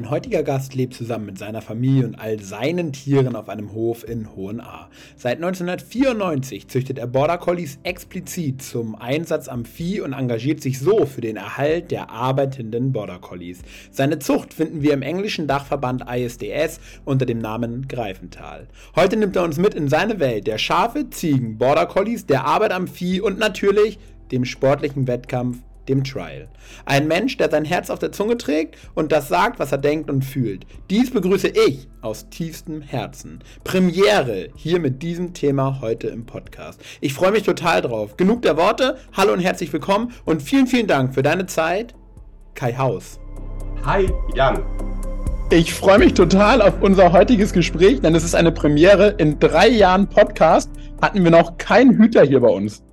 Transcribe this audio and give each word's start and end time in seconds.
Mein 0.00 0.08
heutiger 0.08 0.42
Gast 0.42 0.74
lebt 0.74 0.94
zusammen 0.94 1.26
mit 1.26 1.36
seiner 1.36 1.60
Familie 1.60 2.06
und 2.06 2.14
all 2.14 2.40
seinen 2.40 2.94
Tieren 2.94 3.36
auf 3.36 3.50
einem 3.50 3.74
Hof 3.74 4.02
in 4.08 4.34
Hohenahr. 4.34 4.88
Seit 5.14 5.36
1994 5.36 6.68
züchtet 6.68 6.98
er 6.98 7.06
Border 7.06 7.36
Collies 7.36 7.78
explizit 7.82 8.62
zum 8.62 8.94
Einsatz 8.94 9.46
am 9.46 9.66
Vieh 9.66 10.00
und 10.00 10.14
engagiert 10.14 10.62
sich 10.62 10.78
so 10.78 11.04
für 11.04 11.20
den 11.20 11.36
Erhalt 11.36 11.90
der 11.90 12.08
arbeitenden 12.08 12.92
Border 12.92 13.18
Collies. 13.18 13.60
Seine 13.90 14.18
Zucht 14.18 14.54
finden 14.54 14.80
wir 14.80 14.94
im 14.94 15.02
englischen 15.02 15.46
Dachverband 15.46 16.06
ISDS 16.10 16.80
unter 17.04 17.26
dem 17.26 17.38
Namen 17.38 17.86
Greifental. 17.86 18.68
Heute 18.96 19.18
nimmt 19.18 19.36
er 19.36 19.44
uns 19.44 19.58
mit 19.58 19.74
in 19.74 19.88
seine 19.88 20.18
Welt 20.18 20.46
der 20.46 20.56
Schafe, 20.56 21.10
Ziegen, 21.10 21.58
Border 21.58 21.84
Collies, 21.84 22.24
der 22.24 22.46
Arbeit 22.46 22.72
am 22.72 22.88
Vieh 22.88 23.20
und 23.20 23.38
natürlich 23.38 23.98
dem 24.32 24.46
sportlichen 24.46 25.06
Wettkampf 25.06 25.58
dem 25.88 26.04
Trial. 26.04 26.48
Ein 26.84 27.08
Mensch, 27.08 27.36
der 27.36 27.50
sein 27.50 27.64
Herz 27.64 27.90
auf 27.90 27.98
der 27.98 28.12
Zunge 28.12 28.36
trägt 28.36 28.76
und 28.94 29.12
das 29.12 29.28
sagt, 29.28 29.58
was 29.58 29.72
er 29.72 29.78
denkt 29.78 30.10
und 30.10 30.24
fühlt. 30.24 30.66
Dies 30.90 31.10
begrüße 31.10 31.48
ich 31.48 31.88
aus 32.00 32.28
tiefstem 32.30 32.82
Herzen. 32.82 33.40
Premiere 33.64 34.48
hier 34.54 34.78
mit 34.80 35.02
diesem 35.02 35.34
Thema 35.34 35.80
heute 35.80 36.08
im 36.08 36.26
Podcast. 36.26 36.80
Ich 37.00 37.14
freue 37.14 37.32
mich 37.32 37.42
total 37.42 37.82
drauf. 37.82 38.16
Genug 38.16 38.42
der 38.42 38.56
Worte. 38.56 38.98
Hallo 39.12 39.32
und 39.32 39.40
herzlich 39.40 39.72
willkommen 39.72 40.12
und 40.24 40.42
vielen, 40.42 40.66
vielen 40.66 40.86
Dank 40.86 41.14
für 41.14 41.22
deine 41.22 41.46
Zeit, 41.46 41.94
Kai 42.54 42.74
Haus. 42.74 43.18
Hi, 43.84 44.10
Jan. 44.34 44.62
Ich 45.52 45.74
freue 45.74 45.98
mich 45.98 46.14
total 46.14 46.62
auf 46.62 46.80
unser 46.80 47.12
heutiges 47.12 47.52
Gespräch, 47.52 48.00
denn 48.00 48.14
es 48.14 48.22
ist 48.22 48.36
eine 48.36 48.52
Premiere. 48.52 49.08
In 49.18 49.40
drei 49.40 49.68
Jahren 49.68 50.08
Podcast 50.08 50.70
hatten 51.02 51.24
wir 51.24 51.32
noch 51.32 51.58
keinen 51.58 51.98
Hüter 51.98 52.22
hier 52.22 52.40
bei 52.40 52.48
uns. 52.48 52.84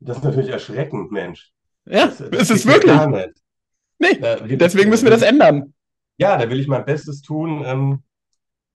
Das 0.00 0.16
ist 0.16 0.24
natürlich 0.24 0.50
erschreckend, 0.50 1.12
Mensch. 1.12 1.52
Ja, 1.90 2.06
das, 2.06 2.30
das 2.30 2.50
ist 2.50 2.66
wirklich. 2.66 2.92
Gar 2.92 3.08
nicht. 3.08 3.40
Nee, 3.98 4.18
da, 4.18 4.36
deswegen 4.36 4.88
müssen 4.90 5.04
wir 5.04 5.10
das 5.10 5.22
ändern. 5.22 5.74
Ja, 6.16 6.38
da 6.38 6.48
will 6.48 6.60
ich 6.60 6.68
mein 6.68 6.84
Bestes 6.84 7.22
tun 7.22 7.62
ähm, 7.64 8.02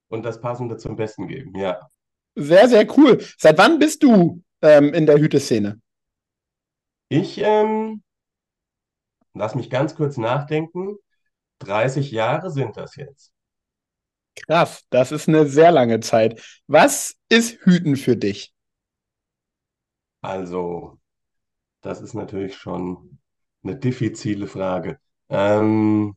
und 0.10 0.24
das 0.24 0.42
Passende 0.42 0.78
zum 0.78 0.96
Besten 0.96 1.28
geben, 1.28 1.58
ja. 1.58 1.90
Sehr, 2.36 2.68
sehr 2.68 2.98
cool. 2.98 3.24
Seit 3.38 3.58
wann 3.58 3.80
bist 3.80 4.04
du 4.04 4.44
ähm, 4.62 4.94
in 4.94 5.06
der 5.06 5.18
Hüteszene? 5.18 5.82
Ich, 7.10 7.40
ähm, 7.40 8.04
lass 9.34 9.56
mich 9.56 9.70
ganz 9.70 9.96
kurz 9.96 10.18
nachdenken. 10.18 10.98
30 11.60 12.12
Jahre 12.12 12.52
sind 12.52 12.78
das 12.78 12.96
jetzt. 12.96 13.32
Krass, 14.36 14.84
das 14.90 15.12
ist 15.12 15.30
eine 15.30 15.48
sehr 15.48 15.72
lange 15.72 16.02
Zeit. 16.02 16.44
Was 16.68 17.16
ist 17.30 17.60
Hüten 17.62 17.96
für 17.96 18.18
dich? 18.18 18.54
Also, 20.22 21.00
das 21.86 22.02
ist 22.02 22.16
natürlich 22.16 22.56
schon 22.56 23.20
eine 23.64 23.78
diffizile 23.78 24.48
Frage. 24.48 25.00
Ähm, 25.30 26.16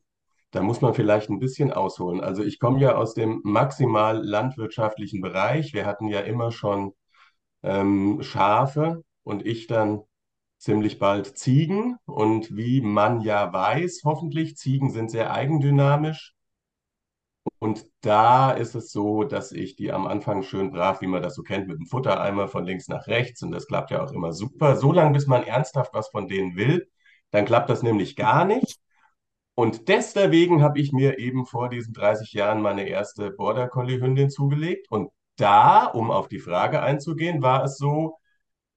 da 0.50 0.62
muss 0.62 0.80
man 0.80 0.94
vielleicht 0.94 1.28
ein 1.30 1.40
bisschen 1.40 1.72
ausholen. 1.72 2.20
Also 2.20 2.42
ich 2.42 2.58
komme 2.58 2.80
ja 2.80 2.94
aus 2.96 3.14
dem 3.14 3.40
maximal 3.44 4.18
landwirtschaftlichen 4.24 5.20
Bereich. 5.20 5.74
Wir 5.74 5.86
hatten 5.86 6.08
ja 6.08 6.20
immer 6.20 6.52
schon 6.52 6.94
ähm, 7.62 8.22
Schafe 8.22 9.04
und 9.24 9.46
ich 9.46 9.66
dann 9.66 10.02
ziemlich 10.58 10.98
bald 10.98 11.38
Ziegen. 11.38 11.96
Und 12.06 12.56
wie 12.56 12.80
man 12.80 13.20
ja 13.20 13.52
weiß, 13.52 14.02
hoffentlich, 14.04 14.56
Ziegen 14.56 14.90
sind 14.90 15.10
sehr 15.10 15.32
eigendynamisch. 15.32 16.34
Und 17.58 17.84
da 18.02 18.52
ist 18.52 18.74
es 18.74 18.92
so, 18.92 19.24
dass 19.24 19.52
ich 19.52 19.76
die 19.76 19.92
am 19.92 20.06
Anfang 20.06 20.42
schön 20.42 20.70
brav, 20.70 21.00
wie 21.00 21.06
man 21.06 21.22
das 21.22 21.34
so 21.34 21.42
kennt, 21.42 21.68
mit 21.68 21.78
dem 21.78 21.86
Futtereimer 21.86 22.48
von 22.48 22.64
links 22.64 22.88
nach 22.88 23.06
rechts, 23.08 23.42
und 23.42 23.50
das 23.50 23.66
klappt 23.66 23.90
ja 23.90 24.02
auch 24.02 24.12
immer 24.12 24.32
super, 24.32 24.76
so 24.76 24.92
lange, 24.92 25.12
bis 25.12 25.26
man 25.26 25.42
ernsthaft 25.42 25.92
was 25.94 26.08
von 26.08 26.28
denen 26.28 26.56
will, 26.56 26.88
dann 27.30 27.44
klappt 27.44 27.70
das 27.70 27.82
nämlich 27.82 28.16
gar 28.16 28.44
nicht. 28.44 28.78
Und 29.54 29.88
deswegen 29.88 30.62
habe 30.62 30.78
ich 30.80 30.92
mir 30.92 31.18
eben 31.18 31.44
vor 31.44 31.68
diesen 31.68 31.92
30 31.92 32.32
Jahren 32.32 32.62
meine 32.62 32.88
erste 32.88 33.32
Border 33.32 33.68
Collie 33.68 34.00
Hündin 34.00 34.30
zugelegt. 34.30 34.86
Und 34.90 35.10
da, 35.36 35.86
um 35.86 36.12
auf 36.12 36.28
die 36.28 36.38
Frage 36.38 36.80
einzugehen, 36.80 37.42
war 37.42 37.64
es 37.64 37.76
so, 37.76 38.18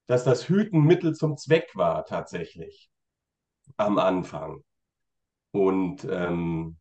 dass 0.08 0.24
das 0.24 0.50
Hüten 0.50 0.82
Mittel 0.82 1.14
zum 1.14 1.38
Zweck 1.38 1.70
war 1.76 2.06
tatsächlich 2.06 2.90
am 3.78 4.00
Anfang. 4.00 4.64
Und 5.52 6.06
ähm, 6.10 6.78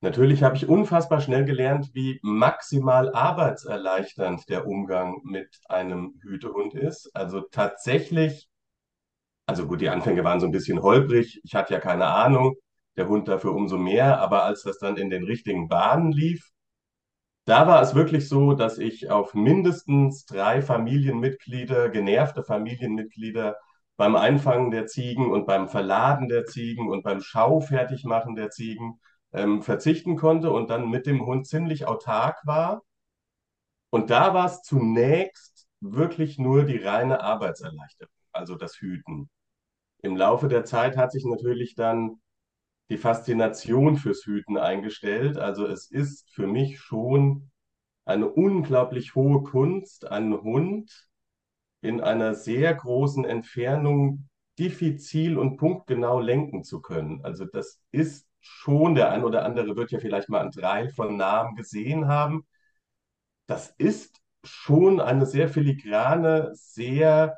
Natürlich 0.00 0.44
habe 0.44 0.56
ich 0.56 0.68
unfassbar 0.68 1.20
schnell 1.20 1.44
gelernt, 1.44 1.90
wie 1.92 2.20
maximal 2.22 3.12
arbeitserleichternd 3.12 4.48
der 4.48 4.66
Umgang 4.66 5.20
mit 5.24 5.58
einem 5.68 6.14
Hütehund 6.22 6.74
ist. 6.74 7.10
Also 7.14 7.40
tatsächlich, 7.40 8.48
also 9.46 9.66
gut, 9.66 9.80
die 9.80 9.88
Anfänge 9.88 10.22
waren 10.22 10.38
so 10.38 10.46
ein 10.46 10.52
bisschen 10.52 10.82
holprig. 10.82 11.40
Ich 11.42 11.54
hatte 11.56 11.74
ja 11.74 11.80
keine 11.80 12.06
Ahnung, 12.06 12.54
der 12.96 13.08
Hund 13.08 13.26
dafür 13.26 13.54
umso 13.54 13.76
mehr. 13.76 14.20
Aber 14.20 14.44
als 14.44 14.62
das 14.62 14.78
dann 14.78 14.96
in 14.96 15.10
den 15.10 15.24
richtigen 15.24 15.68
Bahnen 15.68 16.12
lief, 16.12 16.48
da 17.44 17.66
war 17.66 17.82
es 17.82 17.94
wirklich 17.94 18.28
so, 18.28 18.52
dass 18.52 18.78
ich 18.78 19.10
auf 19.10 19.34
mindestens 19.34 20.26
drei 20.26 20.62
Familienmitglieder, 20.62 21.88
genervte 21.88 22.44
Familienmitglieder, 22.44 23.56
beim 23.96 24.14
Einfangen 24.14 24.70
der 24.70 24.86
Ziegen 24.86 25.32
und 25.32 25.46
beim 25.46 25.68
Verladen 25.68 26.28
der 26.28 26.44
Ziegen 26.44 26.88
und 26.88 27.02
beim 27.02 27.20
Schaufertigmachen 27.20 28.36
der 28.36 28.50
Ziegen 28.50 29.00
ähm, 29.32 29.62
verzichten 29.62 30.16
konnte 30.16 30.50
und 30.50 30.70
dann 30.70 30.90
mit 30.90 31.06
dem 31.06 31.24
Hund 31.26 31.46
ziemlich 31.46 31.86
autark 31.86 32.46
war. 32.46 32.82
Und 33.90 34.10
da 34.10 34.34
war 34.34 34.46
es 34.46 34.62
zunächst 34.62 35.66
wirklich 35.80 36.38
nur 36.38 36.64
die 36.64 36.78
reine 36.78 37.20
Arbeitserleichterung, 37.22 38.12
also 38.32 38.54
das 38.54 38.76
Hüten. 38.76 39.30
Im 40.02 40.16
Laufe 40.16 40.48
der 40.48 40.64
Zeit 40.64 40.96
hat 40.96 41.12
sich 41.12 41.24
natürlich 41.24 41.74
dann 41.74 42.20
die 42.90 42.98
Faszination 42.98 43.96
fürs 43.96 44.24
Hüten 44.24 44.56
eingestellt. 44.56 45.38
Also 45.38 45.66
es 45.66 45.90
ist 45.90 46.30
für 46.30 46.46
mich 46.46 46.80
schon 46.80 47.50
eine 48.04 48.28
unglaublich 48.28 49.14
hohe 49.14 49.42
Kunst, 49.42 50.06
einen 50.10 50.40
Hund 50.40 51.08
in 51.82 52.00
einer 52.00 52.34
sehr 52.34 52.74
großen 52.74 53.24
Entfernung 53.24 54.28
diffizil 54.58 55.38
und 55.38 55.56
punktgenau 55.56 56.20
lenken 56.20 56.64
zu 56.64 56.80
können. 56.80 57.24
Also 57.24 57.44
das 57.44 57.80
ist 57.90 58.27
schon, 58.48 58.94
der 58.94 59.10
ein 59.12 59.24
oder 59.24 59.44
andere 59.44 59.76
wird 59.76 59.90
ja 59.92 59.98
vielleicht 60.00 60.28
mal 60.28 60.40
einen 60.40 60.52
Teil 60.52 60.90
von 60.90 61.16
Namen 61.16 61.54
gesehen 61.56 62.08
haben. 62.08 62.46
Das 63.46 63.74
ist 63.78 64.20
schon 64.44 65.00
eine 65.00 65.26
sehr 65.26 65.48
filigrane, 65.48 66.50
sehr 66.54 67.36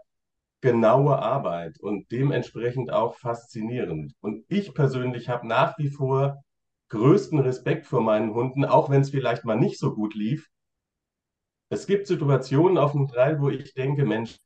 genaue 0.61 1.19
Arbeit 1.19 1.81
und 1.81 2.11
dementsprechend 2.13 2.93
auch 2.93 3.17
faszinierend. 3.17 4.15
Und 4.21 4.45
ich 4.49 4.75
persönlich 4.75 5.29
habe 5.29 5.47
nach 5.47 5.79
wie 5.79 5.89
vor 5.91 6.43
größten 6.91 7.39
Respekt 7.39 7.87
vor 7.87 8.03
meinen 8.03 8.35
Hunden, 8.35 8.65
auch 8.65 8.91
wenn 8.91 9.03
es 9.03 9.11
vielleicht 9.11 9.45
mal 9.45 9.57
nicht 9.57 9.79
so 9.79 9.95
gut 9.95 10.15
lief. 10.15 10.49
Es 11.71 11.87
gibt 11.87 12.07
Situationen 12.07 12.79
auf 12.79 12.93
dem 12.93 13.09
Trail, 13.09 13.41
wo 13.41 13.49
ich 13.49 13.75
denke, 13.75 14.05
Mensch, 14.05 14.39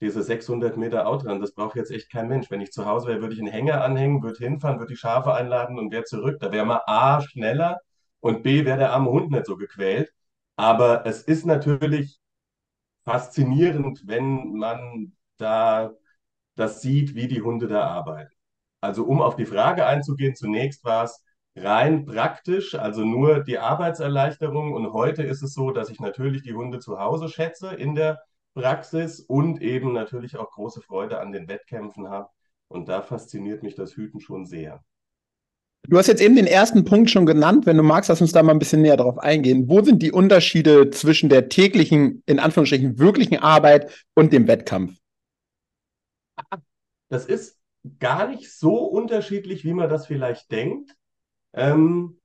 diese 0.00 0.22
600 0.22 0.76
Meter 0.76 1.06
Outrun, 1.06 1.40
das 1.40 1.52
braucht 1.52 1.76
jetzt 1.76 1.90
echt 1.90 2.10
kein 2.10 2.28
Mensch. 2.28 2.50
Wenn 2.50 2.60
ich 2.60 2.72
zu 2.72 2.86
Hause 2.86 3.08
wäre, 3.08 3.20
würde 3.20 3.34
ich 3.34 3.40
einen 3.40 3.52
Hänger 3.52 3.84
anhängen, 3.84 4.22
würde 4.22 4.38
hinfahren, 4.38 4.78
würde 4.78 4.92
die 4.94 4.98
Schafe 4.98 5.34
einladen 5.34 5.78
und 5.78 5.92
wäre 5.92 6.04
zurück. 6.04 6.38
Da 6.40 6.52
wäre 6.52 6.64
mal 6.66 6.82
A 6.86 7.20
schneller 7.20 7.80
und 8.20 8.42
B 8.42 8.64
wäre 8.64 8.78
der 8.78 8.92
arme 8.92 9.10
Hund 9.10 9.30
nicht 9.30 9.46
so 9.46 9.56
gequält. 9.56 10.12
Aber 10.56 11.06
es 11.06 11.22
ist 11.22 11.46
natürlich 11.46 12.20
faszinierend, 13.04 14.02
wenn 14.06 14.54
man 14.54 15.12
da 15.38 15.92
das 16.56 16.82
sieht, 16.82 17.14
wie 17.14 17.28
die 17.28 17.42
Hunde 17.42 17.68
da 17.68 17.84
arbeiten. 17.86 18.32
Also 18.80 19.04
um 19.04 19.22
auf 19.22 19.36
die 19.36 19.46
Frage 19.46 19.86
einzugehen, 19.86 20.34
zunächst 20.34 20.84
war 20.84 21.04
es 21.04 21.24
rein 21.56 22.06
praktisch, 22.06 22.74
also 22.74 23.04
nur 23.04 23.42
die 23.44 23.58
Arbeitserleichterung. 23.58 24.72
Und 24.72 24.92
heute 24.92 25.22
ist 25.22 25.42
es 25.42 25.54
so, 25.54 25.70
dass 25.70 25.90
ich 25.90 26.00
natürlich 26.00 26.42
die 26.42 26.54
Hunde 26.54 26.78
zu 26.78 26.98
Hause 26.98 27.28
schätze 27.28 27.74
in 27.74 27.94
der 27.94 28.20
Praxis 28.54 29.20
und 29.20 29.62
eben 29.62 29.92
natürlich 29.92 30.36
auch 30.36 30.50
große 30.50 30.80
Freude 30.80 31.20
an 31.20 31.32
den 31.32 31.48
Wettkämpfen 31.48 32.08
habe. 32.08 32.28
Und 32.68 32.88
da 32.88 33.02
fasziniert 33.02 33.62
mich 33.62 33.74
das 33.74 33.96
Hüten 33.96 34.20
schon 34.20 34.46
sehr. 34.46 34.84
Du 35.88 35.98
hast 35.98 36.08
jetzt 36.08 36.20
eben 36.20 36.36
den 36.36 36.46
ersten 36.46 36.84
Punkt 36.84 37.10
schon 37.10 37.26
genannt. 37.26 37.66
Wenn 37.66 37.76
du 37.76 37.82
magst, 37.82 38.10
lass 38.10 38.20
uns 38.20 38.32
da 38.32 38.42
mal 38.42 38.52
ein 38.52 38.58
bisschen 38.58 38.82
näher 38.82 38.96
drauf 38.96 39.18
eingehen. 39.18 39.68
Wo 39.68 39.82
sind 39.82 40.02
die 40.02 40.12
Unterschiede 40.12 40.90
zwischen 40.90 41.28
der 41.28 41.48
täglichen, 41.48 42.22
in 42.26 42.38
Anführungsstrichen, 42.38 42.98
wirklichen 42.98 43.38
Arbeit 43.38 44.06
und 44.14 44.32
dem 44.32 44.46
Wettkampf? 44.46 44.98
Das 47.08 47.26
ist 47.26 47.58
gar 47.98 48.28
nicht 48.28 48.52
so 48.52 48.84
unterschiedlich, 48.84 49.64
wie 49.64 49.72
man 49.72 49.88
das 49.88 50.06
vielleicht 50.06 50.52
denkt. 50.52 50.94
Ähm, 51.54 52.19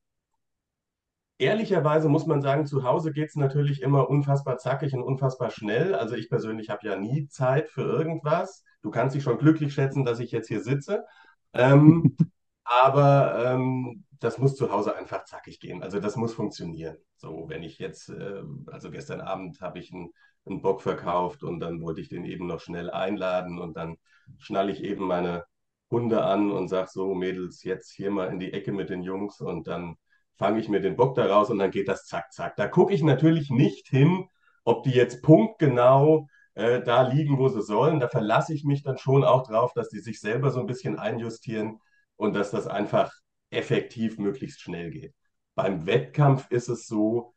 Ehrlicherweise 1.38 2.08
muss 2.08 2.26
man 2.26 2.42
sagen, 2.42 2.66
zu 2.66 2.84
Hause 2.84 3.12
geht 3.12 3.30
es 3.30 3.36
natürlich 3.36 3.82
immer 3.82 4.10
unfassbar 4.10 4.58
zackig 4.58 4.94
und 4.94 5.04
unfassbar 5.04 5.52
schnell. 5.52 5.94
Also 5.94 6.16
ich 6.16 6.30
persönlich 6.30 6.70
habe 6.70 6.88
ja 6.88 6.96
nie 6.96 7.28
Zeit 7.28 7.70
für 7.70 7.82
irgendwas. 7.82 8.64
Du 8.82 8.90
kannst 8.90 9.16
dich 9.16 9.24
schon 9.24 9.38
glücklich 9.38 9.74
schätzen, 9.74 10.06
dass 10.06 10.20
ich 10.20 10.32
jetzt 10.32 10.48
hier 10.48 10.62
sitze. 10.62 11.06
Ähm, 11.54 12.16
aber 12.64 13.54
ähm, 13.54 14.06
das 14.20 14.38
muss 14.38 14.56
zu 14.56 14.72
Hause 14.72 14.96
einfach 14.96 15.26
zackig 15.26 15.60
gehen. 15.60 15.84
Also 15.84 16.00
das 16.00 16.16
muss 16.16 16.34
funktionieren. 16.34 16.98
So, 17.18 17.50
wenn 17.50 17.64
ich 17.64 17.80
jetzt, 17.80 18.10
äh, 18.10 18.42
also 18.68 18.90
gestern 18.90 19.20
Abend 19.20 19.60
habe 19.60 19.80
ich 19.80 19.94
einen, 19.94 20.12
einen 20.46 20.62
Bock 20.62 20.82
verkauft 20.82 21.44
und 21.44 21.60
dann 21.60 21.82
wollte 21.82 22.00
ich 22.00 22.08
den 22.08 22.24
eben 22.24 22.48
noch 22.48 22.62
schnell 22.62 22.90
einladen 22.90 23.60
und 23.60 23.76
dann 23.76 23.98
schnalle 24.38 24.72
ich 24.72 24.84
eben 24.84 25.06
meine 25.06 25.46
Hunde 25.92 26.24
an 26.24 26.52
und 26.52 26.70
sage 26.70 26.90
so, 26.92 27.14
Mädels, 27.14 27.64
jetzt 27.64 27.92
hier 27.92 28.10
mal 28.10 28.32
in 28.32 28.40
die 28.40 28.54
Ecke 28.54 28.72
mit 28.72 28.90
den 28.90 29.04
Jungs 29.04 29.42
und 29.42 29.68
dann 29.68 29.98
fange 30.38 30.60
ich 30.60 30.70
mir 30.70 30.82
den 30.82 30.96
Bock 30.96 31.16
da 31.16 31.26
raus 31.26 31.50
und 31.50 31.60
dann 31.60 31.72
geht 31.72 31.88
das 31.88 32.06
zack, 32.06 32.32
zack. 32.34 32.56
Da 32.56 32.68
gucke 32.68 32.94
ich 32.94 33.04
natürlich 33.04 33.50
nicht 33.50 33.88
hin, 33.88 34.28
ob 34.64 34.84
die 34.84 34.92
jetzt 34.92 35.22
punktgenau 35.22 36.28
äh, 36.56 36.82
da 36.82 37.04
liegen, 37.04 37.38
wo 37.38 37.48
sie 37.50 37.62
sollen. 37.62 38.00
Da 38.00 38.08
verlasse 38.08 38.54
ich 38.54 38.64
mich 38.64 38.84
dann 38.84 38.98
schon 38.98 39.24
auch 39.24 39.44
drauf, 39.44 39.74
dass 39.74 39.90
die 39.90 40.00
sich 40.00 40.20
selber 40.20 40.52
so 40.52 40.60
ein 40.60 40.68
bisschen 40.68 40.98
einjustieren 41.00 41.80
und 42.16 42.34
dass 42.34 42.52
das 42.52 42.68
einfach 42.68 43.14
effektiv 43.50 44.18
möglichst 44.18 44.62
schnell 44.62 44.92
geht. 44.92 45.14
Beim 45.56 45.86
Wettkampf 45.86 46.50
ist 46.52 46.68
es 46.70 46.88
so, 46.88 47.34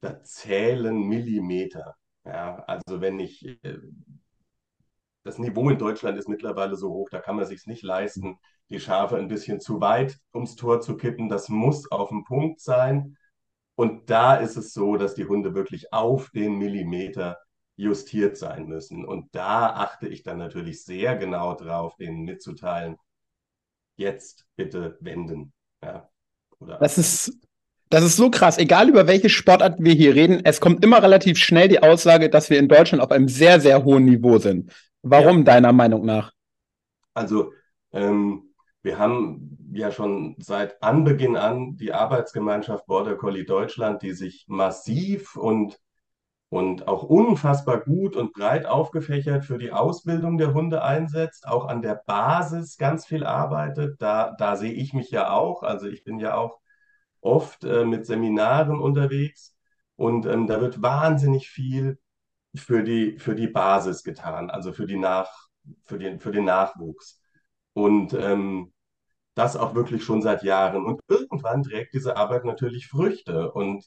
da 0.00 0.22
zählen 0.22 0.96
Millimeter. 0.96 1.96
Ja, 2.24 2.64
also 2.66 3.00
wenn 3.00 3.18
ich, 3.18 3.44
äh, 3.64 3.78
das 5.22 5.38
Niveau 5.38 5.68
in 5.70 5.78
Deutschland 5.78 6.18
ist 6.18 6.28
mittlerweile 6.28 6.76
so 6.76 6.90
hoch, 6.90 7.08
da 7.10 7.20
kann 7.20 7.36
man 7.36 7.46
sich 7.46 7.66
nicht 7.66 7.82
leisten, 7.82 8.38
die 8.70 8.80
Schafe 8.80 9.16
ein 9.16 9.28
bisschen 9.28 9.60
zu 9.60 9.80
weit 9.80 10.18
ums 10.34 10.56
Tor 10.56 10.80
zu 10.80 10.96
kippen. 10.96 11.28
Das 11.28 11.48
muss 11.48 11.90
auf 11.90 12.08
dem 12.08 12.24
Punkt 12.24 12.60
sein. 12.60 13.16
Und 13.74 14.10
da 14.10 14.36
ist 14.36 14.56
es 14.56 14.72
so, 14.72 14.96
dass 14.96 15.14
die 15.14 15.26
Hunde 15.26 15.54
wirklich 15.54 15.92
auf 15.92 16.30
den 16.30 16.58
Millimeter 16.58 17.38
justiert 17.76 18.36
sein 18.36 18.66
müssen. 18.66 19.04
Und 19.04 19.34
da 19.34 19.74
achte 19.74 20.06
ich 20.06 20.22
dann 20.22 20.38
natürlich 20.38 20.84
sehr 20.84 21.16
genau 21.16 21.54
drauf, 21.54 21.96
denen 21.96 22.24
mitzuteilen, 22.24 22.96
jetzt 23.96 24.46
bitte 24.56 24.98
wenden. 25.00 25.52
Ja, 25.82 26.08
das 26.78 26.98
ist, 26.98 27.32
das 27.88 28.04
ist 28.04 28.16
so 28.16 28.30
krass. 28.30 28.58
Egal 28.58 28.88
über 28.88 29.06
welche 29.06 29.28
Sportart 29.30 29.76
wir 29.78 29.94
hier 29.94 30.14
reden, 30.14 30.42
es 30.44 30.60
kommt 30.60 30.84
immer 30.84 31.02
relativ 31.02 31.38
schnell 31.38 31.68
die 31.68 31.82
Aussage, 31.82 32.28
dass 32.28 32.50
wir 32.50 32.58
in 32.58 32.68
Deutschland 32.68 33.02
auf 33.02 33.10
einem 33.10 33.28
sehr, 33.28 33.60
sehr 33.60 33.84
hohen 33.84 34.04
Niveau 34.04 34.38
sind. 34.38 34.72
Warum 35.02 35.38
ja. 35.38 35.44
deiner 35.44 35.72
Meinung 35.72 36.04
nach? 36.04 36.32
Also, 37.14 37.52
ähm, 37.92 38.54
wir 38.82 38.98
haben 38.98 39.58
ja 39.72 39.90
schon 39.90 40.36
seit 40.38 40.82
Anbeginn 40.82 41.36
an 41.36 41.76
die 41.76 41.92
Arbeitsgemeinschaft 41.92 42.86
Border 42.86 43.16
Collie 43.16 43.44
Deutschland, 43.44 44.02
die 44.02 44.12
sich 44.12 44.46
massiv 44.48 45.36
und 45.36 45.78
und 46.50 46.88
auch 46.88 47.04
unfassbar 47.04 47.78
gut 47.80 48.16
und 48.16 48.32
breit 48.32 48.66
aufgefächert 48.66 49.44
für 49.44 49.56
die 49.56 49.70
Ausbildung 49.72 50.36
der 50.36 50.52
Hunde 50.52 50.82
einsetzt, 50.82 51.46
auch 51.46 51.66
an 51.66 51.80
der 51.80 51.94
Basis 52.06 52.76
ganz 52.76 53.06
viel 53.06 53.24
arbeitet. 53.24 54.02
Da, 54.02 54.34
da 54.36 54.56
sehe 54.56 54.72
ich 54.72 54.92
mich 54.92 55.10
ja 55.12 55.30
auch. 55.30 55.62
Also 55.62 55.86
ich 55.86 56.02
bin 56.02 56.18
ja 56.18 56.34
auch 56.34 56.58
oft 57.20 57.64
äh, 57.64 57.84
mit 57.84 58.04
Seminaren 58.06 58.80
unterwegs 58.80 59.56
und 59.96 60.26
ähm, 60.26 60.48
da 60.48 60.60
wird 60.60 60.82
wahnsinnig 60.82 61.48
viel 61.48 61.98
für 62.54 62.82
die, 62.82 63.18
für 63.18 63.34
die 63.34 63.48
Basis 63.48 64.02
getan, 64.02 64.50
also 64.50 64.72
für, 64.72 64.86
die 64.86 64.98
Nach, 64.98 65.30
für, 65.84 65.98
den, 65.98 66.20
für 66.20 66.32
den 66.32 66.44
Nachwuchs. 66.44 67.20
Und 67.72 68.12
ähm, 68.14 68.72
das 69.34 69.56
auch 69.56 69.74
wirklich 69.74 70.04
schon 70.04 70.22
seit 70.22 70.42
Jahren. 70.42 70.84
Und 70.84 71.00
irgendwann 71.08 71.62
trägt 71.62 71.94
diese 71.94 72.16
Arbeit 72.16 72.44
natürlich 72.44 72.88
Früchte. 72.88 73.52
Und 73.52 73.84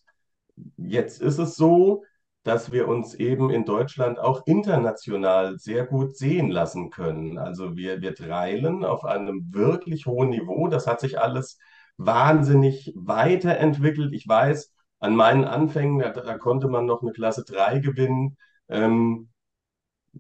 jetzt 0.78 1.22
ist 1.22 1.38
es 1.38 1.56
so, 1.56 2.04
dass 2.44 2.72
wir 2.72 2.88
uns 2.88 3.14
eben 3.16 3.50
in 3.50 3.66
Deutschland 3.66 4.20
auch 4.20 4.46
international 4.46 5.58
sehr 5.60 5.86
gut 5.86 6.18
sehen 6.18 6.50
lassen 6.50 6.90
können. 6.90 7.38
Also 7.38 7.76
wir, 7.78 8.02
wir 8.02 8.16
treilen 8.16 8.84
auf 8.84 9.06
einem 9.06 9.54
wirklich 9.54 10.06
hohen 10.06 10.30
Niveau. 10.30 10.68
Das 10.68 10.88
hat 10.88 11.00
sich 11.00 11.20
alles 11.20 11.58
wahnsinnig 11.98 12.94
weiterentwickelt. 12.96 14.14
Ich 14.14 14.28
weiß, 14.28 14.74
an 15.00 15.16
meinen 15.16 15.46
Anfängen, 15.46 16.00
da, 16.00 16.10
da 16.10 16.38
konnte 16.38 16.68
man 16.68 16.86
noch 16.86 17.02
eine 17.02 17.12
Klasse 17.12 17.44
3 17.46 17.80
gewinnen. 17.80 18.38
Ähm, 18.74 19.30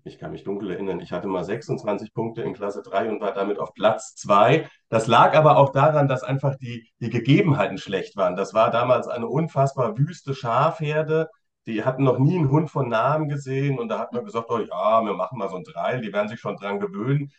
ich 0.03 0.17
kann 0.17 0.31
mich 0.31 0.43
dunkel 0.43 0.71
erinnern, 0.71 0.99
ich 0.99 1.11
hatte 1.11 1.27
mal 1.27 1.43
26 1.43 2.13
Punkte 2.13 2.41
in 2.41 2.53
Klasse 2.53 2.81
3 2.81 3.09
und 3.09 3.21
war 3.21 3.33
damit 3.33 3.59
auf 3.59 3.73
Platz 3.73 4.15
2. 4.15 4.67
Das 4.89 5.07
lag 5.07 5.35
aber 5.35 5.57
auch 5.57 5.71
daran, 5.71 6.07
dass 6.07 6.23
einfach 6.23 6.55
die, 6.55 6.89
die 6.99 7.09
Gegebenheiten 7.09 7.77
schlecht 7.77 8.15
waren. 8.15 8.35
Das 8.35 8.53
war 8.53 8.71
damals 8.71 9.07
eine 9.07 9.27
unfassbar 9.27 9.97
wüste 9.97 10.33
Schafherde 10.33 11.29
die 11.65 11.83
hatten 11.83 12.03
noch 12.03 12.19
nie 12.19 12.37
einen 12.37 12.49
Hund 12.51 12.69
von 12.69 12.89
Namen 12.89 13.29
gesehen 13.29 13.79
und 13.79 13.89
da 13.89 13.99
hat 13.99 14.13
man 14.13 14.25
gesagt, 14.25 14.49
oh 14.49 14.59
ja, 14.59 15.05
wir 15.05 15.13
machen 15.13 15.37
mal 15.37 15.49
so 15.49 15.55
ein 15.57 15.63
Dreil, 15.63 16.01
die 16.01 16.11
werden 16.13 16.27
sich 16.27 16.39
schon 16.39 16.57
dran 16.57 16.79
gewöhnen. 16.79 17.31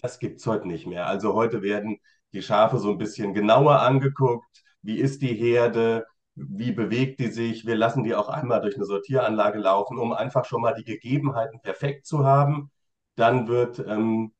Das 0.00 0.18
gibt 0.18 0.38
es 0.40 0.46
heute 0.46 0.68
nicht 0.68 0.86
mehr. 0.86 1.06
Also 1.06 1.34
heute 1.34 1.62
werden 1.62 1.98
die 2.32 2.42
Schafe 2.42 2.78
so 2.78 2.90
ein 2.90 2.98
bisschen 2.98 3.34
genauer 3.34 3.80
angeguckt. 3.80 4.62
Wie 4.82 4.98
ist 4.98 5.22
die 5.22 5.34
Herde? 5.34 6.06
Wie 6.36 6.72
bewegt 6.72 7.20
die 7.20 7.28
sich? 7.28 7.66
Wir 7.66 7.76
lassen 7.76 8.04
die 8.04 8.14
auch 8.14 8.28
einmal 8.28 8.60
durch 8.60 8.76
eine 8.76 8.84
Sortieranlage 8.84 9.58
laufen, 9.58 9.98
um 9.98 10.12
einfach 10.12 10.44
schon 10.44 10.60
mal 10.62 10.74
die 10.74 10.84
Gegebenheiten 10.84 11.60
perfekt 11.60 12.06
zu 12.06 12.24
haben. 12.24 12.70
Dann 13.16 13.48
wird 13.48 13.78
ähm, 13.80 14.34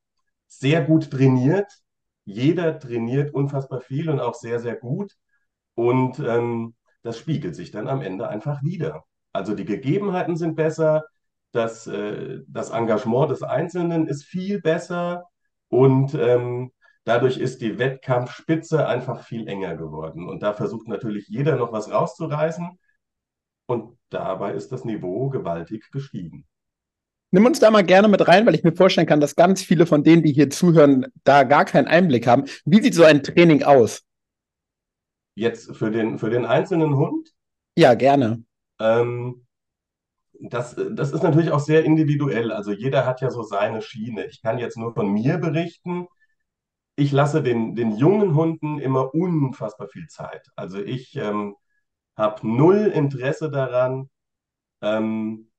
sehr 0.46 0.84
gut 0.84 1.10
trainiert. 1.10 1.72
Jeder 2.25 2.78
trainiert 2.78 3.32
unfassbar 3.34 3.81
viel 3.81 4.10
und 4.10 4.20
auch 4.20 4.34
sehr, 4.34 4.60
sehr 4.60 4.76
gut. 4.76 5.12
Und 5.75 6.19
ähm, 6.20 6.75
das 7.02 7.19
spiegelt 7.19 7.56
sich 7.56 7.70
dann 7.70 7.88
am 7.88 8.02
Ende 8.02 8.28
einfach 8.28 8.62
wieder. 8.62 9.04
Also 9.32 9.54
die 9.54 9.64
Gegebenheiten 9.64 10.37
sind 10.37 10.56
besser, 10.56 11.04
das, 11.52 11.87
äh, 11.87 12.40
das 12.48 12.70
Engagement 12.70 13.31
des 13.31 13.43
Einzelnen 13.43 14.06
ist 14.06 14.25
viel 14.25 14.60
besser 14.60 15.25
und 15.69 16.14
ähm, 16.14 16.72
dadurch 17.06 17.38
ist 17.38 17.61
die 17.61 17.79
Wettkampfspitze 17.79 18.87
einfach 18.87 19.25
viel 19.25 19.49
enger 19.49 19.76
geworden. 19.76 20.29
Und 20.29 20.43
da 20.43 20.53
versucht 20.53 20.88
natürlich 20.88 21.29
jeder 21.29 21.56
noch 21.56 21.73
was 21.73 21.91
rauszureißen 21.91 22.79
und 23.67 23.97
dabei 24.11 24.53
ist 24.53 24.73
das 24.73 24.85
Niveau 24.85 25.31
gewaltig 25.31 25.91
gestiegen. 25.91 26.47
Nimm 27.31 27.47
uns 27.47 27.61
da 27.61 27.70
mal 27.70 27.85
gerne 27.85 28.08
mit 28.08 28.26
rein, 28.26 28.47
weil 28.47 28.55
ich 28.55 28.64
mir 28.64 28.75
vorstellen 28.75 29.06
kann, 29.06 29.20
dass 29.20 29.37
ganz 29.37 29.62
viele 29.62 29.87
von 29.87 30.05
denen, 30.05 30.23
die 30.23 30.32
hier 30.32 30.50
zuhören, 30.50 31.06
da 31.25 31.44
gar 31.44 31.64
keinen 31.64 31.87
Einblick 31.87 32.26
haben. 32.26 32.44
Wie 32.64 32.82
sieht 32.82 32.94
so 32.94 33.05
ein 33.05 33.23
Training 33.23 33.62
aus? 33.62 34.03
Jetzt 35.35 35.76
für 35.76 35.91
den, 35.91 36.19
für 36.19 36.31
den 36.31 36.44
einzelnen 36.44 36.97
Hund? 36.97 37.31
Ja, 37.76 37.94
gerne. 37.94 38.43
Ähm, 38.81 39.47
das, 40.41 40.76
das 40.93 41.12
ist 41.12 41.23
natürlich 41.23 41.50
auch 41.50 41.61
sehr 41.61 41.85
individuell. 41.85 42.53
Also 42.53 42.73
jeder 42.73 43.06
hat 43.06 43.20
ja 43.20 43.31
so 43.31 43.43
seine 43.43 43.82
Schiene. 43.82 44.26
Ich 44.26 44.41
kann 44.43 44.58
jetzt 44.58 44.76
nur 44.76 44.94
von 44.94 45.12
mir 45.12 45.38
berichten. 45.38 46.06
Ich 46.96 47.12
lasse 47.12 47.43
den, 47.43 47.74
den 47.74 47.96
jungen 47.96 48.34
Hunden 48.34 48.79
immer 48.79 49.15
unfassbar 49.15 49.88
viel 49.88 50.06
Zeit. 50.08 50.48
Also 50.56 50.79
ich 50.79 51.15
ähm, 51.17 51.55
habe 52.17 52.46
null 52.48 52.86
Interesse 52.86 53.50
daran, 53.50 54.10
ähm, 54.82 55.50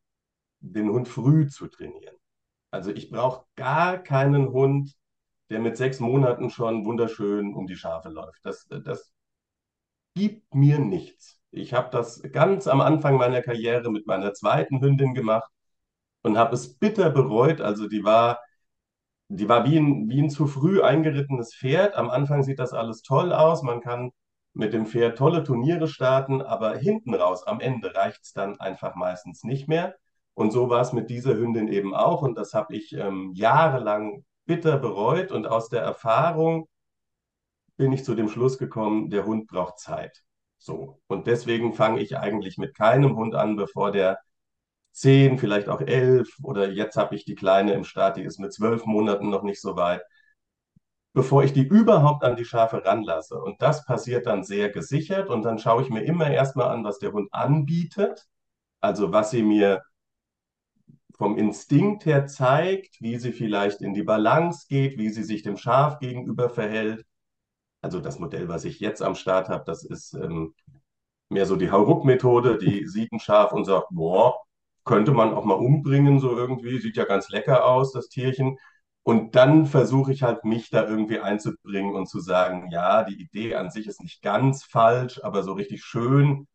den 0.60 0.89
Hund 0.89 1.08
früh 1.08 1.48
zu 1.48 1.67
trainieren. 1.67 2.15
Also 2.72 2.91
ich 2.91 3.10
brauche 3.10 3.46
gar 3.56 3.98
keinen 4.00 4.50
Hund, 4.50 4.96
der 5.50 5.60
mit 5.60 5.77
sechs 5.77 6.00
Monaten 6.00 6.50
schon 6.50 6.86
wunderschön 6.86 7.53
um 7.56 7.67
die 7.67 7.77
Schafe 7.77 8.10
läuft. 8.10 8.46
Das, 8.46 8.67
das 8.70 9.13
gibt 10.15 10.53
mir 10.53 10.79
nichts. 10.79 11.39
Ich 11.51 11.74
habe 11.74 11.89
das 11.91 12.22
ganz 12.32 12.67
am 12.67 12.82
Anfang 12.82 13.17
meiner 13.17 13.41
Karriere 13.41 13.91
mit 13.91 14.08
meiner 14.08 14.34
zweiten 14.34 14.82
Hündin 14.82 15.13
gemacht 15.13 15.50
und 16.24 16.38
habe 16.38 16.56
es 16.56 16.77
bitter 16.77 17.10
bereut. 17.10 17.62
Also 17.62 17.88
die 17.88 18.03
war, 18.03 18.39
die 19.29 19.50
war 19.50 19.65
wie 19.65 19.77
ein, 19.77 20.10
wie 20.10 20.22
ein 20.22 20.29
zu 20.29 20.48
früh 20.48 20.81
eingerittenes 20.81 21.53
Pferd. 21.55 21.96
Am 21.96 22.10
Anfang 22.10 22.43
sieht 22.43 22.60
das 22.60 22.74
alles 22.74 23.01
toll 23.01 23.34
aus. 23.34 23.63
Man 23.63 23.81
kann 23.81 24.12
mit 24.53 24.74
dem 24.74 24.86
Pferd 24.86 25.17
tolle 25.17 25.43
Turniere 25.43 25.88
starten, 25.88 26.41
aber 26.41 26.77
hinten 26.77 27.13
raus, 27.13 27.46
am 27.46 27.60
Ende 27.60 27.93
reicht 27.96 28.24
es 28.24 28.34
dann 28.34 28.60
einfach 28.60 28.96
meistens 28.96 29.43
nicht 29.43 29.67
mehr. 29.67 29.96
Und 30.34 30.51
so 30.51 30.69
war 30.69 30.81
es 30.81 30.93
mit 30.93 31.10
dieser 31.10 31.36
Hündin 31.36 31.67
eben 31.67 31.93
auch. 31.93 32.22
Und 32.22 32.38
das 32.38 32.53
habe 32.53 32.75
ich 32.75 32.93
ähm, 32.93 33.31
jahrelang 33.36 34.24
bitter 34.46 34.77
bereut. 34.77 35.31
Und 35.31 35.48
aus 35.48 35.69
der 35.69 35.81
Erfahrung 35.81 36.67
bin 37.75 37.91
ich 37.91 38.03
zu 38.03 38.15
dem 38.15 38.29
Schluss 38.29 38.57
gekommen, 38.57 39.10
der 39.10 39.25
Hund 39.25 39.48
braucht 39.48 39.79
Zeit. 39.79 40.24
So. 40.57 41.00
Und 41.07 41.27
deswegen 41.27 41.74
fange 41.74 42.01
ich 42.01 42.17
eigentlich 42.17 42.57
mit 42.57 42.75
keinem 42.75 43.15
Hund 43.15 43.36
an, 43.36 43.55
bevor 43.55 43.91
der 43.91 44.19
zehn, 44.98 45.38
vielleicht 45.38 45.70
auch 45.70 45.82
elf 45.82 46.38
oder 46.42 46.70
jetzt 46.72 46.98
habe 46.98 47.16
ich 47.16 47.24
die 47.24 47.36
Kleine 47.36 47.74
im 47.74 47.84
Start, 47.84 48.18
die 48.18 48.24
ist 48.24 48.39
mit 48.39 48.54
zwölf 48.54 48.86
Monaten 48.86 49.30
noch 49.30 49.44
nicht 49.44 49.62
so 49.62 49.75
weit, 49.75 50.01
bevor 51.13 51.44
ich 51.44 51.54
die 51.54 51.66
überhaupt 51.68 52.24
an 52.24 52.36
die 52.36 52.46
Schafe 52.46 52.84
ranlasse. 52.84 53.39
Und 53.39 53.62
das 53.62 53.86
passiert 53.86 54.25
dann 54.25 54.44
sehr 54.44 54.70
gesichert. 54.70 55.30
Und 55.30 55.44
dann 55.44 55.60
schaue 55.60 55.84
ich 55.84 55.89
mir 55.89 56.04
immer 56.04 56.30
erstmal 56.30 56.70
an, 56.70 56.84
was 56.84 57.00
der 57.00 57.13
Hund 57.13 57.34
anbietet, 57.34 58.27
also 58.82 59.12
was 59.12 59.32
sie 59.32 59.44
mir 59.44 59.84
vom 61.18 61.38
Instinkt 61.38 62.06
her 62.06 62.27
zeigt, 62.27 63.01
wie 63.01 63.18
sie 63.18 63.32
vielleicht 63.34 63.82
in 63.82 63.94
die 63.94 64.04
Balance 64.04 64.68
geht, 64.68 64.98
wie 64.98 65.10
sie 65.10 65.24
sich 65.24 65.42
dem 65.44 65.58
Schaf 65.58 66.00
gegenüber 66.00 66.50
verhält. 66.50 67.06
Also 67.82 68.00
das 68.00 68.20
Modell, 68.20 68.48
was 68.48 68.66
ich 68.66 68.80
jetzt 68.80 69.01
am 69.01 69.16
Start 69.16 69.50
habe, 69.50 69.63
das 69.66 69.84
ist 69.84 70.13
ähm, 70.13 70.54
mehr 71.30 71.46
so 71.46 71.56
die 71.56 71.72
Hauruck-Methode, 71.72 72.58
die 72.58 72.88
sieht 72.88 73.12
ein 73.12 73.20
Schaf 73.20 73.54
und 73.54 73.66
sagt, 73.66 73.88
boah, 73.92 74.36
könnte 74.88 75.12
man 75.13 75.34
auch 75.34 75.46
mal 75.46 75.56
umbringen, 75.56 76.20
so 76.20 76.36
irgendwie, 76.38 76.79
sieht 76.79 76.98
ja 76.98 77.06
ganz 77.06 77.29
lecker 77.29 77.65
aus, 77.65 77.91
das 77.94 78.10
Tierchen. 78.10 78.58
Und 79.03 79.36
dann 79.36 79.65
versuche 79.67 80.12
ich 80.13 80.24
halt, 80.24 80.44
mich 80.46 80.70
da 80.70 80.88
irgendwie 80.88 81.20
einzubringen 81.20 81.96
und 81.96 82.08
zu 82.10 82.20
sagen, 82.20 82.70
ja, 82.72 83.03
die 83.03 83.22
Idee 83.22 83.56
an 83.56 83.72
sich 83.72 83.88
ist 83.88 84.01
nicht 84.01 84.22
ganz 84.22 84.63
falsch, 84.65 85.22
aber 85.24 85.44
so 85.44 85.53
richtig 85.53 85.84
schön 85.84 86.48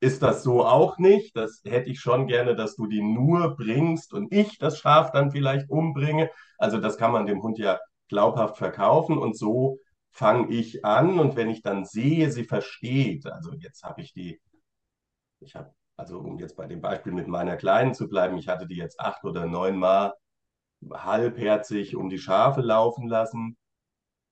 ist 0.00 0.22
das 0.22 0.42
so 0.42 0.64
auch 0.66 0.98
nicht. 0.98 1.36
Das 1.36 1.62
hätte 1.64 1.90
ich 1.90 2.00
schon 2.00 2.26
gerne, 2.26 2.54
dass 2.56 2.76
du 2.76 2.86
die 2.86 3.02
nur 3.02 3.56
bringst 3.56 4.12
und 4.14 4.32
ich 4.32 4.58
das 4.58 4.78
Schaf 4.78 5.10
dann 5.12 5.30
vielleicht 5.32 5.70
umbringe. 5.70 6.30
Also 6.58 6.78
das 6.78 6.96
kann 6.98 7.12
man 7.12 7.26
dem 7.26 7.42
Hund 7.42 7.58
ja 7.58 7.78
glaubhaft 8.08 8.56
verkaufen 8.58 9.18
und 9.18 9.36
so 9.36 9.78
fange 10.10 10.48
ich 10.52 10.84
an 10.84 11.18
und 11.18 11.36
wenn 11.36 11.50
ich 11.50 11.62
dann 11.62 11.84
sehe, 11.84 12.30
sie 12.32 12.44
versteht, 12.44 13.26
also 13.26 13.52
jetzt 13.54 13.82
habe 13.82 14.00
ich 14.00 14.12
die, 14.14 14.40
ich 15.40 15.54
habe, 15.54 15.72
also 15.96 16.18
um 16.20 16.38
jetzt 16.38 16.56
bei 16.56 16.66
dem 16.66 16.80
Beispiel 16.80 17.12
mit 17.12 17.28
meiner 17.28 17.56
Kleinen 17.56 17.94
zu 17.94 18.08
bleiben, 18.08 18.38
ich 18.38 18.48
hatte 18.48 18.66
die 18.66 18.76
jetzt 18.76 19.00
acht 19.00 19.24
oder 19.24 19.46
neun 19.46 19.78
Mal 19.78 20.14
halbherzig 20.92 21.96
um 21.96 22.08
die 22.08 22.18
Schafe 22.18 22.60
laufen 22.60 23.08
lassen. 23.08 23.56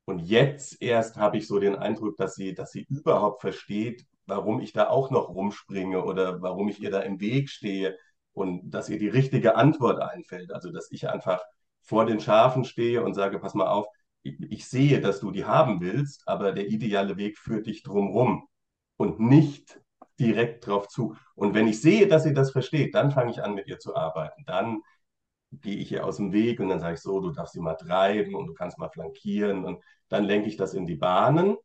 Und 0.07 0.21
jetzt 0.21 0.83
erst 0.83 1.17
habe 1.17 1.39
ich 1.39 1.47
so 1.47 1.59
den 1.59 1.77
Eindruck, 1.77 2.17
dass 2.17 2.35
sie, 2.35 2.55
dass 2.55 2.73
sie 2.73 2.87
überhaupt 2.91 3.41
versteht, 3.41 4.07
warum 4.27 4.61
ich 4.61 4.73
da 4.73 4.89
auch 4.89 5.11
noch 5.11 5.31
rumspringe 5.31 6.05
oder 6.05 6.43
warum 6.43 6.69
ich 6.69 6.81
ihr 6.81 6.91
da 6.91 7.01
im 7.01 7.21
Weg 7.21 7.51
stehe 7.51 7.97
und 8.33 8.71
dass 8.71 8.89
ihr 8.89 8.99
die 8.99 9.09
richtige 9.09 9.57
Antwort 9.57 10.01
einfällt. 10.03 10.53
Also, 10.53 10.71
dass 10.73 10.91
ich 10.91 11.09
einfach 11.09 11.43
vor 11.83 12.07
den 12.07 12.21
Schafen 12.21 12.65
stehe 12.65 13.03
und 13.03 13.15
sage, 13.15 13.39
pass 13.39 13.55
mal 13.55 13.69
auf, 13.69 13.87
ich, 14.23 14.41
ich 14.51 14.67
sehe, 14.67 15.01
dass 15.01 15.21
du 15.21 15.31
die 15.31 15.45
haben 15.45 15.81
willst, 15.81 16.27
aber 16.27 16.53
der 16.53 16.69
ideale 16.69 17.17
Weg 17.17 17.39
führt 17.39 17.67
dich 17.67 17.83
drumrum 17.83 18.49
und 18.97 19.21
nicht 19.21 19.81
direkt 20.19 20.67
drauf 20.67 20.89
zu. 20.89 21.17
Und 21.35 21.55
wenn 21.55 21.69
ich 21.69 21.81
sehe, 21.81 22.07
dass 22.07 22.25
sie 22.25 22.35
das 22.35 22.51
versteht, 22.53 22.95
dann 22.95 23.11
fange 23.11 23.31
ich 23.31 23.43
an, 23.43 23.55
mit 23.55 23.67
ihr 23.69 23.79
zu 23.79 23.97
arbeiten. 23.97 24.45
Dann 24.47 24.83
gehe 25.61 25.77
ich 25.77 25.93
ihr 25.93 26.05
aus 26.05 26.17
dem 26.17 26.33
Weg 26.33 26.61
und 26.61 26.69
dann 26.69 26.81
sage 26.81 26.95
ich 26.95 27.01
so, 27.01 27.21
du 27.21 27.31
darfst 27.31 27.55
sie 27.55 27.61
mal 27.61 27.75
treiben 27.75 28.35
und 28.35 28.47
du 28.47 28.55
kannst 28.55 28.79
mal 28.79 28.89
flankieren 28.91 29.65
und 29.65 29.83
dann 30.09 30.25
lenke 30.25 30.49
ich 30.49 30.57
das 30.57 30.75
in 30.75 30.87
die 30.87 30.97
Bahnen. 30.97 31.57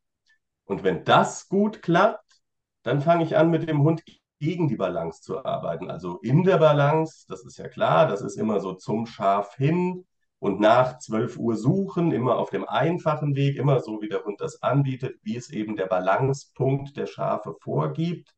Und 0.65 0.83
wenn 0.83 1.03
das 1.03 1.47
gut 1.49 1.81
klappt, 1.81 2.41
dann 2.83 3.01
fange 3.01 3.23
ich 3.23 3.37
an, 3.37 3.49
mit 3.49 3.67
dem 3.67 3.81
Hund 3.83 4.03
gegen 4.39 4.67
die 4.67 4.75
Balance 4.77 5.21
zu 5.21 5.43
arbeiten. 5.43 5.89
Also 5.89 6.19
in 6.21 6.43
der 6.43 6.57
Balance, 6.57 7.25
das 7.27 7.43
ist 7.43 7.57
ja 7.57 7.67
klar, 7.67 8.07
das 8.07 8.21
ist 8.21 8.37
immer 8.37 8.59
so 8.59 8.73
zum 8.73 9.05
Schaf 9.05 9.55
hin 9.55 10.05
und 10.39 10.59
nach 10.59 10.99
12 10.99 11.37
Uhr 11.37 11.57
suchen, 11.57 12.11
immer 12.11 12.37
auf 12.37 12.49
dem 12.49 12.67
einfachen 12.67 13.35
Weg, 13.35 13.57
immer 13.57 13.81
so, 13.81 14.01
wie 14.01 14.07
der 14.07 14.23
Hund 14.23 14.39
das 14.39 14.61
anbietet, 14.61 15.17
wie 15.23 15.35
es 15.35 15.49
eben 15.49 15.75
der 15.75 15.87
Balancepunkt 15.87 16.95
der 16.95 17.07
Schafe 17.07 17.55
vorgibt. 17.59 18.33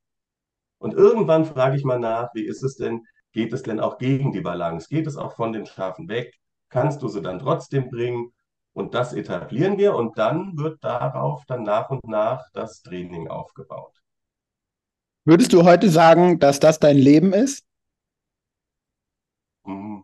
Und 0.81 0.95
irgendwann 0.95 1.45
frage 1.45 1.77
ich 1.77 1.83
mal 1.83 1.99
nach, 1.99 2.33
wie 2.33 2.43
ist 2.43 2.63
es 2.63 2.75
denn, 2.75 3.05
geht 3.33 3.53
es 3.53 3.61
denn 3.61 3.79
auch 3.79 3.99
gegen 3.99 4.31
die 4.31 4.41
Balance? 4.41 4.87
Geht 4.89 5.05
es 5.05 5.15
auch 5.15 5.35
von 5.35 5.53
den 5.53 5.67
Schafen 5.67 6.09
weg? 6.09 6.33
Kannst 6.69 7.03
du 7.03 7.07
sie 7.07 7.21
dann 7.21 7.37
trotzdem 7.37 7.87
bringen? 7.91 8.33
Und 8.73 8.95
das 8.95 9.13
etablieren 9.13 9.77
wir 9.77 9.93
und 9.93 10.17
dann 10.17 10.57
wird 10.57 10.83
darauf 10.83 11.43
dann 11.45 11.61
nach 11.61 11.91
und 11.91 12.03
nach 12.07 12.49
das 12.53 12.81
Training 12.81 13.27
aufgebaut. 13.27 14.01
Würdest 15.23 15.53
du 15.53 15.65
heute 15.65 15.87
sagen, 15.87 16.39
dass 16.39 16.59
das 16.59 16.79
dein 16.79 16.97
Leben 16.97 17.31
ist? 17.31 17.63
Hm. 19.65 20.03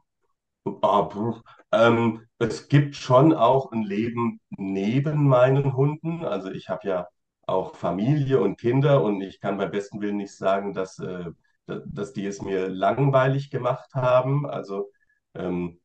Oh, 0.63 1.41
ähm, 1.71 2.27
es 2.37 2.67
gibt 2.67 2.95
schon 2.95 3.33
auch 3.33 3.71
ein 3.71 3.81
Leben 3.81 4.39
neben 4.49 5.27
meinen 5.27 5.75
Hunden. 5.75 6.23
Also 6.23 6.51
ich 6.51 6.69
habe 6.69 6.87
ja 6.87 7.07
auch 7.47 7.75
Familie 7.75 8.41
und 8.41 8.59
Kinder 8.59 9.03
und 9.03 9.21
ich 9.21 9.39
kann 9.39 9.57
beim 9.57 9.71
besten 9.71 10.01
Willen 10.01 10.17
nicht 10.17 10.35
sagen, 10.35 10.73
dass, 10.73 10.99
äh, 10.99 11.31
dass 11.65 12.13
die 12.13 12.25
es 12.25 12.41
mir 12.41 12.69
langweilig 12.69 13.49
gemacht 13.49 13.93
haben. 13.95 14.45
Also 14.45 14.91
ähm, 15.33 15.79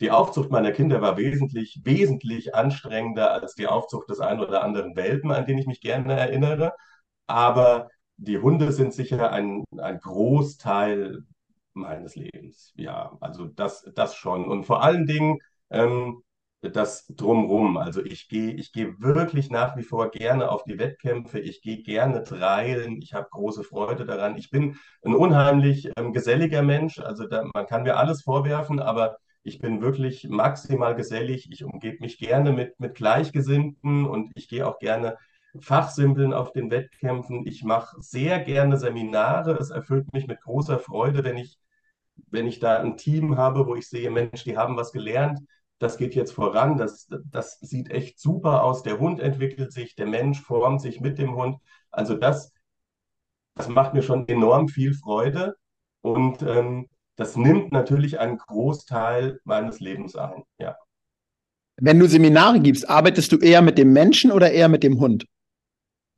die 0.00 0.10
Aufzucht 0.10 0.50
meiner 0.50 0.72
Kinder 0.72 1.02
war 1.02 1.16
wesentlich, 1.18 1.80
wesentlich 1.84 2.54
anstrengender 2.54 3.32
als 3.32 3.54
die 3.54 3.66
Aufzucht 3.66 4.08
des 4.10 4.20
einen 4.20 4.40
oder 4.40 4.62
anderen 4.64 4.96
Welpen, 4.96 5.30
an 5.32 5.46
den 5.46 5.58
ich 5.58 5.66
mich 5.66 5.80
gerne 5.80 6.14
erinnere. 6.18 6.74
Aber 7.26 7.88
die 8.16 8.38
Hunde 8.38 8.72
sind 8.72 8.94
sicher 8.94 9.32
ein, 9.32 9.64
ein 9.78 9.98
Großteil 9.98 11.24
meines 11.74 12.16
Lebens. 12.16 12.72
Ja, 12.76 13.16
also 13.20 13.46
das, 13.46 13.84
das 13.94 14.14
schon. 14.14 14.46
Und 14.46 14.64
vor 14.64 14.82
allen 14.82 15.06
Dingen 15.06 15.38
ähm, 15.70 16.22
das 16.62 17.06
Drumrum. 17.06 17.76
Also 17.76 18.04
ich 18.04 18.28
gehe 18.28 18.52
ich 18.52 18.72
geh 18.72 18.94
wirklich 18.98 19.50
nach 19.50 19.76
wie 19.76 19.82
vor 19.82 20.10
gerne 20.10 20.50
auf 20.50 20.64
die 20.64 20.78
Wettkämpfe. 20.78 21.38
Ich 21.38 21.62
gehe 21.62 21.82
gerne 21.82 22.22
treilen. 22.22 23.00
Ich 23.02 23.14
habe 23.14 23.28
große 23.30 23.64
Freude 23.64 24.04
daran. 24.04 24.36
Ich 24.36 24.50
bin 24.50 24.76
ein 25.04 25.14
unheimlich 25.14 25.90
ähm, 25.96 26.12
geselliger 26.12 26.62
Mensch. 26.62 26.98
Also 26.98 27.26
da, 27.26 27.44
man 27.54 27.66
kann 27.66 27.84
mir 27.84 27.96
alles 27.96 28.22
vorwerfen, 28.22 28.80
aber 28.80 29.16
ich 29.42 29.58
bin 29.58 29.80
wirklich 29.80 30.28
maximal 30.28 30.94
gesellig. 30.94 31.50
Ich 31.50 31.64
umgebe 31.64 31.98
mich 32.00 32.18
gerne 32.18 32.52
mit, 32.52 32.78
mit 32.78 32.94
Gleichgesinnten 32.94 34.04
und 34.06 34.32
ich 34.34 34.48
gehe 34.48 34.66
auch 34.66 34.78
gerne 34.78 35.16
Fachsimpeln 35.58 36.32
auf 36.32 36.52
den 36.52 36.70
Wettkämpfen. 36.70 37.46
Ich 37.46 37.64
mache 37.64 37.96
sehr 38.00 38.38
gerne 38.40 38.76
Seminare. 38.76 39.52
Es 39.58 39.70
erfüllt 39.70 40.12
mich 40.12 40.26
mit 40.26 40.40
großer 40.42 40.78
Freude, 40.78 41.24
wenn 41.24 41.38
ich, 41.38 41.58
wenn 42.30 42.46
ich 42.46 42.60
da 42.60 42.78
ein 42.80 42.96
Team 42.98 43.36
habe, 43.38 43.66
wo 43.66 43.74
ich 43.74 43.88
sehe, 43.88 44.10
Mensch, 44.10 44.44
die 44.44 44.56
haben 44.56 44.76
was 44.76 44.92
gelernt. 44.92 45.40
Das 45.80 45.96
geht 45.96 46.14
jetzt 46.14 46.32
voran. 46.32 46.76
Das, 46.76 47.08
das 47.30 47.58
sieht 47.60 47.90
echt 47.90 48.20
super 48.20 48.62
aus. 48.62 48.82
Der 48.82 49.00
Hund 49.00 49.18
entwickelt 49.18 49.72
sich, 49.72 49.96
der 49.96 50.06
Mensch 50.06 50.40
formt 50.40 50.82
sich 50.82 51.00
mit 51.00 51.18
dem 51.18 51.34
Hund. 51.34 51.56
Also 51.90 52.14
das, 52.14 52.52
das 53.54 53.68
macht 53.68 53.94
mir 53.94 54.02
schon 54.02 54.28
enorm 54.28 54.68
viel 54.68 54.92
Freude. 54.92 55.56
Und 56.02 56.42
ähm, 56.42 56.88
das 57.16 57.34
nimmt 57.34 57.72
natürlich 57.72 58.20
einen 58.20 58.36
Großteil 58.36 59.40
meines 59.44 59.80
Lebens 59.80 60.16
ein. 60.16 60.42
Ja. 60.58 60.76
Wenn 61.76 61.98
du 61.98 62.06
Seminare 62.06 62.60
gibst, 62.60 62.88
arbeitest 62.88 63.32
du 63.32 63.38
eher 63.38 63.62
mit 63.62 63.78
dem 63.78 63.92
Menschen 63.94 64.32
oder 64.32 64.52
eher 64.52 64.68
mit 64.68 64.82
dem 64.82 65.00
Hund? 65.00 65.24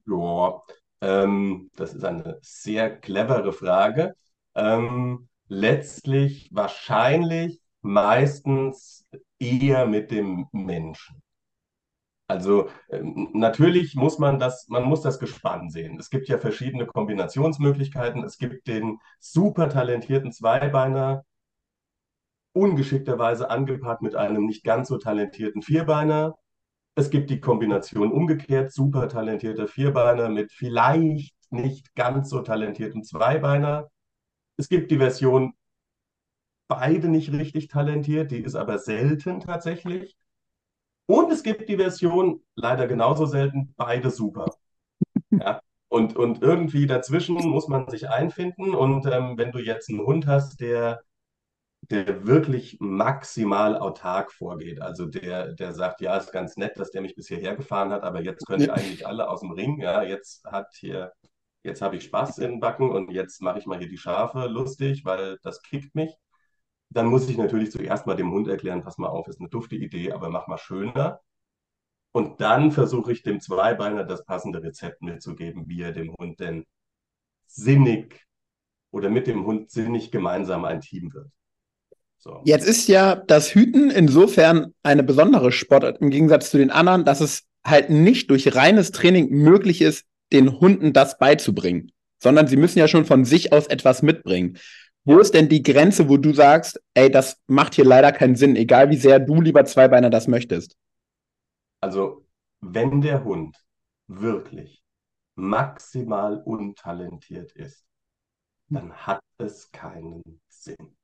Ja, 0.07 0.61
ähm, 1.00 1.71
das 1.76 1.95
ist 1.95 2.04
eine 2.04 2.38
sehr 2.42 2.99
clevere 2.99 3.52
Frage. 3.52 4.16
Ähm, 4.57 5.28
letztlich 5.47 6.49
wahrscheinlich 6.52 7.61
meistens 7.81 9.07
eher 9.43 9.87
mit 9.87 10.11
dem 10.11 10.47
Menschen. 10.53 11.23
Also 12.29 12.69
ähm, 12.91 13.29
natürlich 13.35 13.95
muss 13.95 14.19
man 14.19 14.39
das, 14.39 14.67
man 14.69 14.85
muss 14.85 15.03
das 15.03 15.19
Gespann 15.19 15.69
sehen. 15.71 15.99
Es 15.99 16.09
gibt 16.09 16.29
ja 16.29 16.39
verschiedene 16.39 16.87
Kombinationsmöglichkeiten. 16.87 18.25
Es 18.25 18.39
gibt 18.39 18.67
den 18.69 18.99
super 19.21 19.69
talentierten 19.69 20.33
Zweibeiner, 20.33 21.25
ungeschickterweise 22.55 23.51
angepaart 23.51 24.03
mit 24.03 24.15
einem 24.15 24.47
nicht 24.47 24.65
ganz 24.65 24.89
so 24.89 24.99
talentierten 24.99 25.63
Vierbeiner. 25.63 26.37
Es 26.95 27.11
gibt 27.11 27.31
die 27.31 27.41
Kombination 27.41 28.13
umgekehrt, 28.13 28.73
super 28.73 29.09
talentierter 29.09 29.69
Vierbeiner 29.69 30.29
mit 30.29 30.53
vielleicht 30.53 31.35
nicht 31.51 31.95
ganz 31.95 32.31
so 32.31 32.41
talentierten 32.41 33.05
Zweibeiner. 33.05 33.89
Es 34.57 34.69
gibt 34.69 34.91
die 34.91 34.99
Version 34.99 35.55
beide 36.75 37.09
nicht 37.09 37.33
richtig 37.33 37.69
talentiert, 37.69 38.31
die 38.31 38.43
ist 38.43 38.55
aber 38.55 38.79
selten 38.79 39.41
tatsächlich. 39.41 40.17
Und 41.07 41.31
es 41.33 41.43
gibt 41.43 41.69
die 41.69 41.76
Version, 41.76 42.43
leider 42.55 42.87
genauso 42.87 43.26
selten, 43.26 43.75
beide 43.76 44.11
super. 44.11 44.47
Ja, 45.31 45.61
und, 45.88 46.17
und 46.17 46.43
irgendwie 46.43 46.87
dazwischen 46.87 47.37
muss 47.37 47.69
man 47.69 47.88
sich 47.88 48.09
einfinden. 48.09 48.75
Und 48.75 49.07
ähm, 49.07 49.37
wenn 49.37 49.52
du 49.52 49.59
jetzt 49.59 49.91
einen 49.91 50.00
Hund 50.00 50.26
hast, 50.26 50.61
der 50.61 51.02
der 51.91 52.26
wirklich 52.26 52.79
maximal 52.81 53.76
autark 53.76 54.33
vorgeht. 54.33 54.81
Also 54.81 55.07
der, 55.07 55.52
der 55.52 55.73
sagt, 55.75 56.00
ja, 56.00 56.17
ist 56.17 56.33
ganz 56.33 56.57
nett, 56.57 56.79
dass 56.79 56.91
der 56.91 57.02
mich 57.02 57.14
bisher 57.17 57.38
hergefahren 57.38 57.91
hat, 57.91 58.05
aber 58.05 58.23
jetzt 58.23 58.47
können 58.47 58.67
ja. 58.67 58.73
eigentlich 58.75 59.07
alle 59.07 59.29
aus 59.29 59.41
dem 59.41 59.50
Ring. 59.50 59.81
Ja, 59.81 60.02
jetzt 60.02 60.45
hat 60.45 60.69
hier, 60.75 61.12
jetzt 61.64 61.83
habe 61.83 61.97
ich 61.97 62.05
Spaß 62.05 62.38
in 62.38 62.52
den 62.52 62.61
Backen 62.61 62.91
und 62.91 63.11
jetzt 63.11 63.43
mache 63.43 63.59
ich 63.59 63.67
mal 63.67 63.79
hier 63.79 63.88
die 63.88 63.99
Schafe 63.99 64.47
lustig, 64.47 65.05
weil 65.05 65.38
das 65.43 65.61
kickt 65.62 65.95
mich. 65.95 66.14
Dann 66.93 67.07
muss 67.07 67.29
ich 67.29 67.39
natürlich 67.39 67.71
zuerst 67.71 68.07
mal 68.07 68.17
dem 68.17 68.31
Hund 68.31 68.49
erklären, 68.49 68.83
pass 68.83 68.99
mal 68.99 69.09
auf, 69.09 69.29
ist 69.29 69.41
eine 69.41 69.49
dufte 69.49 69.77
Idee, 69.77 70.13
aber 70.13 70.29
mach 70.29 70.47
mal 70.47 70.59
schöner. 70.59 71.21
Und 72.13 72.41
dann 72.41 72.73
versuche 72.73 73.13
ich 73.13 73.23
dem 73.23 73.41
Zweibeiner 73.41 74.05
das 74.05 74.25
passende 74.25 74.63
Rezept 74.63 75.01
mitzugeben, 75.01 75.67
wie 75.69 75.81
er 75.81 75.93
dem 75.93 76.15
Hund 76.19 76.41
denn 76.41 76.67
sinnig 77.47 78.27
oder 78.91 79.09
mit 79.09 79.27
dem 79.27 79.47
Hund 79.47 79.71
sinnig 79.71 80.11
gemeinsam 80.11 80.65
ein 80.65 80.83
Team 80.83 81.13
wird. 81.15 81.31
So. 82.19 82.43
Jetzt 82.45 82.69
ist 82.69 82.87
ja 82.89 83.17
das 83.17 83.55
Hüten 83.55 83.91
insofern 83.91 84.75
eine 84.83 85.03
besondere 85.03 85.51
Sportart 85.51 86.01
im 86.01 86.11
Gegensatz 86.11 86.51
zu 86.51 86.59
den 86.59 86.71
anderen, 86.71 87.05
dass 87.05 87.21
es 87.21 87.49
halt 87.65 87.91
nicht 87.91 88.31
durch 88.31 88.55
reines 88.55 88.93
Training 88.93 89.31
möglich 89.31 89.81
ist, 89.81 90.05
den 90.33 90.61
Hunden 90.61 90.93
das 90.93 91.19
beizubringen, 91.19 91.93
sondern 92.23 92.47
sie 92.47 92.57
müssen 92.57 92.79
ja 92.79 92.89
schon 92.89 93.07
von 93.07 93.25
sich 93.25 93.53
aus 93.53 93.67
etwas 93.67 94.03
mitbringen. 94.03 94.59
Wo 95.04 95.18
ist 95.18 95.35
denn 95.35 95.49
die 95.49 95.62
Grenze, 95.62 96.09
wo 96.09 96.16
du 96.16 96.32
sagst, 96.32 96.80
ey, 96.94 97.11
das 97.11 97.40
macht 97.47 97.75
hier 97.75 97.85
leider 97.85 98.12
keinen 98.12 98.37
Sinn, 98.37 98.56
egal 98.56 98.90
wie 98.90 98.97
sehr 98.97 99.18
du 99.18 99.40
lieber 99.40 99.64
Zweibeiner 99.64 100.11
das 100.11 100.28
möchtest? 100.28 100.76
Also, 101.80 102.25
wenn 102.61 103.00
der 103.00 103.25
Hund 103.25 103.56
wirklich 104.06 104.82
maximal 105.35 106.40
untalentiert 106.44 107.52
ist, 107.52 107.85
dann 108.68 108.92
hat 108.92 109.23
es 109.38 109.73
keinen 109.73 110.23
Sinn 110.49 110.94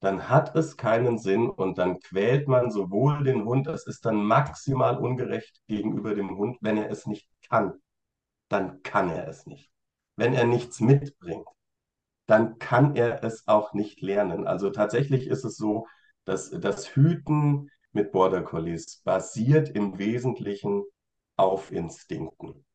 dann 0.00 0.28
hat 0.28 0.54
es 0.54 0.76
keinen 0.76 1.18
Sinn 1.18 1.50
und 1.50 1.78
dann 1.78 1.98
quält 2.00 2.46
man 2.48 2.70
sowohl 2.70 3.24
den 3.24 3.44
Hund, 3.44 3.66
es 3.66 3.86
ist 3.86 4.04
dann 4.06 4.16
maximal 4.16 4.96
ungerecht 4.96 5.60
gegenüber 5.66 6.14
dem 6.14 6.36
Hund, 6.36 6.58
wenn 6.60 6.76
er 6.76 6.90
es 6.90 7.06
nicht 7.06 7.28
kann. 7.48 7.74
Dann 8.48 8.82
kann 8.82 9.10
er 9.10 9.26
es 9.28 9.46
nicht. 9.46 9.70
Wenn 10.16 10.34
er 10.34 10.46
nichts 10.46 10.80
mitbringt, 10.80 11.46
dann 12.28 12.58
kann 12.58 12.94
er 12.94 13.24
es 13.24 13.48
auch 13.48 13.72
nicht 13.72 14.02
lernen. 14.02 14.46
Also 14.46 14.70
tatsächlich 14.70 15.26
ist 15.26 15.44
es 15.44 15.56
so, 15.56 15.86
dass 16.24 16.50
das 16.50 16.94
Hüten 16.94 17.70
mit 17.92 18.12
Border 18.12 18.42
Collies 18.42 19.00
basiert 19.02 19.70
im 19.70 19.98
Wesentlichen 19.98 20.84
auf 21.36 21.72
Instinkten. 21.72 22.66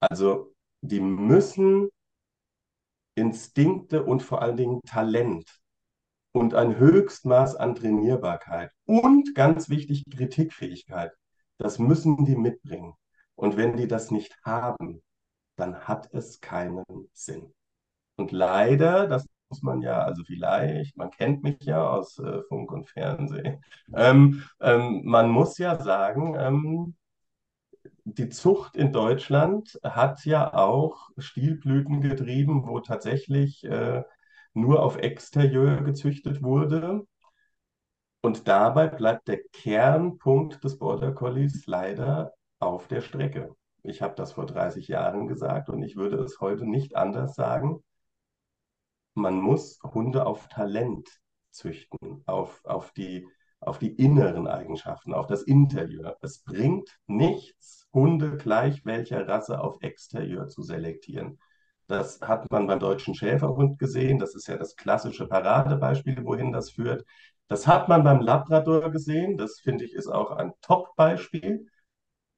Also 0.00 0.54
die 0.80 1.00
müssen 1.00 1.90
Instinkte 3.14 4.02
und 4.02 4.22
vor 4.22 4.40
allen 4.40 4.56
Dingen 4.56 4.80
Talent 4.86 5.60
und 6.32 6.54
ein 6.54 6.78
Höchstmaß 6.78 7.56
an 7.56 7.74
Trainierbarkeit 7.74 8.72
und 8.86 9.34
ganz 9.34 9.68
wichtig 9.68 10.04
Kritikfähigkeit. 10.10 11.12
Das 11.58 11.78
müssen 11.78 12.24
die 12.24 12.36
mitbringen. 12.36 12.94
Und 13.34 13.58
wenn 13.58 13.76
die 13.76 13.88
das 13.88 14.10
nicht 14.10 14.38
haben, 14.42 15.02
dann 15.56 15.80
hat 15.80 16.08
es 16.14 16.40
keinen 16.40 16.84
Sinn. 17.12 17.52
Und 18.20 18.32
leider, 18.32 19.06
das 19.06 19.26
muss 19.48 19.62
man 19.62 19.80
ja, 19.80 20.02
also 20.02 20.22
vielleicht, 20.24 20.96
man 20.96 21.10
kennt 21.10 21.42
mich 21.42 21.62
ja 21.62 21.88
aus 21.88 22.18
äh, 22.18 22.42
Funk 22.48 22.70
und 22.70 22.86
Fernsehen, 22.86 23.64
ähm, 23.94 24.42
ähm, 24.60 25.02
man 25.04 25.30
muss 25.30 25.56
ja 25.56 25.78
sagen, 25.82 26.36
ähm, 26.38 26.94
die 28.04 28.28
Zucht 28.28 28.76
in 28.76 28.92
Deutschland 28.92 29.78
hat 29.82 30.24
ja 30.26 30.52
auch 30.52 31.08
Stilblüten 31.16 32.02
getrieben, 32.02 32.66
wo 32.66 32.80
tatsächlich 32.80 33.64
äh, 33.64 34.02
nur 34.52 34.82
auf 34.82 34.98
Exterieur 34.98 35.82
gezüchtet 35.82 36.42
wurde. 36.42 37.06
Und 38.20 38.48
dabei 38.48 38.86
bleibt 38.88 39.28
der 39.28 39.40
Kernpunkt 39.52 40.62
des 40.62 40.78
Border 40.78 41.12
Collies 41.12 41.66
leider 41.66 42.34
auf 42.58 42.86
der 42.86 43.00
Strecke. 43.00 43.56
Ich 43.82 44.02
habe 44.02 44.14
das 44.14 44.32
vor 44.32 44.44
30 44.44 44.88
Jahren 44.88 45.26
gesagt 45.26 45.70
und 45.70 45.82
ich 45.82 45.96
würde 45.96 46.18
es 46.18 46.38
heute 46.40 46.66
nicht 46.66 46.96
anders 46.96 47.34
sagen. 47.34 47.82
Man 49.14 49.40
muss 49.40 49.80
Hunde 49.82 50.26
auf 50.26 50.48
Talent 50.48 51.08
züchten, 51.50 52.22
auf, 52.26 52.60
auf, 52.64 52.92
die, 52.92 53.26
auf 53.60 53.78
die 53.78 53.92
inneren 53.94 54.46
Eigenschaften, 54.46 55.14
auf 55.14 55.26
das 55.26 55.42
Interieur. 55.42 56.16
Es 56.22 56.42
bringt 56.42 56.88
nichts, 57.06 57.88
Hunde 57.92 58.36
gleich 58.36 58.84
welcher 58.84 59.26
Rasse 59.26 59.60
auf 59.60 59.82
Exterieur 59.82 60.48
zu 60.48 60.62
selektieren. 60.62 61.38
Das 61.88 62.20
hat 62.20 62.50
man 62.52 62.68
beim 62.68 62.78
deutschen 62.78 63.14
Schäferhund 63.14 63.78
gesehen. 63.80 64.20
Das 64.20 64.36
ist 64.36 64.46
ja 64.46 64.56
das 64.56 64.76
klassische 64.76 65.26
Paradebeispiel, 65.26 66.24
wohin 66.24 66.52
das 66.52 66.70
führt. 66.70 67.04
Das 67.48 67.66
hat 67.66 67.88
man 67.88 68.04
beim 68.04 68.20
Labrador 68.20 68.90
gesehen. 68.92 69.36
Das 69.36 69.58
finde 69.58 69.84
ich 69.84 69.94
ist 69.94 70.06
auch 70.06 70.30
ein 70.30 70.52
Top-Beispiel. 70.60 71.66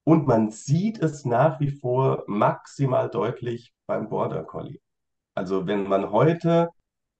Und 0.04 0.26
man 0.26 0.50
sieht 0.50 0.98
es 1.02 1.26
nach 1.26 1.60
wie 1.60 1.70
vor 1.70 2.24
maximal 2.26 3.10
deutlich 3.10 3.74
beim 3.86 4.08
Border 4.08 4.42
Collie. 4.42 4.80
Also 5.34 5.66
wenn 5.66 5.84
man 5.88 6.10
heute, 6.10 6.68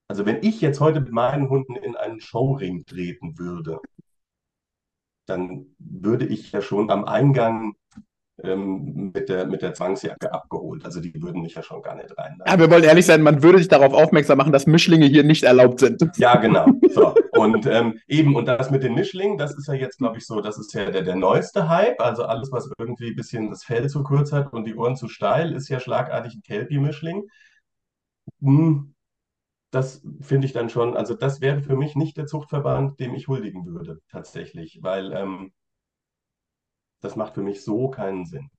also 0.07 0.25
wenn 0.25 0.43
ich 0.43 0.61
jetzt 0.61 0.79
heute 0.79 1.01
mit 1.01 1.11
meinen 1.11 1.49
Hunden 1.49 1.75
in 1.75 1.95
einen 1.95 2.21
Showring 2.21 2.85
treten 2.85 3.37
würde, 3.37 3.79
dann 5.25 5.75
würde 5.79 6.25
ich 6.25 6.51
ja 6.51 6.61
schon 6.61 6.89
am 6.91 7.05
Eingang 7.05 7.75
ähm, 8.41 9.11
mit, 9.13 9.29
der, 9.29 9.45
mit 9.45 9.61
der 9.61 9.73
Zwangsjacke 9.73 10.33
abgeholt. 10.33 10.85
Also 10.85 10.99
die 10.99 11.13
würden 11.21 11.41
mich 11.41 11.53
ja 11.55 11.63
schon 11.63 11.81
gar 11.81 11.95
nicht 11.95 12.17
rein. 12.17 12.39
Ja, 12.45 12.57
wir 12.57 12.69
wollen 12.69 12.83
ehrlich 12.83 13.05
sein, 13.05 13.21
man 13.21 13.43
würde 13.43 13.59
sich 13.59 13.67
darauf 13.67 13.93
aufmerksam 13.93 14.37
machen, 14.37 14.51
dass 14.51 14.65
Mischlinge 14.65 15.05
hier 15.05 15.23
nicht 15.23 15.43
erlaubt 15.43 15.79
sind. 15.79 16.01
Ja, 16.17 16.35
genau. 16.37 16.65
So. 16.89 17.15
Und 17.33 17.65
ähm, 17.67 17.99
eben, 18.07 18.35
und 18.35 18.45
das 18.45 18.71
mit 18.71 18.83
den 18.83 18.95
Mischlingen, 18.95 19.37
das 19.37 19.55
ist 19.55 19.67
ja 19.67 19.75
jetzt, 19.75 19.97
glaube 19.97 20.17
ich, 20.17 20.25
so, 20.25 20.41
das 20.41 20.57
ist 20.57 20.73
ja 20.73 20.89
der, 20.89 21.03
der 21.03 21.15
neueste 21.15 21.69
Hype. 21.69 22.01
Also 22.01 22.23
alles, 22.23 22.51
was 22.51 22.69
irgendwie 22.77 23.09
ein 23.09 23.15
bisschen 23.15 23.49
das 23.49 23.63
Fell 23.63 23.87
zu 23.87 24.03
kurz 24.03 24.31
hat 24.31 24.51
und 24.51 24.65
die 24.65 24.75
Ohren 24.75 24.95
zu 24.95 25.07
steil, 25.07 25.53
ist 25.53 25.69
ja 25.69 25.79
schlagartig 25.79 26.35
ein 26.35 26.41
Kelpie-Mischling. 26.41 27.23
Hm, 28.41 28.93
das 29.71 30.01
finde 30.21 30.47
ich 30.47 30.53
dann 30.53 30.69
schon, 30.69 30.95
also 30.97 31.15
das 31.15 31.41
wäre 31.41 31.61
für 31.63 31.75
mich 31.77 31.95
nicht 31.95 32.17
der 32.17 32.27
Zuchtverband, 32.27 32.99
dem 32.99 33.15
ich 33.15 33.27
huldigen 33.29 33.65
würde, 33.67 34.01
tatsächlich, 34.09 34.79
weil 34.83 35.13
ähm, 35.13 35.53
das 37.01 37.15
macht 37.15 37.35
für 37.35 37.41
mich 37.43 37.63
so 37.63 37.89
keinen 37.89 38.25
Sinn. 38.25 38.49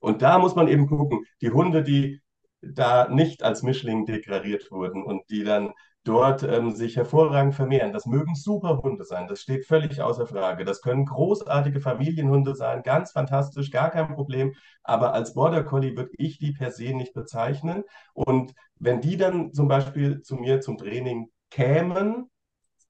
Und 0.00 0.22
da 0.22 0.38
muss 0.38 0.56
man 0.56 0.68
eben 0.68 0.88
gucken, 0.88 1.24
die 1.42 1.50
Hunde, 1.50 1.82
die 1.84 2.22
da 2.62 3.08
nicht 3.08 3.42
als 3.44 3.62
Mischling 3.62 4.06
deklariert 4.06 4.70
wurden 4.70 5.04
und 5.04 5.22
die 5.30 5.44
dann 5.44 5.72
dort 6.04 6.42
ähm, 6.42 6.72
sich 6.72 6.96
hervorragend 6.96 7.54
vermehren. 7.54 7.92
Das 7.92 8.06
mögen 8.06 8.34
super 8.34 8.78
Hunde 8.82 9.04
sein, 9.04 9.28
das 9.28 9.40
steht 9.40 9.66
völlig 9.66 10.02
außer 10.02 10.26
Frage. 10.26 10.64
Das 10.64 10.82
können 10.82 11.06
großartige 11.06 11.80
Familienhunde 11.80 12.54
sein, 12.54 12.82
ganz 12.82 13.12
fantastisch, 13.12 13.70
gar 13.70 13.90
kein 13.90 14.14
Problem. 14.14 14.54
Aber 14.82 15.14
als 15.14 15.34
Border 15.34 15.64
Collie 15.64 15.96
würde 15.96 16.10
ich 16.18 16.38
die 16.38 16.52
per 16.52 16.70
se 16.70 16.94
nicht 16.94 17.14
bezeichnen. 17.14 17.84
Und 18.14 18.54
wenn 18.78 19.00
die 19.00 19.16
dann 19.16 19.52
zum 19.52 19.68
Beispiel 19.68 20.22
zu 20.22 20.36
mir 20.36 20.60
zum 20.60 20.76
Training 20.76 21.28
kämen, 21.50 22.30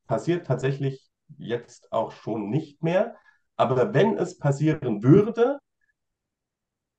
passiert 0.06 0.46
tatsächlich 0.46 1.10
jetzt 1.38 1.92
auch 1.92 2.12
schon 2.12 2.50
nicht 2.50 2.82
mehr, 2.82 3.16
aber 3.56 3.94
wenn 3.94 4.16
es 4.16 4.38
passieren 4.38 5.02
würde, 5.02 5.58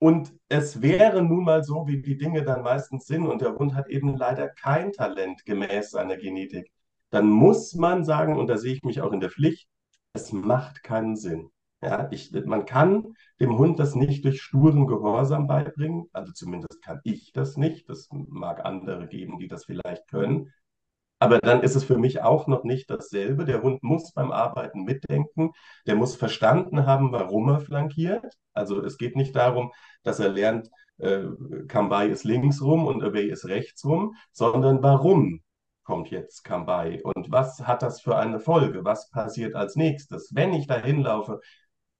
und 0.04 0.34
es 0.50 0.82
wäre 0.82 1.24
nun 1.24 1.46
mal 1.46 1.63
so, 1.63 1.88
wie 1.88 2.02
die 2.02 2.18
Dinge 2.18 2.44
dann 2.44 2.62
meistens 2.62 3.06
sind, 3.06 3.26
und 3.26 3.42
der 3.42 3.56
Hund 3.56 3.74
hat 3.74 3.88
eben 3.88 4.18
leider 4.18 4.50
kein 4.50 4.92
Talent 4.92 5.46
gemäß 5.46 5.92
seiner 5.92 6.18
Genetik, 6.18 6.70
dann 7.10 7.30
muss 7.30 7.74
man 7.74 8.04
sagen, 8.04 8.38
und 8.38 8.48
da 8.48 8.58
sehe 8.58 8.74
ich 8.74 8.84
mich 8.84 9.00
auch 9.00 9.13
in 9.13 9.22
der 9.22 9.30
Pflicht, 9.30 9.70
es 10.12 10.34
macht 10.34 10.84
keinen 10.84 11.16
Sinn. 11.16 11.52
Ja, 11.82 12.10
ich, 12.12 12.34
man 12.46 12.66
kann 12.66 13.13
dem 13.39 13.58
Hund 13.58 13.80
das 13.80 13.96
nicht 13.96 14.26
durch 14.26 14.42
sturen 14.42 14.88
Gehorsam 14.88 15.48
beibringen, 15.48 16.10
also 16.12 16.34
zumindest 16.34 16.82
kann 16.82 17.00
ich 17.06 17.32
das 17.32 17.56
nicht. 17.56 17.88
Das 17.88 18.10
mag 18.12 18.66
andere 18.66 19.08
geben, 19.08 19.39
die 19.39 19.48
das 19.48 19.63
vielleicht 19.63 20.10
können. 20.10 20.52
Aber 21.24 21.40
dann 21.40 21.62
ist 21.62 21.76
es 21.76 21.86
für 21.86 21.98
mich 21.98 22.22
auch 22.22 22.48
noch 22.48 22.66
nicht 22.66 22.90
dasselbe. 22.90 23.46
Der 23.46 23.62
Hund 23.62 23.82
muss 23.82 24.12
beim 24.12 24.34
Arbeiten 24.34 24.84
mitdenken. 24.84 25.52
Der 25.88 25.96
muss 25.96 26.18
verstanden 26.18 26.86
haben, 26.86 27.14
warum 27.14 27.48
er 27.48 27.62
flankiert. 27.62 28.26
Also 28.54 28.84
es 28.84 28.98
geht 28.98 29.16
nicht 29.16 29.34
darum, 29.34 29.72
dass 30.04 30.20
er 30.20 30.28
lernt, 30.28 30.70
äh, 30.98 31.24
Kambai 31.70 32.08
ist 32.08 32.26
links 32.26 32.62
rum 32.62 32.86
und 32.88 33.02
Away 33.02 33.30
ist 33.30 33.46
rechts 33.46 33.86
rum, 33.86 34.18
sondern 34.34 34.84
warum 34.84 35.42
kommt 35.86 36.10
jetzt 36.10 36.44
Kambai 36.44 37.02
und 37.04 37.32
was 37.32 37.62
hat 37.62 37.84
das 37.84 38.02
für 38.02 38.18
eine 38.18 38.42
Folge? 38.42 38.84
Was 38.84 39.10
passiert 39.10 39.56
als 39.56 39.78
nächstes? 39.78 40.30
Wenn 40.34 40.52
ich 40.52 40.68
dahin 40.68 41.04
laufe, 41.04 41.40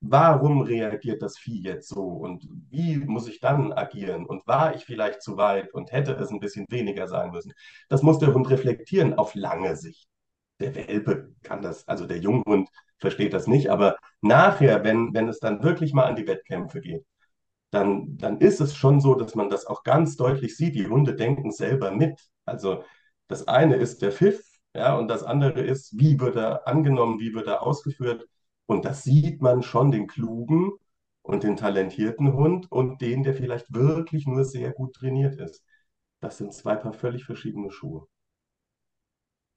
warum 0.04 0.62
reagiert 0.62 1.22
das 1.22 1.38
Vieh 1.38 1.62
jetzt 1.62 1.90
so 1.90 2.02
und 2.04 2.48
wie 2.70 2.98
muss 2.98 3.28
ich 3.28 3.40
dann 3.40 3.74
agieren 3.74 4.26
und 4.26 4.46
war 4.48 4.76
ich 4.76 4.86
vielleicht 4.86 5.22
zu 5.22 5.38
weit 5.38 5.74
und 5.74 5.92
hätte 5.92 6.14
es 6.14 6.30
ein 6.30 6.40
bisschen 6.40 6.66
weniger 6.70 7.08
sein 7.08 7.32
müssen. 7.32 7.54
Das 7.90 8.04
muss 8.04 8.20
der 8.20 8.34
Hund 8.34 8.50
reflektieren 8.50 9.14
auf 9.16 9.34
lange 9.36 9.76
Sicht. 9.76 10.08
Der 10.60 10.76
Welpe 10.76 11.34
kann 11.44 11.62
das, 11.62 11.88
also 11.88 12.06
der 12.06 12.20
Junghund 12.20 12.70
versteht 13.00 13.34
das 13.34 13.48
nicht, 13.48 13.70
aber 13.70 13.98
nachher, 14.22 14.84
wenn, 14.84 15.14
wenn 15.14 15.28
es 15.30 15.40
dann 15.40 15.64
wirklich 15.64 15.94
mal 15.94 16.06
an 16.06 16.16
die 16.16 16.28
Wettkämpfe 16.28 16.82
geht, 16.82 17.06
dann, 17.72 18.18
dann 18.18 18.40
ist 18.40 18.62
es 18.62 18.76
schon 18.76 19.02
so, 19.02 19.16
dass 19.16 19.36
man 19.36 19.50
das 19.50 19.66
auch 19.66 19.84
ganz 19.84 20.16
deutlich 20.16 20.56
sieht. 20.58 20.76
Die 20.76 20.88
Hunde 20.88 21.16
denken 21.16 21.52
selber 21.52 21.92
mit. 21.92 22.20
Also 22.46 22.84
das 23.28 23.48
eine 23.48 23.76
ist 23.78 24.02
der 24.02 24.12
Pfiff, 24.12 24.44
ja, 24.76 24.96
und 24.96 25.08
das 25.08 25.24
andere 25.24 25.62
ist, 25.62 25.98
wie 25.98 26.20
wird 26.20 26.36
er 26.36 26.68
angenommen, 26.68 27.20
wie 27.20 27.34
wird 27.34 27.48
er 27.48 27.64
ausgeführt. 27.64 28.28
Und 28.66 28.86
das 28.86 29.04
sieht 29.04 29.42
man 29.42 29.62
schon 29.62 29.92
den 29.92 30.08
klugen 30.08 30.72
und 31.22 31.44
den 31.44 31.56
talentierten 31.56 32.34
Hund 32.34 32.72
und 32.72 33.02
den, 33.02 33.24
der 33.24 33.34
vielleicht 33.34 33.74
wirklich 33.74 34.28
nur 34.28 34.46
sehr 34.46 34.72
gut 34.72 34.96
trainiert 34.96 35.40
ist. 35.40 35.64
Das 36.22 36.38
sind 36.38 36.54
zwei 36.54 36.76
paar 36.76 36.94
völlig 36.94 37.26
verschiedene 37.26 37.72
Schuhe. 37.72 38.08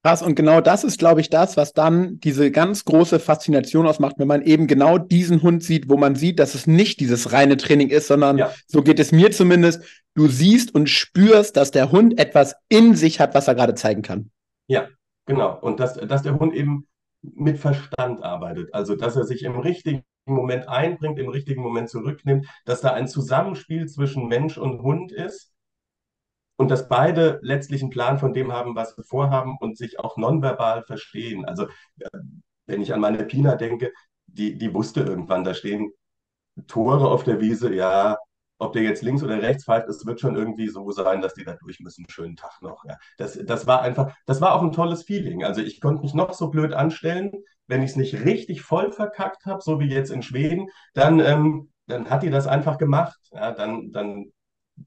Krass, 0.07 0.23
und 0.23 0.37
genau 0.37 0.61
das 0.61 0.85
ist, 0.85 1.01
glaube 1.01 1.21
ich, 1.21 1.31
das, 1.31 1.57
was 1.57 1.73
dann 1.73 2.21
diese 2.21 2.53
ganz 2.53 2.85
große 2.85 3.19
Faszination 3.19 3.89
ausmacht, 3.89 4.15
wenn 4.19 4.29
man 4.29 4.43
eben 4.43 4.69
genau 4.69 4.99
diesen 4.99 5.43
Hund 5.43 5.65
sieht, 5.65 5.89
wo 5.89 5.97
man 5.97 6.15
sieht, 6.15 6.39
dass 6.39 6.55
es 6.55 6.69
nicht 6.69 7.01
dieses 7.01 7.33
reine 7.33 7.57
Training 7.57 7.89
ist, 7.89 8.07
sondern 8.07 8.39
ja. 8.39 8.53
so 8.69 8.83
geht 8.83 9.01
es 9.01 9.11
mir 9.11 9.33
zumindest. 9.33 9.83
Du 10.15 10.29
siehst 10.29 10.73
und 10.73 10.89
spürst, 10.89 11.57
dass 11.57 11.73
der 11.73 11.91
Hund 11.91 12.21
etwas 12.21 12.55
in 12.69 12.95
sich 12.95 13.19
hat, 13.19 13.35
was 13.35 13.49
er 13.49 13.57
gerade 13.57 13.75
zeigen 13.75 14.03
kann. 14.03 14.31
Ja, 14.69 14.87
genau. 15.25 15.59
Und 15.61 15.81
dass, 15.81 15.95
dass 15.95 16.23
der 16.23 16.39
Hund 16.39 16.55
eben 16.55 16.87
mit 17.23 17.59
Verstand 17.59 18.23
arbeitet. 18.23 18.73
Also, 18.75 18.97
dass 18.97 19.17
er 19.17 19.25
sich 19.25 19.43
im 19.43 19.59
richtigen 19.59 20.05
Moment 20.27 20.69
einbringt, 20.69 21.19
im 21.19 21.29
richtigen 21.29 21.63
Moment 21.63 21.89
zurücknimmt, 21.89 22.47
dass 22.65 22.81
da 22.81 22.93
ein 22.93 23.09
Zusammenspiel 23.09 23.87
zwischen 23.87 24.29
Mensch 24.29 24.59
und 24.59 24.83
Hund 24.83 25.13
ist 25.13 25.53
und 26.57 26.71
dass 26.71 26.89
beide 26.89 27.39
letztlich 27.43 27.83
einen 27.83 27.91
Plan 27.91 28.19
von 28.19 28.33
dem 28.33 28.53
haben, 28.53 28.75
was 28.75 28.95
sie 28.97 29.03
vorhaben 29.03 29.57
und 29.61 29.77
sich 29.77 30.01
auch 30.01 30.17
nonverbal 30.17 30.83
verstehen. 30.83 31.45
Also, 31.45 31.67
äh, 31.99 32.09
wenn 32.67 32.83
ich 32.83 32.93
an 32.93 33.01
meine 33.01 33.25
Pina 33.25 33.55
denke, 33.57 33.93
die, 34.27 34.59
die 34.59 34.75
wusste 34.75 35.01
irgendwann, 35.03 35.45
da 35.45 35.55
stehen 35.55 35.93
Tore 36.67 37.09
auf 37.09 37.25
der 37.25 37.41
Wiese, 37.41 37.75
ja, 37.75 38.17
ob 38.59 38.73
der 38.73 38.83
jetzt 38.83 39.03
links 39.03 39.23
oder 39.23 39.41
rechts 39.43 39.65
pfeift, 39.65 39.89
es 39.89 40.05
wird 40.07 40.21
schon 40.21 40.37
irgendwie 40.37 40.69
so 40.69 40.91
sein, 40.91 41.21
dass 41.21 41.35
die 41.35 41.45
da 41.45 41.55
durch 41.55 41.81
müssen. 41.81 42.07
Schönen 42.09 42.37
Tag 42.37 42.63
noch. 42.63 42.85
Ja. 42.85 42.97
Das, 43.19 43.39
das 43.45 43.67
war 43.67 43.83
einfach, 43.83 44.15
das 44.27 44.41
war 44.41 44.55
auch 44.55 44.63
ein 44.63 44.73
tolles 44.73 45.03
Feeling. 45.03 45.45
Also 45.45 45.61
ich 45.61 45.81
konnte 45.81 46.03
mich 46.03 46.15
noch 46.15 46.33
so 46.33 46.49
blöd 46.49 46.73
anstellen, 46.73 47.33
wenn 47.67 47.83
ich 47.83 47.91
es 47.91 47.97
nicht 47.97 48.25
richtig 48.25 48.63
voll 48.63 48.93
verkackt 48.93 49.45
habe, 49.45 49.61
so 49.63 49.81
wie 49.81 49.89
jetzt 49.89 50.11
in 50.11 50.23
Schweden, 50.23 50.69
dann, 50.95 51.21
ähm, 51.21 51.71
dann 51.87 52.09
hat 52.09 52.23
die 52.23 52.31
das 52.31 52.47
einfach 52.47 52.79
gemacht. 52.79 53.19
Ja, 53.33 53.53
dann, 53.53 53.93
dann 53.93 54.33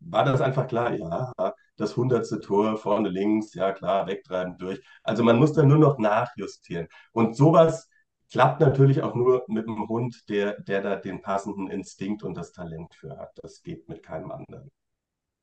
war 0.02 0.24
das 0.24 0.42
einfach 0.42 0.68
klar, 0.68 0.94
ja, 0.94 1.32
das 1.78 1.96
hundertste 1.98 2.40
Tor 2.40 2.78
vorne 2.78 3.10
links, 3.10 3.54
ja 3.54 3.72
klar, 3.72 4.08
wegtreiben 4.08 4.58
durch. 4.58 4.82
Also 5.04 5.24
man 5.24 5.38
muss 5.38 5.54
da 5.54 5.64
nur 5.64 5.78
noch 5.78 5.98
nachjustieren. 5.98 6.88
Und 7.12 7.36
sowas 7.36 7.90
klappt 8.32 8.62
natürlich 8.62 9.02
auch 9.02 9.16
nur 9.16 9.44
mit 9.48 9.68
einem 9.68 9.88
Hund, 9.88 10.30
der, 10.30 10.60
der 10.62 10.82
da 10.82 10.96
den 10.96 11.22
passenden 11.22 11.68
Instinkt 11.68 12.24
und 12.24 12.36
das 12.36 12.52
Talent 12.52 12.94
für 12.94 13.18
hat. 13.18 13.32
Das 13.42 13.62
geht 13.62 13.90
mit 13.90 14.04
keinem 14.04 14.32
anderen. 14.32 14.70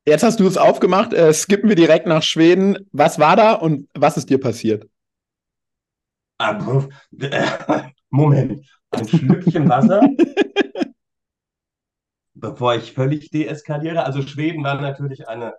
Jetzt 0.06 0.22
hast 0.22 0.38
du 0.38 0.46
es 0.46 0.56
aufgemacht. 0.56 1.12
Äh, 1.12 1.32
skippen 1.32 1.68
wir 1.68 1.76
direkt 1.76 2.06
nach 2.06 2.22
Schweden. 2.22 2.88
Was 2.92 3.18
war 3.18 3.34
da 3.34 3.54
und 3.54 3.88
was 3.94 4.16
ist 4.16 4.30
dir 4.30 4.38
passiert? 4.38 4.88
Aber, 6.38 6.88
äh, 7.18 7.46
Moment, 8.10 8.64
ein 8.90 9.08
Schlückchen 9.08 9.68
Wasser, 9.68 10.00
bevor 12.34 12.76
ich 12.76 12.92
völlig 12.92 13.30
deeskaliere. 13.30 14.04
Also 14.04 14.22
Schweden 14.22 14.62
war 14.62 14.80
natürlich 14.80 15.28
eine 15.28 15.54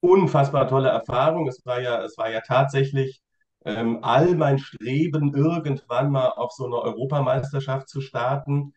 unfassbar 0.00 0.68
tolle 0.68 0.88
Erfahrung. 0.88 1.46
Es 1.46 1.64
war 1.64 1.80
ja, 1.80 2.02
es 2.02 2.18
war 2.18 2.30
ja 2.30 2.40
tatsächlich 2.40 3.22
ähm, 3.64 3.98
all 4.02 4.34
mein 4.34 4.58
Streben, 4.58 5.34
irgendwann 5.34 6.10
mal 6.10 6.28
auf 6.28 6.52
so 6.52 6.66
eine 6.66 6.76
Europameisterschaft 6.76 7.88
zu 7.88 8.00
starten. 8.00 8.74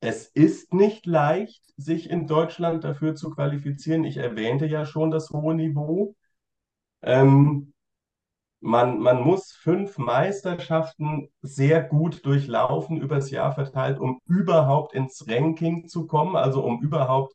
Es 0.00 0.26
ist 0.26 0.74
nicht 0.74 1.06
leicht, 1.06 1.62
sich 1.76 2.10
in 2.10 2.26
Deutschland 2.26 2.84
dafür 2.84 3.14
zu 3.14 3.30
qualifizieren. 3.30 4.04
Ich 4.04 4.16
erwähnte 4.16 4.66
ja 4.66 4.84
schon 4.84 5.10
das 5.10 5.30
hohe 5.30 5.54
Niveau. 5.54 6.16
Ähm, 7.02 7.72
man, 8.60 8.98
man 9.00 9.22
muss 9.22 9.52
fünf 9.52 9.98
Meisterschaften 9.98 11.28
sehr 11.42 11.82
gut 11.82 12.24
durchlaufen, 12.24 13.00
übers 13.00 13.30
Jahr 13.30 13.52
verteilt, 13.52 13.98
um 13.98 14.20
überhaupt 14.26 14.94
ins 14.94 15.26
Ranking 15.28 15.88
zu 15.88 16.06
kommen, 16.06 16.36
also 16.36 16.64
um 16.64 16.80
überhaupt 16.80 17.34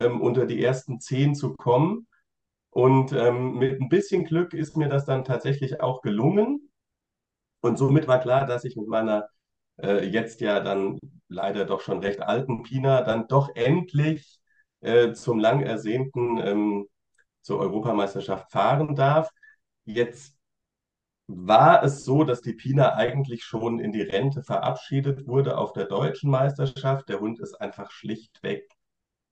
ähm, 0.00 0.20
unter 0.20 0.46
die 0.46 0.62
ersten 0.62 1.00
zehn 1.00 1.34
zu 1.34 1.54
kommen. 1.54 2.06
Und 2.70 3.12
ähm, 3.12 3.54
mit 3.58 3.80
ein 3.80 3.88
bisschen 3.88 4.24
Glück 4.24 4.54
ist 4.54 4.76
mir 4.76 4.88
das 4.88 5.04
dann 5.04 5.24
tatsächlich 5.24 5.80
auch 5.80 6.02
gelungen. 6.02 6.70
Und 7.60 7.78
somit 7.78 8.08
war 8.08 8.20
klar, 8.20 8.46
dass 8.46 8.64
ich 8.64 8.76
mit 8.76 8.88
meiner 8.88 9.28
äh, 9.82 10.06
jetzt 10.06 10.40
ja 10.40 10.60
dann 10.60 10.98
leider 11.28 11.64
doch 11.64 11.80
schon 11.80 12.00
recht 12.00 12.20
alten 12.22 12.62
Pina 12.62 13.02
dann 13.02 13.28
doch 13.28 13.50
endlich 13.54 14.40
äh, 14.80 15.12
zum 15.12 15.38
lang 15.38 15.62
ersehnten 15.62 16.38
ähm, 16.38 16.86
zur 17.42 17.60
Europameisterschaft 17.60 18.50
fahren 18.52 18.96
darf. 18.96 19.30
Jetzt 19.84 20.36
war 21.28 21.82
es 21.84 22.04
so, 22.04 22.24
dass 22.24 22.42
die 22.42 22.54
Pina 22.54 22.94
eigentlich 22.96 23.44
schon 23.44 23.80
in 23.80 23.92
die 23.92 24.02
Rente 24.02 24.42
verabschiedet 24.42 25.26
wurde 25.26 25.58
auf 25.58 25.72
der 25.72 25.86
deutschen 25.86 26.30
Meisterschaft. 26.30 27.08
Der 27.08 27.20
Hund 27.20 27.40
ist 27.40 27.54
einfach 27.60 27.90
schlichtweg 27.90 28.68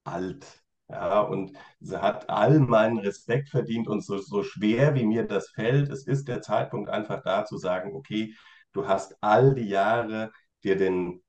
alt. 0.05 0.63
Ja, 0.91 1.21
und 1.21 1.53
sie 1.81 2.01
hat 2.01 2.31
all 2.31 2.61
meinen 2.61 2.99
Respekt 2.99 3.51
verdient 3.51 3.89
und 3.89 4.03
so, 4.03 4.19
so 4.19 4.43
schwer 4.43 4.95
wie 4.95 5.05
mir 5.05 5.25
das 5.27 5.51
fällt, 5.51 5.91
es 5.91 6.07
ist 6.07 6.29
der 6.29 6.41
Zeitpunkt 6.41 6.89
einfach 6.89 7.23
da 7.23 7.45
zu 7.45 7.59
sagen, 7.59 7.95
okay, 7.95 8.35
du 8.73 8.87
hast 8.89 9.15
all 9.23 9.55
die 9.55 9.69
Jahre 9.69 10.33
dir 10.65 10.77
den 10.77 11.23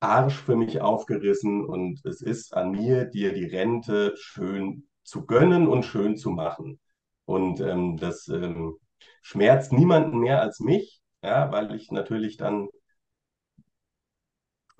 Arsch 0.00 0.36
für 0.36 0.56
mich 0.56 0.80
aufgerissen 0.80 1.64
und 1.64 2.04
es 2.04 2.22
ist 2.22 2.54
an 2.56 2.72
mir, 2.72 3.06
dir 3.06 3.32
die 3.34 3.46
Rente 3.46 4.14
schön 4.16 4.88
zu 5.04 5.26
gönnen 5.26 5.68
und 5.68 5.84
schön 5.84 6.16
zu 6.16 6.30
machen. 6.30 6.80
Und 7.26 7.60
ähm, 7.60 7.96
das 7.98 8.28
ähm, 8.28 8.76
schmerzt 9.22 9.72
niemanden 9.72 10.18
mehr 10.20 10.42
als 10.42 10.60
mich, 10.60 11.02
ja, 11.22 11.50
weil 11.52 11.74
ich 11.74 11.90
natürlich 11.92 12.36
dann 12.36 12.68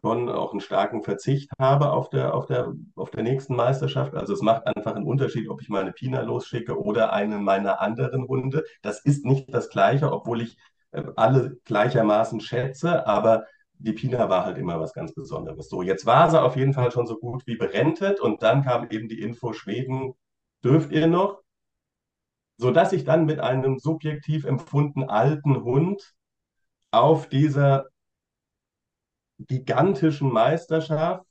schon 0.02 0.28
auch 0.28 0.50
einen 0.50 0.60
starken 0.60 1.02
Verzicht 1.02 1.50
habe 1.58 1.92
auf 1.92 2.10
der, 2.10 2.34
auf 2.34 2.46
der, 2.46 2.72
auf 2.96 3.10
der 3.10 3.22
nächsten 3.22 3.54
Meisterschaft. 3.54 4.14
Also 4.14 4.32
es 4.34 4.42
macht 4.42 4.66
einfach 4.66 4.96
einen 4.96 5.06
Unterschied, 5.06 5.48
ob 5.48 5.62
ich 5.62 5.68
meine 5.68 5.92
Pina 5.92 6.22
losschicke 6.22 6.78
oder 6.78 7.12
einen 7.12 7.44
meiner 7.44 7.80
anderen 7.80 8.26
Hunde. 8.26 8.64
Das 8.82 9.00
ist 9.00 9.24
nicht 9.24 9.52
das 9.54 9.68
Gleiche, 9.70 10.12
obwohl 10.12 10.42
ich 10.42 10.56
äh, 10.90 11.04
alle 11.16 11.56
gleichermaßen 11.64 12.40
schätze, 12.40 13.06
aber 13.06 13.46
die 13.78 13.92
Pina 13.92 14.28
war 14.28 14.44
halt 14.44 14.58
immer 14.58 14.80
was 14.80 14.92
ganz 14.92 15.14
Besonderes. 15.14 15.68
So, 15.68 15.82
jetzt 15.82 16.06
war 16.06 16.30
sie 16.30 16.40
auf 16.40 16.56
jeden 16.56 16.72
Fall 16.72 16.90
schon 16.92 17.06
so 17.06 17.16
gut 17.18 17.46
wie 17.46 17.56
berentet 17.56 18.20
und 18.20 18.42
dann 18.42 18.64
kam 18.64 18.88
eben 18.90 19.08
die 19.08 19.20
Info, 19.20 19.52
Schweden 19.52 20.14
dürft 20.64 20.92
ihr 20.92 21.06
noch, 21.06 21.42
sodass 22.56 22.92
ich 22.92 23.04
dann 23.04 23.24
mit 23.24 23.40
einem 23.40 23.78
subjektiv 23.78 24.44
empfunden 24.44 25.04
alten 25.04 25.62
Hund 25.62 26.14
auf 26.90 27.28
dieser 27.28 27.91
gigantischen 29.38 30.32
Meisterschaft 30.32 31.26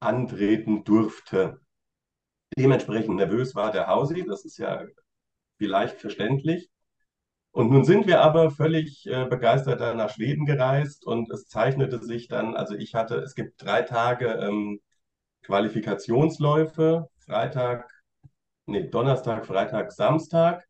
antreten 0.00 0.84
durfte. 0.84 1.60
Dementsprechend 2.56 3.16
nervös 3.16 3.54
war 3.54 3.70
der 3.72 3.86
Hausi, 3.88 4.24
das 4.26 4.44
ist 4.44 4.58
ja 4.58 4.84
vielleicht 5.58 6.00
verständlich. 6.00 6.70
Und 7.52 7.70
nun 7.70 7.84
sind 7.84 8.06
wir 8.06 8.20
aber 8.20 8.50
völlig 8.50 9.06
äh, 9.06 9.24
begeistert 9.26 9.80
nach 9.96 10.10
Schweden 10.10 10.44
gereist 10.44 11.06
und 11.06 11.30
es 11.30 11.48
zeichnete 11.48 12.04
sich 12.04 12.28
dann, 12.28 12.54
also 12.54 12.74
ich 12.74 12.94
hatte, 12.94 13.16
es 13.16 13.34
gibt 13.34 13.62
drei 13.62 13.82
Tage 13.82 14.26
ähm, 14.26 14.80
Qualifikationsläufe, 15.42 17.08
Freitag, 17.24 17.90
nee, 18.66 18.88
Donnerstag, 18.88 19.46
Freitag, 19.46 19.92
Samstag. 19.92 20.66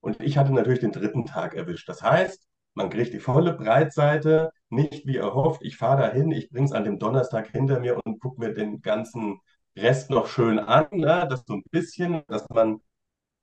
Und 0.00 0.20
ich 0.22 0.38
hatte 0.38 0.52
natürlich 0.52 0.80
den 0.80 0.92
dritten 0.92 1.26
Tag 1.26 1.54
erwischt. 1.54 1.88
Das 1.88 2.02
heißt, 2.02 2.46
man 2.74 2.90
kriegt 2.90 3.12
die 3.12 3.20
volle 3.20 3.52
Breitseite, 3.54 4.50
nicht 4.68 5.06
wie 5.06 5.16
erhofft, 5.16 5.62
ich 5.62 5.76
fahre 5.76 6.02
dahin, 6.02 6.30
ich 6.32 6.50
bringe 6.50 6.66
es 6.66 6.72
an 6.72 6.84
dem 6.84 6.98
Donnerstag 6.98 7.48
hinter 7.50 7.80
mir 7.80 7.98
und 8.04 8.20
gucke 8.20 8.40
mir 8.40 8.54
den 8.54 8.80
ganzen 8.82 9.40
Rest 9.76 10.10
noch 10.10 10.26
schön 10.26 10.58
an, 10.58 10.86
ne? 10.92 11.26
das 11.28 11.44
so 11.46 11.54
ein 11.54 11.62
bisschen, 11.70 12.22
dass 12.28 12.48
man 12.50 12.80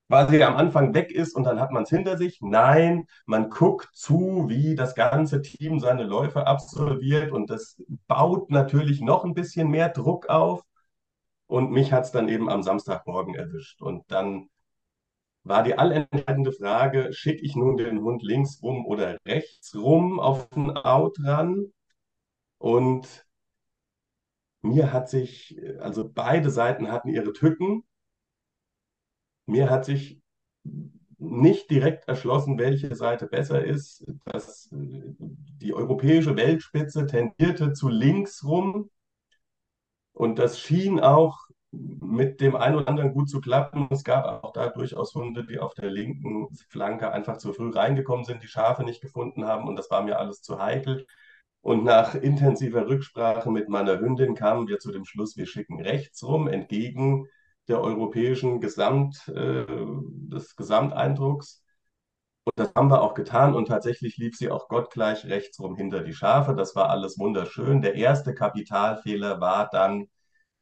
quasi 0.07 0.41
am 0.43 0.55
Anfang 0.55 0.93
weg 0.93 1.11
ist 1.11 1.35
und 1.35 1.43
dann 1.43 1.59
hat 1.59 1.71
man 1.71 1.83
es 1.83 1.89
hinter 1.89 2.17
sich. 2.17 2.39
Nein, 2.41 3.07
man 3.25 3.49
guckt 3.49 3.89
zu, 3.93 4.45
wie 4.47 4.75
das 4.75 4.95
ganze 4.95 5.41
Team 5.41 5.79
seine 5.79 6.03
Läufe 6.03 6.47
absolviert 6.47 7.31
und 7.31 7.49
das 7.49 7.81
baut 8.07 8.49
natürlich 8.49 9.01
noch 9.01 9.25
ein 9.25 9.33
bisschen 9.33 9.69
mehr 9.69 9.89
Druck 9.89 10.29
auf. 10.29 10.63
Und 11.47 11.71
mich 11.71 11.93
hat 11.93 12.05
es 12.05 12.11
dann 12.11 12.29
eben 12.29 12.49
am 12.49 12.63
Samstagmorgen 12.63 13.35
erwischt. 13.35 13.81
Und 13.81 14.03
dann 14.11 14.49
war 15.47 15.63
die 15.63 15.77
allentscheidende 15.77 16.51
Frage, 16.51 17.13
schicke 17.13 17.43
ich 17.43 17.55
nun 17.55 17.77
den 17.77 18.01
Hund 18.01 18.23
links 18.23 18.62
rum 18.62 18.86
oder 18.86 19.17
rechts 19.25 19.75
rum 19.75 20.19
auf 20.19 20.49
den 20.49 20.71
Out 20.71 21.17
ran? 21.23 21.71
Und 22.57 23.25
mir 24.62 24.91
hat 24.91 25.10
sich, 25.10 25.60
also 25.79 26.10
beide 26.10 26.49
Seiten 26.49 26.91
hatten 26.91 27.10
ihre 27.10 27.33
Tücken. 27.33 27.83
Mir 29.45 29.69
hat 29.69 29.86
sich 29.86 30.21
nicht 31.17 31.71
direkt 31.71 32.07
erschlossen, 32.07 32.57
welche 32.57 32.95
Seite 32.95 33.27
besser 33.27 33.63
ist. 33.63 34.05
Das, 34.25 34.69
die 34.71 35.73
europäische 35.73 36.36
Weltspitze 36.36 37.07
tendierte 37.07 37.73
zu 37.73 37.89
links 37.89 38.43
rum. 38.43 38.89
Und 40.13 40.39
das 40.39 40.60
schien 40.60 40.99
auch 40.99 41.46
mit 41.71 42.41
dem 42.41 42.56
einen 42.56 42.75
oder 42.77 42.88
anderen 42.88 43.13
gut 43.13 43.30
zu 43.30 43.41
klappen. 43.41 43.88
Es 43.91 44.03
gab 44.03 44.25
auch 44.43 44.53
da 44.53 44.69
durchaus 44.69 45.13
Hunde, 45.15 45.45
die 45.45 45.60
auf 45.60 45.73
der 45.73 45.89
linken 45.89 46.47
Flanke 46.69 47.12
einfach 47.12 47.38
zu 47.38 47.53
früh 47.53 47.71
reingekommen 47.71 48.25
sind, 48.25 48.43
die 48.43 48.47
Schafe 48.47 48.84
nicht 48.84 49.01
gefunden 49.01 49.45
haben 49.45 49.67
und 49.67 49.75
das 49.75 49.89
war 49.91 50.03
mir 50.03 50.19
alles 50.19 50.41
zu 50.41 50.60
heikel. 50.60 51.06
Und 51.62 51.84
nach 51.84 52.15
intensiver 52.15 52.88
Rücksprache 52.88 53.51
mit 53.51 53.67
meiner 53.69 53.99
Hündin 53.99 54.36
kamen 54.36 54.67
wir 54.67 54.80
zu 54.80 54.91
dem 54.91 55.06
Schluss, 55.06 55.36
wir 55.36 55.47
schicken 55.47 55.82
rechts 55.82 56.23
rum, 56.23 56.47
entgegen 56.47 57.27
der 57.67 57.82
europäischen 57.82 58.62
Gesamt, 58.62 59.27
äh, 59.27 59.65
des 59.67 60.56
Gesamteindrucks. 60.56 61.63
Und 62.45 62.53
das 62.56 62.73
haben 62.75 62.89
wir 62.89 63.01
auch 63.01 63.13
getan 63.13 63.56
und 63.56 63.67
tatsächlich 63.67 64.17
lief 64.17 64.38
sie 64.38 64.49
auch 64.49 64.69
gottgleich 64.69 65.25
rechts 65.25 65.60
rum 65.60 65.75
hinter 65.75 66.01
die 66.03 66.13
Schafe. 66.13 66.56
Das 66.56 66.75
war 66.75 66.89
alles 66.89 67.19
wunderschön. 67.19 67.82
Der 67.82 67.95
erste 67.95 68.34
Kapitalfehler 68.34 69.41
war 69.41 69.69
dann, 69.69 70.08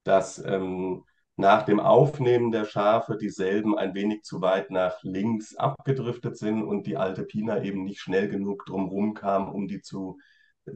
dass 0.06 0.39
ähm, 0.46 1.04
nach 1.36 1.63
dem 1.63 1.80
Aufnehmen 1.82 2.52
der 2.52 2.65
Schafe 2.65 3.18
dieselben 3.18 3.78
ein 3.78 3.94
wenig 3.94 4.24
zu 4.24 4.41
weit 4.41 4.72
nach 4.72 5.04
links 5.04 5.56
abgedriftet 5.56 6.38
sind 6.38 6.63
und 6.63 6.88
die 6.88 6.96
alte 6.96 7.24
Pina 7.24 7.62
eben 7.62 7.84
nicht 7.84 8.00
schnell 8.00 8.30
genug 8.30 8.65
drumherum 8.65 9.13
kam, 9.13 9.50
um 9.50 9.68
die 9.68 9.82
zu, 9.82 10.18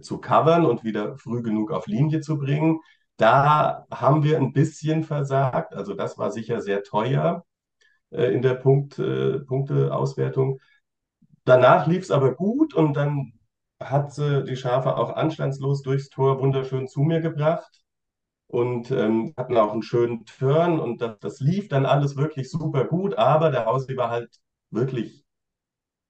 zu 0.01 0.19
covern 0.19 0.65
und 0.65 0.83
wieder 0.83 1.17
früh 1.17 1.41
genug 1.43 1.71
auf 1.71 1.87
Linie 1.87 2.21
zu 2.21 2.37
bringen. 2.37 2.81
Da 3.17 3.85
haben 3.91 4.23
wir 4.23 4.37
ein 4.37 4.51
bisschen 4.53 5.03
versagt. 5.03 5.75
Also 5.75 5.93
das 5.93 6.17
war 6.17 6.31
sicher 6.31 6.61
sehr 6.61 6.83
teuer 6.83 7.45
äh, 8.11 8.33
in 8.33 8.41
der 8.41 8.55
Punkt, 8.55 8.99
äh, 8.99 9.39
Punkteauswertung. 9.39 10.59
Danach 11.45 11.87
lief 11.87 12.03
es 12.03 12.11
aber 12.11 12.35
gut 12.35 12.73
und 12.73 12.95
dann 12.95 13.33
hat 13.79 14.13
sie 14.13 14.43
die 14.43 14.57
Schafe 14.57 14.97
auch 14.97 15.15
anstandslos 15.15 15.83
durchs 15.83 16.09
Tor 16.09 16.39
wunderschön 16.41 16.87
zu 16.87 17.01
mir 17.01 17.21
gebracht 17.21 17.79
und 18.49 18.91
ähm, 18.91 19.33
hatten 19.37 19.57
auch 19.57 19.73
einen 19.73 19.83
schönen 19.83 20.25
Turn 20.25 20.79
und 20.79 21.01
das, 21.01 21.19
das 21.19 21.39
lief 21.39 21.69
dann 21.69 21.85
alles 21.87 22.17
wirklich 22.17 22.49
super 22.51 22.85
gut, 22.85 23.15
aber 23.17 23.51
der 23.51 23.65
Hausi 23.65 23.97
war 23.97 24.09
halt 24.11 24.29
wirklich 24.71 25.25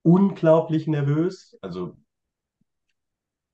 unglaublich 0.04 0.88
nervös. 0.88 1.58
Also 1.62 1.98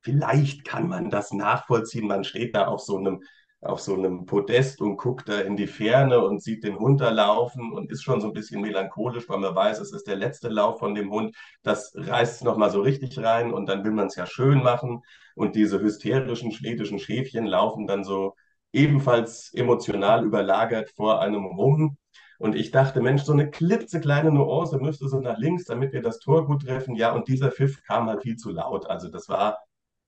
vielleicht 0.02 0.66
kann 0.66 0.88
man 0.88 1.10
das 1.10 1.32
nachvollziehen. 1.34 2.08
Man 2.08 2.24
steht 2.24 2.56
da 2.56 2.68
auf 2.68 2.82
so 2.82 2.98
einem 2.98 3.22
auf 3.62 3.80
so 3.80 3.96
einem 3.96 4.28
Podest 4.28 4.80
und 4.80 4.96
guckt 4.98 5.28
da 5.28 5.40
in 5.42 5.58
die 5.58 5.66
Ferne 5.66 6.20
und 6.24 6.44
sieht 6.44 6.64
den 6.64 6.78
Hund 6.78 7.02
da 7.02 7.10
laufen 7.10 7.72
und 7.74 7.92
ist 7.92 8.04
schon 8.04 8.22
so 8.22 8.28
ein 8.28 8.34
bisschen 8.34 8.62
melancholisch, 8.62 9.28
weil 9.28 9.40
man 9.40 9.56
weiß, 9.56 9.80
es 9.80 9.92
ist 9.92 10.06
der 10.06 10.18
letzte 10.18 10.50
Lauf 10.50 10.78
von 10.78 10.94
dem 10.94 11.10
Hund. 11.10 11.36
Das 11.64 11.92
reißt 11.96 12.44
nochmal 12.44 12.70
so 12.70 12.82
richtig 12.82 13.18
rein 13.18 13.52
und 13.52 13.66
dann 13.68 13.84
will 13.84 13.92
man 13.92 14.06
es 14.08 14.16
ja 14.18 14.28
schön 14.28 14.62
machen. 14.62 15.02
Und 15.36 15.56
diese 15.56 15.80
hysterischen 15.82 16.52
schwedischen 16.52 17.00
Schäfchen 17.00 17.48
laufen 17.48 17.88
dann 17.88 18.04
so 18.04 18.36
ebenfalls 18.74 19.54
emotional 19.54 20.26
überlagert 20.26 20.92
vor 20.92 21.22
einem 21.22 21.46
rum. 21.46 21.98
Und 22.40 22.56
ich 22.56 22.72
dachte, 22.72 23.02
Mensch, 23.02 23.24
so 23.24 23.32
eine 23.32 23.50
klitzekleine 23.50 24.32
Nuance 24.32 24.78
müsste 24.78 25.08
so 25.08 25.20
nach 25.20 25.38
links, 25.38 25.66
damit 25.66 25.94
wir 25.94 26.02
das 26.02 26.20
Tor 26.20 26.46
gut 26.46 26.66
treffen. 26.66 26.96
Ja, 26.96 27.14
und 27.14 27.28
dieser 27.28 27.52
Pfiff 27.52 27.82
kam 27.84 28.10
halt 28.10 28.24
viel 28.24 28.36
zu 28.36 28.52
laut. 28.52 28.88
Also 28.90 29.10
das 29.10 29.30
war 29.30 29.60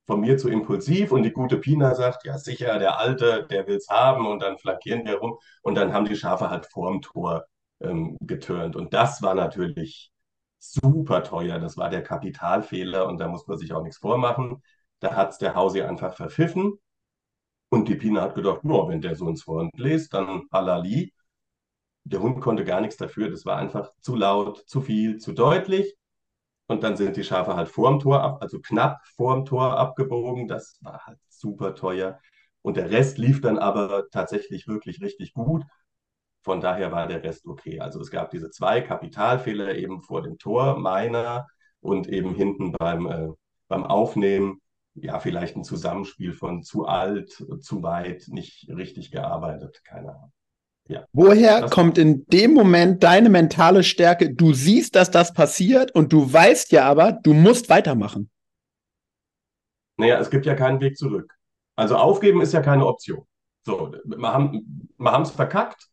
von 0.05 0.21
mir 0.21 0.37
zu 0.37 0.49
impulsiv 0.49 1.11
und 1.11 1.23
die 1.23 1.31
gute 1.31 1.57
Pina 1.57 1.93
sagt, 1.95 2.25
ja 2.25 2.37
sicher, 2.37 2.79
der 2.79 2.99
Alte, 2.99 3.45
der 3.49 3.67
will 3.67 3.75
es 3.75 3.89
haben 3.89 4.25
und 4.25 4.41
dann 4.41 4.57
flankieren 4.57 5.05
wir 5.05 5.17
rum 5.19 5.37
und 5.63 5.75
dann 5.75 5.93
haben 5.93 6.05
die 6.05 6.15
Schafe 6.15 6.49
halt 6.49 6.65
vorm 6.65 7.01
Tor 7.01 7.45
ähm, 7.81 8.17
geturnt. 8.21 8.75
Und 8.75 8.93
das 8.93 9.21
war 9.21 9.35
natürlich 9.35 10.11
super 10.59 11.23
teuer. 11.23 11.59
Das 11.59 11.77
war 11.77 11.89
der 11.89 12.03
Kapitalfehler 12.03 13.07
und 13.07 13.19
da 13.19 13.27
muss 13.27 13.47
man 13.47 13.57
sich 13.57 13.73
auch 13.73 13.83
nichts 13.83 13.99
vormachen. 13.99 14.61
Da 14.99 15.15
hat 15.15 15.31
es 15.31 15.37
der 15.37 15.55
Hausi 15.55 15.81
einfach 15.81 16.15
verpfiffen 16.15 16.79
und 17.69 17.87
die 17.89 17.95
Pina 17.95 18.21
hat 18.21 18.35
gedacht, 18.35 18.63
no, 18.63 18.87
wenn 18.89 19.01
der 19.01 19.15
so 19.15 19.27
ins 19.29 19.47
Wort 19.47 19.77
lässt, 19.77 20.13
dann 20.13 20.43
halali. 20.51 21.13
Der 22.05 22.21
Hund 22.21 22.41
konnte 22.41 22.63
gar 22.65 22.81
nichts 22.81 22.97
dafür. 22.97 23.29
Das 23.29 23.45
war 23.45 23.57
einfach 23.57 23.91
zu 24.01 24.15
laut, 24.15 24.63
zu 24.67 24.81
viel, 24.81 25.17
zu 25.17 25.33
deutlich. 25.33 25.95
Und 26.67 26.83
dann 26.83 26.97
sind 26.97 27.17
die 27.17 27.23
Schafe 27.23 27.55
halt 27.55 27.69
vorm 27.69 27.99
Tor 27.99 28.21
ab, 28.21 28.41
also 28.41 28.59
knapp 28.59 29.01
vorm 29.15 29.45
Tor 29.45 29.77
abgebogen. 29.77 30.47
Das 30.47 30.77
war 30.81 31.05
halt 31.05 31.19
super 31.29 31.75
teuer. 31.75 32.19
Und 32.61 32.77
der 32.77 32.91
Rest 32.91 33.17
lief 33.17 33.41
dann 33.41 33.57
aber 33.57 34.09
tatsächlich 34.11 34.67
wirklich 34.67 35.01
richtig 35.01 35.33
gut. 35.33 35.63
Von 36.43 36.61
daher 36.61 36.91
war 36.91 37.07
der 37.07 37.23
Rest 37.23 37.45
okay. 37.47 37.79
Also 37.79 37.99
es 38.01 38.11
gab 38.11 38.31
diese 38.31 38.49
zwei 38.51 38.81
Kapitalfehler 38.81 39.75
eben 39.75 40.01
vor 40.01 40.21
dem 40.21 40.37
Tor, 40.37 40.77
meiner 40.79 41.47
und 41.81 42.07
eben 42.07 42.33
hinten 42.35 42.71
beim, 42.73 43.07
äh, 43.07 43.29
beim 43.67 43.83
Aufnehmen. 43.85 44.61
Ja, 44.99 45.19
vielleicht 45.19 45.55
ein 45.55 45.63
Zusammenspiel 45.63 46.33
von 46.33 46.63
zu 46.63 46.85
alt, 46.85 47.31
zu 47.59 47.83
weit, 47.83 48.25
nicht 48.29 48.67
richtig 48.69 49.11
gearbeitet, 49.11 49.81
keine 49.83 50.09
Ahnung. 50.09 50.33
Ja. 50.87 51.05
Woher 51.11 51.61
das 51.61 51.71
kommt 51.71 51.97
in 51.97 52.25
dem 52.27 52.53
Moment 52.53 53.03
deine 53.03 53.29
mentale 53.29 53.83
Stärke? 53.83 54.33
Du 54.33 54.53
siehst, 54.53 54.95
dass 54.95 55.11
das 55.11 55.33
passiert 55.33 55.93
und 55.93 56.13
du 56.13 56.31
weißt 56.31 56.71
ja 56.71 56.85
aber, 56.85 57.11
du 57.11 57.33
musst 57.33 57.69
weitermachen. 57.69 58.31
Naja, 59.97 60.19
es 60.19 60.29
gibt 60.29 60.45
ja 60.45 60.55
keinen 60.55 60.79
Weg 60.79 60.97
zurück. 60.97 61.33
Also 61.75 61.95
aufgeben 61.95 62.41
ist 62.41 62.53
ja 62.53 62.61
keine 62.61 62.85
Option. 62.85 63.27
So, 63.65 63.93
wir 64.05 64.33
haben 64.33 64.87
wir 64.97 65.19
es 65.19 65.31
verkackt, 65.31 65.89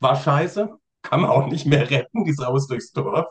war 0.00 0.16
scheiße, 0.16 0.70
kann 1.02 1.20
man 1.20 1.30
auch 1.30 1.46
nicht 1.46 1.66
mehr 1.66 1.88
retten, 1.90 2.24
die 2.24 2.32
Sau 2.32 2.56
ist 2.56 2.68
durchs 2.68 2.92
Dorf. 2.92 3.26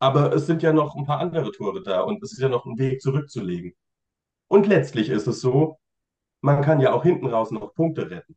Aber 0.00 0.32
es 0.34 0.46
sind 0.46 0.62
ja 0.62 0.72
noch 0.72 0.96
ein 0.96 1.06
paar 1.06 1.20
andere 1.20 1.52
Tore 1.52 1.82
da 1.82 2.02
und 2.02 2.22
es 2.24 2.32
ist 2.32 2.40
ja 2.40 2.48
noch 2.48 2.66
ein 2.66 2.78
Weg 2.78 3.02
zurückzulegen. 3.02 3.74
Und 4.48 4.66
letztlich 4.66 5.10
ist 5.10 5.26
es 5.28 5.40
so, 5.40 5.78
man 6.42 6.62
kann 6.62 6.80
ja 6.80 6.92
auch 6.92 7.04
hinten 7.04 7.26
raus 7.28 7.50
noch 7.52 7.74
Punkte 7.74 8.10
retten. 8.10 8.36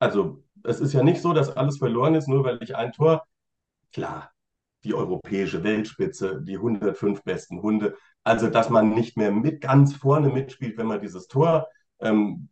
Also 0.00 0.42
es 0.64 0.80
ist 0.80 0.92
ja 0.94 1.02
nicht 1.02 1.22
so, 1.22 1.32
dass 1.34 1.56
alles 1.56 1.78
verloren 1.78 2.14
ist, 2.14 2.28
nur 2.28 2.44
weil 2.44 2.62
ich 2.62 2.76
ein 2.76 2.92
Tor, 2.92 3.26
klar, 3.92 4.32
die 4.84 4.94
europäische 4.94 5.62
Weltspitze, 5.64 6.42
die 6.42 6.56
105 6.56 7.22
besten 7.24 7.62
Hunde, 7.62 7.96
also 8.24 8.48
dass 8.48 8.70
man 8.70 8.94
nicht 8.94 9.16
mehr 9.16 9.32
mit 9.32 9.60
ganz 9.60 9.94
vorne 9.96 10.30
mitspielt, 10.30 10.78
wenn 10.78 10.86
man 10.86 11.00
dieses 11.02 11.28
Tor 11.28 11.68
ähm, 12.00 12.48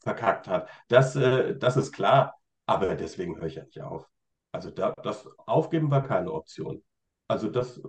verkackt 0.00 0.48
hat, 0.48 0.68
das, 0.88 1.16
äh, 1.16 1.56
das 1.56 1.76
ist 1.76 1.92
klar, 1.92 2.34
aber 2.66 2.94
deswegen 2.96 3.36
höre 3.36 3.46
ich 3.46 3.56
ja 3.56 3.64
nicht 3.64 3.80
auf. 3.80 4.08
Also 4.52 4.70
da, 4.70 4.92
das 5.02 5.26
Aufgeben 5.46 5.90
war 5.90 6.06
keine 6.06 6.30
Option. 6.32 6.82
Also 7.26 7.48
das, 7.48 7.80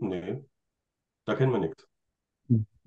nee, 0.00 0.42
da 1.26 1.34
kennen 1.34 1.52
wir 1.52 1.58
nichts. 1.58 1.86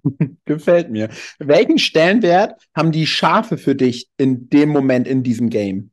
Gefällt 0.45 0.89
mir. 0.89 1.09
Welchen 1.37 1.77
Stellenwert 1.77 2.59
haben 2.75 2.91
die 2.91 3.05
Schafe 3.05 3.57
für 3.57 3.75
dich 3.75 4.09
in 4.17 4.49
dem 4.49 4.69
Moment 4.69 5.07
in 5.07 5.21
diesem 5.21 5.49
Game? 5.49 5.91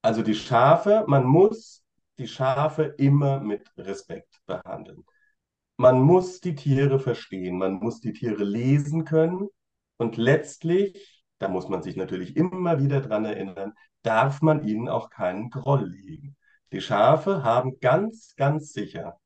Also 0.00 0.22
die 0.22 0.34
Schafe, 0.34 1.04
man 1.06 1.24
muss 1.24 1.82
die 2.18 2.28
Schafe 2.28 2.94
immer 2.98 3.40
mit 3.40 3.70
Respekt 3.76 4.40
behandeln. 4.46 5.04
Man 5.76 6.00
muss 6.00 6.40
die 6.40 6.54
Tiere 6.54 7.00
verstehen, 7.00 7.58
man 7.58 7.74
muss 7.74 8.00
die 8.00 8.12
Tiere 8.12 8.44
lesen 8.44 9.04
können 9.04 9.48
und 9.96 10.16
letztlich, 10.16 11.24
da 11.38 11.48
muss 11.48 11.68
man 11.68 11.82
sich 11.82 11.96
natürlich 11.96 12.36
immer 12.36 12.80
wieder 12.80 13.00
dran 13.00 13.24
erinnern, 13.24 13.74
darf 14.04 14.42
man 14.42 14.66
ihnen 14.66 14.88
auch 14.88 15.10
keinen 15.10 15.50
Groll 15.50 15.88
legen. 15.88 16.36
Die 16.72 16.80
Schafe 16.80 17.42
haben 17.42 17.78
ganz, 17.80 18.34
ganz 18.36 18.72
sicher, 18.72 19.18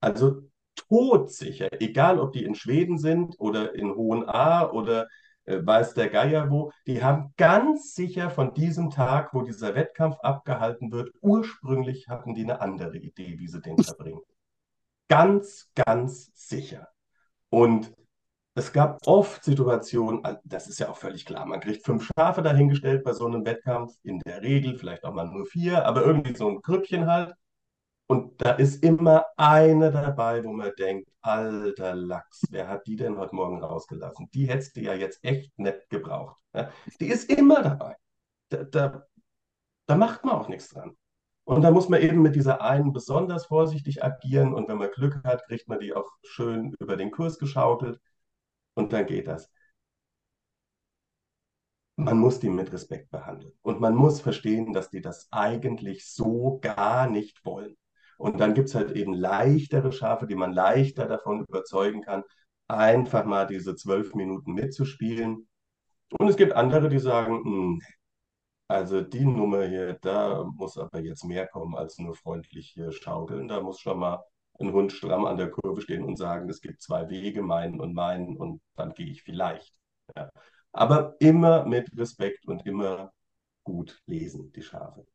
also 0.00 0.42
todsicher, 0.74 1.68
egal 1.80 2.18
ob 2.18 2.32
die 2.32 2.44
in 2.44 2.54
Schweden 2.54 2.98
sind 2.98 3.38
oder 3.38 3.74
in 3.74 3.94
Hohen 3.94 4.28
A 4.28 4.70
oder 4.70 5.06
äh, 5.44 5.58
weiß 5.64 5.94
der 5.94 6.08
Geier 6.08 6.50
wo, 6.50 6.72
die 6.86 7.02
haben 7.02 7.34
ganz 7.36 7.94
sicher 7.94 8.30
von 8.30 8.54
diesem 8.54 8.90
Tag, 8.90 9.34
wo 9.34 9.42
dieser 9.42 9.74
Wettkampf 9.74 10.16
abgehalten 10.20 10.92
wird, 10.92 11.10
ursprünglich 11.20 12.08
hatten 12.08 12.34
die 12.34 12.42
eine 12.42 12.60
andere 12.60 12.96
Idee, 12.96 13.38
wie 13.38 13.48
sie 13.48 13.60
den 13.60 13.78
verbringen. 13.78 14.22
Ganz, 15.08 15.68
ganz 15.74 16.30
sicher. 16.34 16.88
Und 17.50 17.92
es 18.54 18.72
gab 18.72 18.98
oft 19.06 19.44
Situationen, 19.44 20.22
das 20.44 20.68
ist 20.68 20.78
ja 20.78 20.90
auch 20.90 20.96
völlig 20.96 21.24
klar, 21.24 21.46
man 21.46 21.60
kriegt 21.60 21.84
fünf 21.84 22.08
Schafe 22.16 22.42
dahingestellt 22.42 23.02
bei 23.04 23.12
so 23.12 23.26
einem 23.26 23.44
Wettkampf, 23.46 23.94
in 24.02 24.20
der 24.20 24.42
Regel 24.42 24.76
vielleicht 24.76 25.04
auch 25.04 25.14
mal 25.14 25.26
nur 25.26 25.46
vier, 25.46 25.86
aber 25.86 26.04
irgendwie 26.04 26.34
so 26.34 26.48
ein 26.48 26.60
Grüppchen 26.60 27.06
halt. 27.06 27.34
Und 28.08 28.42
da 28.42 28.52
ist 28.52 28.84
immer 28.84 29.24
eine 29.38 29.90
dabei, 29.90 30.44
wo 30.44 30.52
man 30.52 30.72
denkt, 30.78 31.08
alter 31.22 31.94
Lachs, 31.94 32.42
wer 32.50 32.68
hat 32.68 32.86
die 32.86 32.96
denn 32.96 33.16
heute 33.16 33.34
Morgen 33.34 33.62
rausgelassen? 33.62 34.28
Die 34.34 34.48
hättest 34.48 34.76
du 34.76 34.82
ja 34.82 34.92
jetzt 34.92 35.24
echt 35.24 35.58
nett 35.58 35.88
gebraucht. 35.88 36.38
Die 37.00 37.06
ist 37.06 37.30
immer 37.30 37.62
dabei. 37.62 37.96
Da, 38.50 38.64
da, 38.64 39.06
da 39.86 39.96
macht 39.96 40.24
man 40.24 40.34
auch 40.34 40.48
nichts 40.48 40.68
dran. 40.68 40.94
Und 41.44 41.62
da 41.62 41.70
muss 41.70 41.88
man 41.88 42.02
eben 42.02 42.20
mit 42.20 42.36
dieser 42.36 42.60
einen 42.60 42.92
besonders 42.92 43.46
vorsichtig 43.46 44.04
agieren. 44.04 44.52
Und 44.52 44.68
wenn 44.68 44.78
man 44.78 44.90
Glück 44.90 45.22
hat, 45.24 45.44
kriegt 45.46 45.68
man 45.68 45.80
die 45.80 45.94
auch 45.94 46.10
schön 46.22 46.74
über 46.80 46.96
den 46.96 47.10
Kurs 47.10 47.38
geschaukelt. 47.38 47.98
Und 48.74 48.92
dann 48.92 49.06
geht 49.06 49.26
das. 49.28 49.50
Man 51.96 52.18
muss 52.18 52.40
die 52.40 52.48
mit 52.50 52.72
Respekt 52.72 53.10
behandeln. 53.10 53.52
Und 53.62 53.80
man 53.80 53.94
muss 53.94 54.20
verstehen, 54.20 54.72
dass 54.72 54.90
die 54.90 55.00
das 55.00 55.28
eigentlich 55.30 56.06
so 56.06 56.58
gar 56.60 57.08
nicht 57.08 57.44
wollen. 57.44 57.76
Und 58.18 58.40
dann 58.40 58.54
gibt 58.54 58.68
es 58.68 58.74
halt 58.74 58.92
eben 58.92 59.14
leichtere 59.14 59.92
Schafe, 59.92 60.26
die 60.26 60.34
man 60.34 60.52
leichter 60.52 61.06
davon 61.06 61.44
überzeugen 61.44 62.02
kann, 62.02 62.24
einfach 62.68 63.24
mal 63.24 63.46
diese 63.46 63.74
zwölf 63.76 64.14
Minuten 64.14 64.52
mitzuspielen. 64.52 65.48
Und 66.18 66.28
es 66.28 66.36
gibt 66.36 66.52
andere, 66.52 66.88
die 66.88 66.98
sagen, 66.98 67.44
hm, 67.44 67.82
also 68.68 69.02
die 69.02 69.24
Nummer 69.24 69.66
hier, 69.66 69.94
da 70.00 70.44
muss 70.44 70.78
aber 70.78 71.00
jetzt 71.00 71.24
mehr 71.24 71.46
kommen 71.46 71.74
als 71.76 71.98
nur 71.98 72.14
freundlich 72.14 72.70
hier 72.74 72.92
schaukeln. 72.92 73.48
Da 73.48 73.60
muss 73.60 73.80
schon 73.80 73.98
mal 73.98 74.24
ein 74.58 74.72
Hund 74.72 74.92
stramm 74.92 75.24
an 75.24 75.36
der 75.36 75.50
Kurve 75.50 75.80
stehen 75.80 76.04
und 76.04 76.16
sagen, 76.16 76.48
es 76.48 76.60
gibt 76.60 76.82
zwei 76.82 77.08
Wege, 77.08 77.42
meinen 77.42 77.80
und 77.80 77.94
meinen, 77.94 78.36
und 78.36 78.60
dann 78.76 78.94
gehe 78.94 79.06
ich 79.06 79.22
vielleicht. 79.22 79.72
Ja. 80.16 80.30
Aber 80.72 81.16
immer 81.18 81.66
mit 81.66 81.90
Respekt 81.96 82.46
und 82.46 82.66
immer 82.66 83.12
gut 83.64 84.00
lesen, 84.06 84.52
die 84.52 84.62
Schafe. 84.62 85.06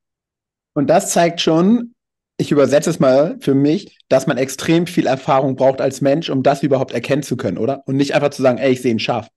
Und 0.73 0.87
das 0.87 1.11
zeigt 1.11 1.41
schon, 1.41 1.95
ich 2.37 2.51
übersetze 2.51 2.89
es 2.89 2.99
mal 2.99 3.37
für 3.41 3.55
mich, 3.55 3.97
dass 4.09 4.27
man 4.27 4.37
extrem 4.37 4.85
viel 4.85 5.07
Erfahrung 5.07 5.55
braucht 5.55 5.81
als 5.81 6.01
Mensch, 6.01 6.29
um 6.29 6.43
das 6.43 6.61
überhaupt 6.61 6.93
erkennen 6.93 7.23
zu 7.23 7.35
können, 7.35 7.57
oder? 7.57 7.81
Und 7.87 7.97
nicht 7.97 8.13
einfach 8.13 8.29
zu 8.29 8.43
sagen, 8.43 8.59
ey, 8.59 8.73
ich 8.73 8.81
sehe 8.81 8.93
ein 8.93 8.99
Schaf. 8.99 9.27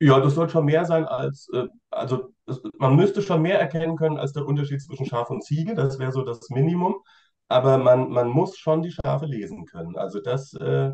Ja, 0.00 0.20
das 0.20 0.34
soll 0.34 0.48
schon 0.48 0.64
mehr 0.64 0.84
sein 0.84 1.04
als, 1.04 1.48
äh, 1.52 1.66
also 1.90 2.32
das, 2.46 2.62
man 2.78 2.96
müsste 2.96 3.20
schon 3.20 3.42
mehr 3.42 3.60
erkennen 3.60 3.96
können 3.96 4.16
als 4.16 4.32
der 4.32 4.46
Unterschied 4.46 4.80
zwischen 4.80 5.06
Schaf 5.06 5.28
und 5.28 5.44
Ziege. 5.44 5.74
Das 5.74 5.98
wäre 5.98 6.12
so 6.12 6.22
das 6.22 6.48
Minimum. 6.50 6.96
Aber 7.48 7.78
man, 7.78 8.10
man 8.10 8.28
muss 8.28 8.58
schon 8.58 8.82
die 8.82 8.90
Schafe 8.92 9.26
lesen 9.26 9.64
können. 9.64 9.96
Also 9.96 10.20
das 10.20 10.52
äh, 10.54 10.92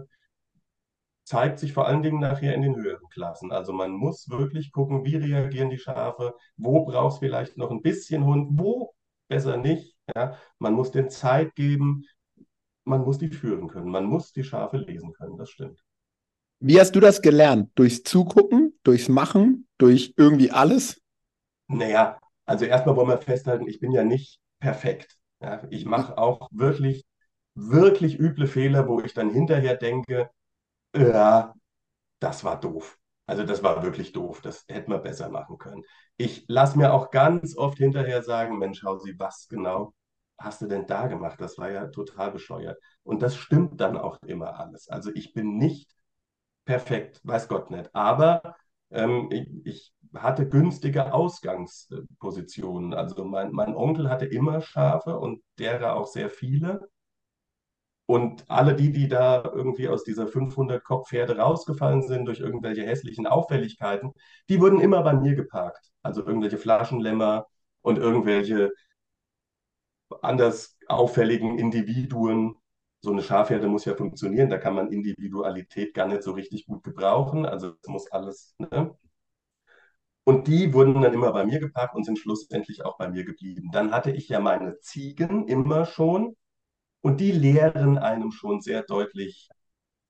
zeigt 1.25 1.59
sich 1.59 1.73
vor 1.73 1.87
allen 1.87 2.03
Dingen 2.03 2.21
nachher 2.21 2.55
in 2.55 2.63
den 2.63 2.77
höheren 2.77 3.09
Klassen. 3.09 3.51
Also 3.51 3.73
man 3.73 3.91
muss 3.91 4.29
wirklich 4.29 4.71
gucken, 4.71 5.05
wie 5.05 5.17
reagieren 5.17 5.71
die 5.71 5.79
Schafe, 5.79 6.35
wo 6.57 6.85
braucht 6.85 7.15
es 7.15 7.19
vielleicht 7.19 7.57
noch 7.57 7.71
ein 7.71 7.83
bisschen 7.83 8.25
Hund, 8.25 8.51
wo 8.53 8.95
besser 9.29 9.57
nicht. 9.57 9.97
Ja? 10.15 10.39
Man 10.59 10.75
muss 10.75 10.91
den 10.91 11.11
Zeit 11.11 11.55
geben, 11.55 12.05
man 12.85 13.01
muss 13.03 13.19
die 13.19 13.31
führen 13.31 13.69
können, 13.69 13.91
man 13.91 14.05
muss 14.05 14.33
die 14.33 14.45
Schafe 14.45 14.77
lesen 14.77 15.13
können, 15.15 15.37
das 15.39 15.51
stimmt. 15.51 15.83
Wie 16.61 16.79
hast 16.79 16.95
du 16.95 17.01
das 17.01 17.21
gelernt? 17.21 17.71
Durchs 17.75 18.03
Zugucken, 18.03 18.79
durchs 18.85 19.09
Machen, 19.09 19.67
durch 19.79 20.15
irgendwie 20.17 20.51
alles? 20.51 21.01
Naja, 21.67 22.19
also 22.45 22.65
erstmal 22.67 22.97
wollen 22.97 23.09
wir 23.09 23.19
festhalten, 23.19 23.67
ich 23.67 23.81
bin 23.81 23.93
ja 23.93 24.05
nicht 24.05 24.39
perfekt. 24.61 25.19
Ja? 25.41 25.63
Ich 25.71 25.85
mache 25.85 26.19
auch 26.19 26.49
wirklich, 26.53 27.05
wirklich 27.55 28.19
üble 28.19 28.47
Fehler, 28.47 28.89
wo 28.89 29.01
ich 29.01 29.15
dann 29.15 29.31
hinterher 29.31 29.77
denke, 29.77 30.31
ja, 30.97 31.55
das 32.21 32.45
war 32.45 32.61
doof. 32.61 32.99
Also 33.27 33.45
das 33.45 33.63
war 33.63 33.83
wirklich 33.83 34.13
doof. 34.13 34.41
Das 34.43 34.65
hätte 34.69 34.91
man 34.91 35.03
besser 35.03 35.29
machen 35.31 35.59
können. 35.59 35.83
Ich 36.17 36.45
lasse 36.49 36.79
mir 36.79 36.93
auch 36.95 37.11
ganz 37.11 37.57
oft 37.57 37.79
hinterher 37.79 38.23
sagen, 38.23 38.59
Mensch, 38.59 38.83
Hausi, 38.85 39.15
was 39.19 39.49
genau 39.49 39.95
hast 40.39 40.63
du 40.63 40.67
denn 40.67 40.87
da 40.87 41.07
gemacht? 41.09 41.41
Das 41.41 41.59
war 41.59 41.71
ja 41.71 41.87
total 41.89 42.33
bescheuert. 42.33 42.79
Und 43.05 43.23
das 43.23 43.37
stimmt 43.37 43.81
dann 43.81 43.97
auch 43.99 44.19
immer 44.27 44.59
alles. 44.61 44.89
Also 44.89 45.11
ich 45.15 45.33
bin 45.35 45.57
nicht 45.59 45.91
perfekt, 46.65 47.21
weiß 47.25 47.49
Gott 47.49 47.71
nicht. 47.71 47.95
Aber 47.95 48.57
ähm, 48.91 49.29
ich, 49.33 49.49
ich, 49.67 49.94
hatte 50.15 50.49
günstige 50.49 51.13
Ausgangspositionen. 51.13 52.95
Also 52.95 53.25
mein, 53.25 53.53
mein 53.53 53.75
Onkel 53.75 54.09
hatte 54.11 54.27
immer 54.27 54.61
Schafe 54.61 55.19
und 55.19 55.43
derer 55.59 55.97
auch 55.97 56.07
sehr 56.07 56.31
viele. 56.31 56.89
Und 58.07 58.45
alle 58.51 58.75
die, 58.75 58.93
die 58.93 59.09
da 59.09 59.43
irgendwie 59.45 59.89
aus 59.89 60.05
dieser 60.05 60.27
500-Kopf-Herde 60.27 61.39
rausgefallen 61.39 62.03
sind 62.03 62.27
durch 62.27 62.41
irgendwelche 62.41 62.83
hässlichen 62.85 63.27
Auffälligkeiten, 63.27 64.13
die 64.49 64.61
wurden 64.61 64.81
immer 64.81 65.03
bei 65.03 65.15
mir 65.15 65.35
geparkt. 65.35 65.91
Also 66.03 66.27
irgendwelche 66.27 66.59
Flaschenlämmer 66.59 67.47
und 67.81 67.99
irgendwelche 67.99 68.73
anders 70.23 70.77
auffälligen 70.89 71.59
Individuen. 71.59 72.57
So 73.01 73.11
eine 73.11 73.23
Schafherde 73.23 73.69
muss 73.69 73.85
ja 73.85 73.95
funktionieren, 73.95 74.49
da 74.49 74.59
kann 74.59 74.75
man 74.75 74.93
Individualität 74.93 75.95
gar 75.95 76.07
nicht 76.07 76.23
so 76.23 76.33
richtig 76.33 76.67
gut 76.67 76.83
gebrauchen. 76.83 77.47
Also 77.47 77.75
es 77.83 77.89
muss 77.89 78.11
alles. 78.11 78.55
Ne? 78.59 78.95
Und 80.25 80.49
die 80.49 80.73
wurden 80.73 81.03
dann 81.03 81.13
immer 81.13 81.33
bei 81.33 81.45
mir 81.45 81.61
geparkt 81.61 81.95
und 81.95 82.05
sind 82.05 82.19
schlussendlich 82.19 82.85
auch 82.85 82.97
bei 82.97 83.09
mir 83.09 83.25
geblieben. 83.25 83.71
Dann 83.73 83.93
hatte 83.93 84.11
ich 84.11 84.29
ja 84.29 84.41
meine 84.41 84.79
Ziegen 84.81 85.47
immer 85.49 85.85
schon 85.85 86.35
und 87.03 87.21
die 87.21 87.33
lehren 87.33 87.99
einem 87.99 88.31
schon 88.33 88.61
sehr 88.63 88.83
deutlich 88.83 89.49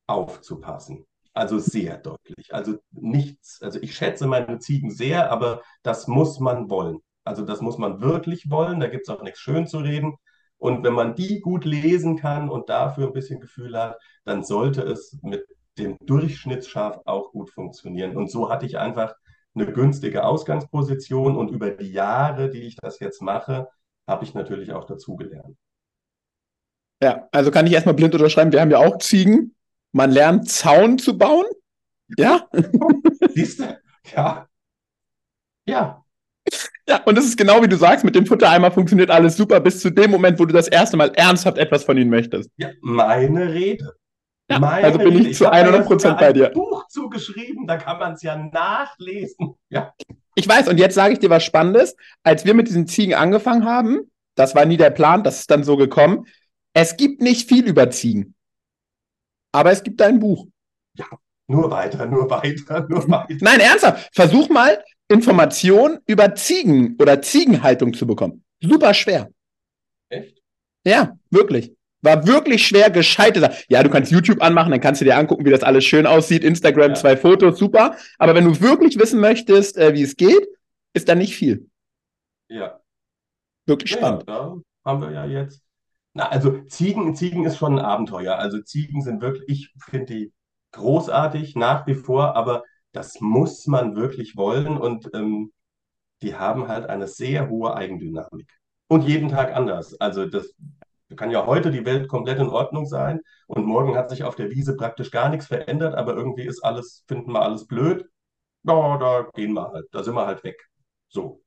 aufzupassen. 0.07 1.07
Also 1.33 1.59
sehr 1.59 1.98
deutlich. 1.98 2.55
Also 2.55 2.77
nichts, 2.92 3.61
also 3.61 3.81
ich 3.83 3.96
schätze 3.96 4.27
meine 4.29 4.61
Ziegen 4.61 4.90
sehr, 4.90 5.33
aber 5.33 5.62
das 5.83 6.07
muss 6.07 6.38
man 6.38 6.70
wollen. 6.70 7.00
Also 7.24 7.44
das 7.44 7.61
muss 7.61 7.79
man 7.79 8.00
wirklich 8.00 8.50
wollen, 8.50 8.79
da 8.81 8.87
gibt 8.88 9.09
es 9.09 9.14
auch 9.14 9.22
nichts 9.22 9.40
schön 9.40 9.66
zu 9.66 9.79
reden. 9.79 10.14
Und 10.59 10.85
wenn 10.85 10.92
man 10.94 11.16
die 11.16 11.40
gut 11.40 11.64
lesen 11.64 12.16
kann 12.16 12.48
und 12.48 12.68
dafür 12.68 13.09
ein 13.09 13.12
bisschen 13.12 13.40
Gefühl 13.40 13.77
hat, 13.79 13.98
dann 14.24 14.44
sollte 14.44 14.83
es 14.83 15.18
mit 15.22 15.44
dem 15.79 15.98
Durchschnittsschaf 16.07 17.00
auch 17.07 17.33
gut 17.33 17.50
funktionieren. 17.50 18.16
Und 18.16 18.31
so 18.31 18.48
hatte 18.50 18.66
ich 18.66 18.79
einfach 18.79 19.14
eine 19.55 19.73
günstige 19.73 20.25
Ausgangsposition 20.25 21.37
und 21.37 21.51
über 21.51 21.71
die 21.71 21.93
Jahre, 21.93 22.51
die 22.51 22.62
ich 22.62 22.77
das 22.77 22.99
jetzt 23.01 23.23
mache, 23.23 23.69
habe 24.07 24.25
ich 24.25 24.35
natürlich 24.35 24.73
auch 24.73 24.85
dazugelernt. 24.85 25.57
Ja, 27.03 27.29
also 27.33 27.51
kann 27.51 27.67
ich 27.67 27.73
erstmal 27.73 27.95
blind 27.95 28.14
unterschreiben, 28.14 28.53
wir 28.53 28.61
haben 28.61 28.71
ja 28.71 28.79
auch 28.79 28.99
Ziegen. 28.99 29.55
Man 29.93 30.11
lernt 30.11 30.49
Zaun 30.49 30.99
zu 30.99 31.17
bauen. 31.17 31.47
Ja. 32.17 32.49
Siehst 33.35 33.61
du? 33.61 33.79
Ja. 34.14 34.49
Ja. 35.67 36.05
Ja, 36.87 37.03
und 37.05 37.17
das 37.17 37.25
ist 37.25 37.38
genau 37.38 37.62
wie 37.62 37.69
du 37.69 37.77
sagst, 37.77 38.05
mit 38.05 38.14
dem 38.14 38.27
Futtereimer 38.27 38.71
funktioniert 38.71 39.11
alles 39.11 39.37
super 39.37 39.61
bis 39.61 39.81
zu 39.81 39.90
dem 39.90 40.11
Moment, 40.11 40.38
wo 40.38 40.45
du 40.45 40.53
das 40.53 40.69
erste 40.69 40.97
Mal 40.97 41.12
ernsthaft 41.14 41.57
etwas 41.57 41.85
von 41.85 41.97
ihnen 41.97 42.11
möchtest. 42.11 42.51
Ja, 42.57 42.71
meine 42.83 43.53
Rede. 43.53 43.97
Ja, 44.51 44.59
meine 44.59 44.87
also 44.87 44.99
bin 44.99 45.19
ich, 45.19 45.29
ich 45.29 45.37
zu 45.37 45.51
100 45.51 45.87
Prozent 45.87 46.19
bei 46.19 46.33
dir. 46.33 46.51
Ich 46.51 46.57
habe 46.57 46.61
ein 46.61 46.71
Buch 46.71 46.87
zugeschrieben, 46.89 47.67
da 47.67 47.77
kann 47.79 47.99
man 47.99 48.13
es 48.13 48.23
ja 48.23 48.37
nachlesen. 48.37 49.55
Ja. 49.71 49.93
Ich 50.37 50.47
weiß, 50.47 50.69
und 50.69 50.79
jetzt 50.79 50.95
sage 50.95 51.15
ich 51.15 51.19
dir 51.19 51.31
was 51.31 51.45
Spannendes. 51.45 51.97
Als 52.23 52.45
wir 52.45 52.55
mit 52.55 52.69
diesen 52.69 52.87
Ziegen 52.87 53.15
angefangen 53.15 53.65
haben, 53.65 54.11
das 54.37 54.55
war 54.55 54.65
nie 54.67 54.77
der 54.77 54.91
Plan, 54.91 55.25
das 55.25 55.41
ist 55.41 55.51
dann 55.51 55.65
so 55.65 55.77
gekommen. 55.77 56.27
Es 56.75 56.97
gibt 56.97 57.21
nicht 57.21 57.49
viel 57.49 57.67
über 57.67 57.91
Ziegen. 57.91 58.35
Aber 59.53 59.71
es 59.73 59.83
gibt 59.83 60.03
ein 60.03 60.19
Buch. 60.19 60.47
Ja, 60.97 61.07
nur 61.49 61.71
weiter, 61.71 62.07
nur 62.07 62.29
weiter, 62.31 62.87
nur 62.89 63.09
weiter. 63.09 63.37
Nein, 63.41 63.61
ernsthaft. 63.61 64.11
Versuch 64.15 64.49
mal, 64.49 64.83
Informationen 65.09 66.01
über 66.07 66.35
Ziegen 66.35 66.97
oder 67.01 67.21
Ziegenhaltung 67.21 67.95
zu 67.95 68.07
bekommen. 68.07 68.45
Super 68.61 68.95
schwer. 68.95 69.31
Echt? 70.09 70.41
Ja, 70.85 71.17
wirklich. 71.31 71.75
War 72.05 72.27
wirklich 72.27 72.67
schwer, 72.67 72.90
gescheite 72.90 73.40
Sachen. 73.40 73.55
Ja, 73.69 73.83
du 73.83 73.90
kannst 73.90 74.12
YouTube 74.12 74.43
anmachen, 74.43 74.71
dann 74.71 74.81
kannst 74.81 75.01
du 75.01 75.05
dir 75.05 75.17
angucken, 75.17 75.45
wie 75.45 75.51
das 75.51 75.62
alles 75.62 75.85
schön 75.85 76.07
aussieht. 76.07 76.45
Instagram, 76.45 76.90
ja. 76.90 76.95
zwei 76.95 77.17
Fotos, 77.17 77.59
super. 77.59 77.97
Aber 78.19 78.35
wenn 78.35 78.45
du 78.45 78.61
wirklich 78.61 78.99
wissen 78.99 79.21
möchtest, 79.21 79.77
äh, 79.77 79.95
wie 79.95 80.03
es 80.03 80.17
geht, 80.17 80.47
ist 80.93 81.09
da 81.09 81.14
nicht 81.14 81.35
viel. 81.35 81.69
Ja. 82.49 82.81
Wirklich 83.67 83.93
spannend. 83.93 84.25
Ja, 84.29 84.35
da 84.35 84.57
haben 84.85 85.01
wir 85.01 85.11
ja 85.11 85.25
jetzt 85.25 85.64
na, 86.14 86.29
also 86.29 86.62
Ziegen, 86.69 87.14
Ziegen 87.17 87.45
ist 87.45 87.59
schon 87.59 87.79
ein 87.79 87.85
Abenteuer. 87.85 88.38
Also 88.38 88.62
Ziegen 88.62 89.03
sind 89.03 89.21
wirklich, 89.21 89.49
ich 89.49 89.75
finde 89.85 90.14
die 90.14 90.33
großartig 90.73 91.57
nach 91.57 91.87
wie 91.87 91.95
vor, 91.95 92.37
aber 92.37 92.62
das 92.93 93.21
muss 93.21 93.67
man 93.67 93.97
wirklich 93.97 94.37
wollen 94.37 94.79
und 94.79 95.11
ähm, 95.14 95.53
die 96.23 96.37
haben 96.37 96.69
halt 96.69 96.87
eine 96.88 97.09
sehr 97.09 97.51
hohe 97.51 97.75
Eigendynamik. 97.75 98.49
Und 98.88 99.03
jeden 99.03 99.29
Tag 99.29 99.55
anders. 99.57 100.01
Also 100.01 100.27
das 100.27 100.55
kann 101.17 101.31
ja 101.31 101.47
heute 101.47 101.71
die 101.71 101.85
Welt 101.85 102.09
komplett 102.09 102.38
in 102.38 102.49
Ordnung 102.49 102.87
sein 102.87 103.21
und 103.47 103.67
morgen 103.67 103.97
hat 103.97 104.11
sich 104.11 104.25
auf 104.25 104.37
der 104.37 104.51
Wiese 104.51 104.77
praktisch 104.77 105.11
gar 105.11 105.29
nichts 105.29 105.47
verändert, 105.47 105.95
aber 105.95 106.14
irgendwie 106.14 106.47
ist 106.47 106.64
alles, 106.64 107.05
finden 107.07 107.33
wir 107.33 107.43
alles 107.43 107.67
blöd. 107.67 108.07
Ja, 108.64 108.97
da 108.99 109.29
gehen 109.35 109.53
wir 109.53 109.69
halt, 109.71 109.87
da 109.93 110.03
sind 110.03 110.14
wir 110.14 110.27
halt 110.27 110.43
weg. 110.45 110.57
So. 111.09 111.43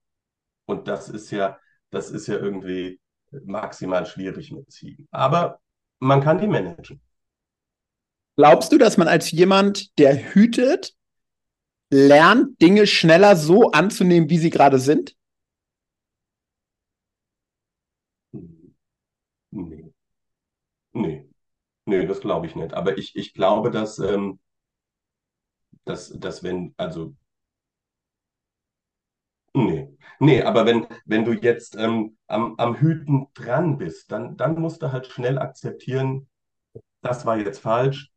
Und 0.65 0.88
das 0.88 1.10
ist 1.10 1.32
ja, 1.32 1.60
das 1.89 2.12
ist 2.12 2.28
ja 2.28 2.36
irgendwie 2.36 3.00
maximal 3.46 4.06
schwierig 4.06 4.52
mit 4.52 4.72
Ziegen. 4.72 5.08
Aber 5.12 5.60
man 6.00 6.22
kann 6.22 6.39
die 6.39 6.48
managen. 6.48 7.02
Glaubst 8.36 8.72
du, 8.72 8.78
dass 8.78 8.98
man 8.98 9.08
als 9.08 9.32
jemand, 9.32 9.98
der 9.98 10.36
hütet, 10.36 10.96
lernt, 11.89 12.62
Dinge 12.62 12.86
schneller 12.86 13.36
so 13.36 13.72
anzunehmen, 13.72 14.30
wie 14.30 14.38
sie 14.38 14.52
gerade 14.52 14.78
sind? 14.78 15.15
Nee. 19.52 19.91
Nee. 21.02 21.30
Nee, 21.86 22.06
das 22.08 22.22
glaube 22.22 22.48
ich 22.48 22.56
nicht. 22.56 22.74
Aber 22.76 22.98
ich, 22.98 23.16
ich 23.16 23.34
glaube, 23.36 23.72
dass, 23.72 24.00
ähm, 24.00 24.40
dass, 25.86 26.10
dass 26.20 26.44
wenn, 26.44 26.74
also 26.78 27.16
Nee, 29.54 29.90
nee, 30.20 30.44
aber 30.44 30.66
wenn, 30.66 30.86
wenn 31.06 31.26
du 31.26 31.34
jetzt 31.34 31.76
ähm, 31.76 32.18
am, 32.28 32.56
am 32.58 32.76
Hüten 32.80 33.28
dran 33.34 33.78
bist, 33.78 34.12
dann, 34.12 34.38
dann 34.38 34.60
musst 34.60 34.82
du 34.84 34.92
halt 34.92 35.08
schnell 35.08 35.40
akzeptieren, 35.40 36.28
das 37.02 37.26
war 37.26 37.38
jetzt 37.38 37.60
falsch, 37.60 38.12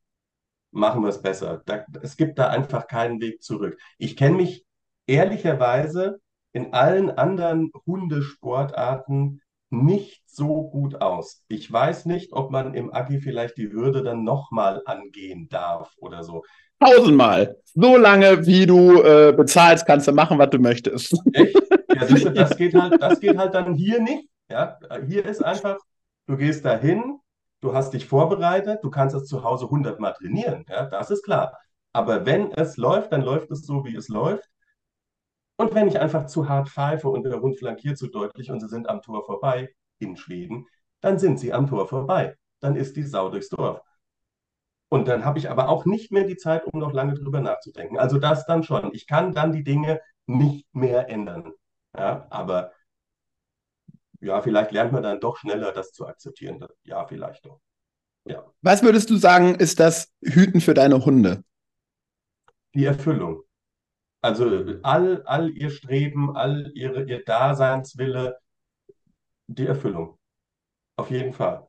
machen 0.73 1.03
wir 1.03 1.11
es 1.11 1.23
besser. 1.23 1.63
Da, 1.67 1.85
es 2.03 2.17
gibt 2.17 2.39
da 2.39 2.49
einfach 2.49 2.89
keinen 2.89 3.21
Weg 3.21 3.43
zurück. 3.43 3.79
Ich 3.99 4.17
kenne 4.17 4.37
mich 4.37 4.67
ehrlicherweise 5.07 6.21
in 6.53 6.75
allen 6.75 7.11
anderen 7.11 7.71
Hundesportarten 7.87 9.43
nicht 9.71 10.23
so 10.27 10.69
gut 10.69 11.01
aus. 11.01 11.45
Ich 11.49 11.71
weiß 11.71 12.07
nicht, 12.07 12.33
ob 12.33 12.51
man 12.51 12.75
im 12.75 12.93
Agi 12.93 13.21
vielleicht 13.21 13.57
die 13.57 13.73
Hürde 13.73 14.03
dann 14.03 14.25
nochmal 14.25 14.83
angehen 14.85 15.49
darf 15.49 15.95
oder 15.99 16.23
so. 16.25 16.45
Tausendmal. 16.81 17.57
So 17.75 17.97
lange, 17.97 18.47
wie 18.47 18.67
du 18.67 19.03
äh, 19.03 19.33
bezahlst, 19.37 19.87
kannst 19.87 20.09
du 20.09 20.13
machen, 20.13 20.39
was 20.39 20.51
du 20.51 20.59
möchtest. 20.59 21.15
Echt? 21.33 21.57
Ja, 21.95 22.31
das 22.31 22.57
geht 22.57 22.75
halt, 22.75 23.01
das 23.01 23.21
geht 23.21 23.37
halt 23.37 23.55
dann 23.55 23.75
hier 23.75 24.01
nicht. 24.01 24.29
Ja, 24.51 24.79
hier 25.07 25.25
ist 25.25 25.45
einfach, 25.45 25.79
du 26.27 26.37
gehst 26.37 26.65
dahin, 26.65 27.19
du 27.61 27.73
hast 27.73 27.93
dich 27.93 28.07
vorbereitet, 28.07 28.81
du 28.83 28.91
kannst 28.91 29.15
es 29.15 29.27
zu 29.27 29.45
Hause 29.45 29.71
hundertmal 29.71 30.15
trainieren. 30.15 30.65
Ja, 30.69 30.87
das 30.87 31.11
ist 31.11 31.23
klar. 31.23 31.57
Aber 31.93 32.27
wenn 32.27 32.53
es 32.53 32.77
läuft, 32.77 33.13
dann 33.13 33.23
läuft 33.23 33.51
es 33.51 33.67
so, 33.67 33.85
wie 33.85 33.95
es 33.95 34.09
läuft. 34.09 34.49
Und 35.61 35.75
wenn 35.75 35.89
ich 35.89 36.01
einfach 36.01 36.25
zu 36.25 36.49
hart 36.49 36.71
pfeife 36.71 37.11
und 37.11 37.23
der 37.23 37.39
Hund 37.43 37.59
flankiert 37.59 37.99
zu 37.99 38.07
deutlich 38.07 38.51
und 38.51 38.61
sie 38.61 38.69
sind 38.69 38.89
am 38.89 39.03
Tor 39.03 39.27
vorbei 39.27 39.75
in 39.99 40.17
Schweden, 40.17 40.67
dann 41.03 41.19
sind 41.19 41.39
sie 41.39 41.53
am 41.53 41.67
Tor 41.67 41.87
vorbei. 41.87 42.35
Dann 42.61 42.77
ist 42.77 42.97
die 42.97 43.03
Sau 43.03 43.29
durchs 43.29 43.51
Dorf. 43.51 43.83
Und 44.89 45.07
dann 45.07 45.27
habe 45.27 45.39
ich 45.39 45.51
aber 45.51 45.69
auch 45.69 45.85
nicht 45.85 46.13
mehr 46.13 46.25
die 46.25 46.39
Zeit, 46.39 46.65
um 46.65 46.81
noch 46.81 46.95
lange 46.95 47.13
drüber 47.13 47.43
nachzudenken. 47.43 47.99
Also 47.99 48.17
das 48.17 48.47
dann 48.47 48.63
schon. 48.63 48.95
Ich 48.95 49.07
kann 49.07 49.35
dann 49.35 49.53
die 49.53 49.63
Dinge 49.63 50.01
nicht 50.25 50.65
mehr 50.75 51.11
ändern. 51.11 51.53
Ja, 51.95 52.27
aber 52.31 52.73
ja, 54.21 54.41
vielleicht 54.41 54.73
lernt 54.73 54.93
man 54.93 55.03
dann 55.03 55.21
doch 55.21 55.37
schneller, 55.37 55.73
das 55.73 55.93
zu 55.93 56.07
akzeptieren. 56.07 56.65
Ja, 56.85 57.05
vielleicht 57.05 57.45
doch. 57.45 57.61
Ja. 58.25 58.51
Was 58.63 58.83
würdest 58.83 59.11
du 59.11 59.17
sagen, 59.17 59.57
ist 59.57 59.79
das 59.79 60.11
Hüten 60.23 60.63
für 60.63 60.73
deine 60.73 61.05
Hunde? 61.05 61.45
Die 62.73 62.87
Erfüllung. 62.87 63.43
Also 64.23 64.45
all, 64.83 65.23
all 65.25 65.51
ihr 65.51 65.71
Streben, 65.71 66.37
all 66.37 66.71
ihre, 66.75 67.05
ihr 67.05 67.25
Daseinswille, 67.25 68.39
die 69.47 69.67
Erfüllung. 69.67 70.19
Auf 70.97 71.11
jeden 71.11 71.33
Fall. 71.33 71.67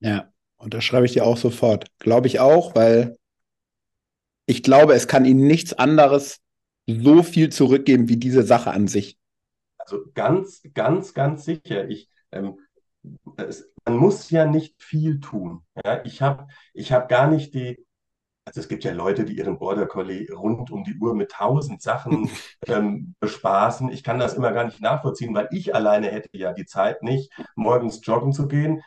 Ja. 0.00 0.32
Und 0.56 0.74
das 0.74 0.82
schreibe 0.82 1.06
ich 1.06 1.12
dir 1.12 1.24
auch 1.24 1.36
sofort. 1.36 1.86
Glaube 2.00 2.26
ich 2.26 2.40
auch, 2.40 2.74
weil 2.74 3.16
ich 4.46 4.62
glaube, 4.62 4.94
es 4.94 5.06
kann 5.06 5.24
ihnen 5.24 5.46
nichts 5.46 5.72
anderes 5.72 6.40
so 6.86 7.22
viel 7.22 7.50
zurückgeben 7.50 8.08
wie 8.08 8.16
diese 8.16 8.42
Sache 8.42 8.70
an 8.70 8.88
sich. 8.88 9.18
Also 9.76 10.04
ganz, 10.14 10.62
ganz, 10.74 11.14
ganz 11.14 11.44
sicher. 11.44 11.88
Ich, 11.88 12.08
ähm, 12.32 12.58
es, 13.36 13.70
man 13.84 13.96
muss 13.96 14.30
ja 14.30 14.46
nicht 14.46 14.82
viel 14.82 15.20
tun. 15.20 15.64
Ja? 15.84 16.04
Ich 16.04 16.22
habe 16.22 16.48
ich 16.74 16.92
hab 16.92 17.08
gar 17.08 17.30
nicht 17.30 17.54
die, 17.54 17.86
also 18.48 18.60
es 18.60 18.68
gibt 18.68 18.84
ja 18.84 18.92
Leute, 18.92 19.24
die 19.24 19.36
ihren 19.36 19.58
Border 19.58 19.86
Collie 19.86 20.26
rund 20.32 20.70
um 20.70 20.82
die 20.82 20.96
Uhr 20.98 21.14
mit 21.14 21.30
tausend 21.30 21.82
Sachen 21.82 22.30
ähm, 22.66 23.14
bespaßen. 23.20 23.90
Ich 23.90 24.02
kann 24.02 24.18
das 24.18 24.34
immer 24.34 24.52
gar 24.52 24.64
nicht 24.64 24.80
nachvollziehen, 24.80 25.34
weil 25.34 25.48
ich 25.52 25.74
alleine 25.74 26.08
hätte 26.08 26.30
ja 26.32 26.52
die 26.54 26.64
Zeit 26.66 27.02
nicht, 27.02 27.30
morgens 27.56 28.00
joggen 28.04 28.32
zu 28.32 28.48
gehen. 28.48 28.82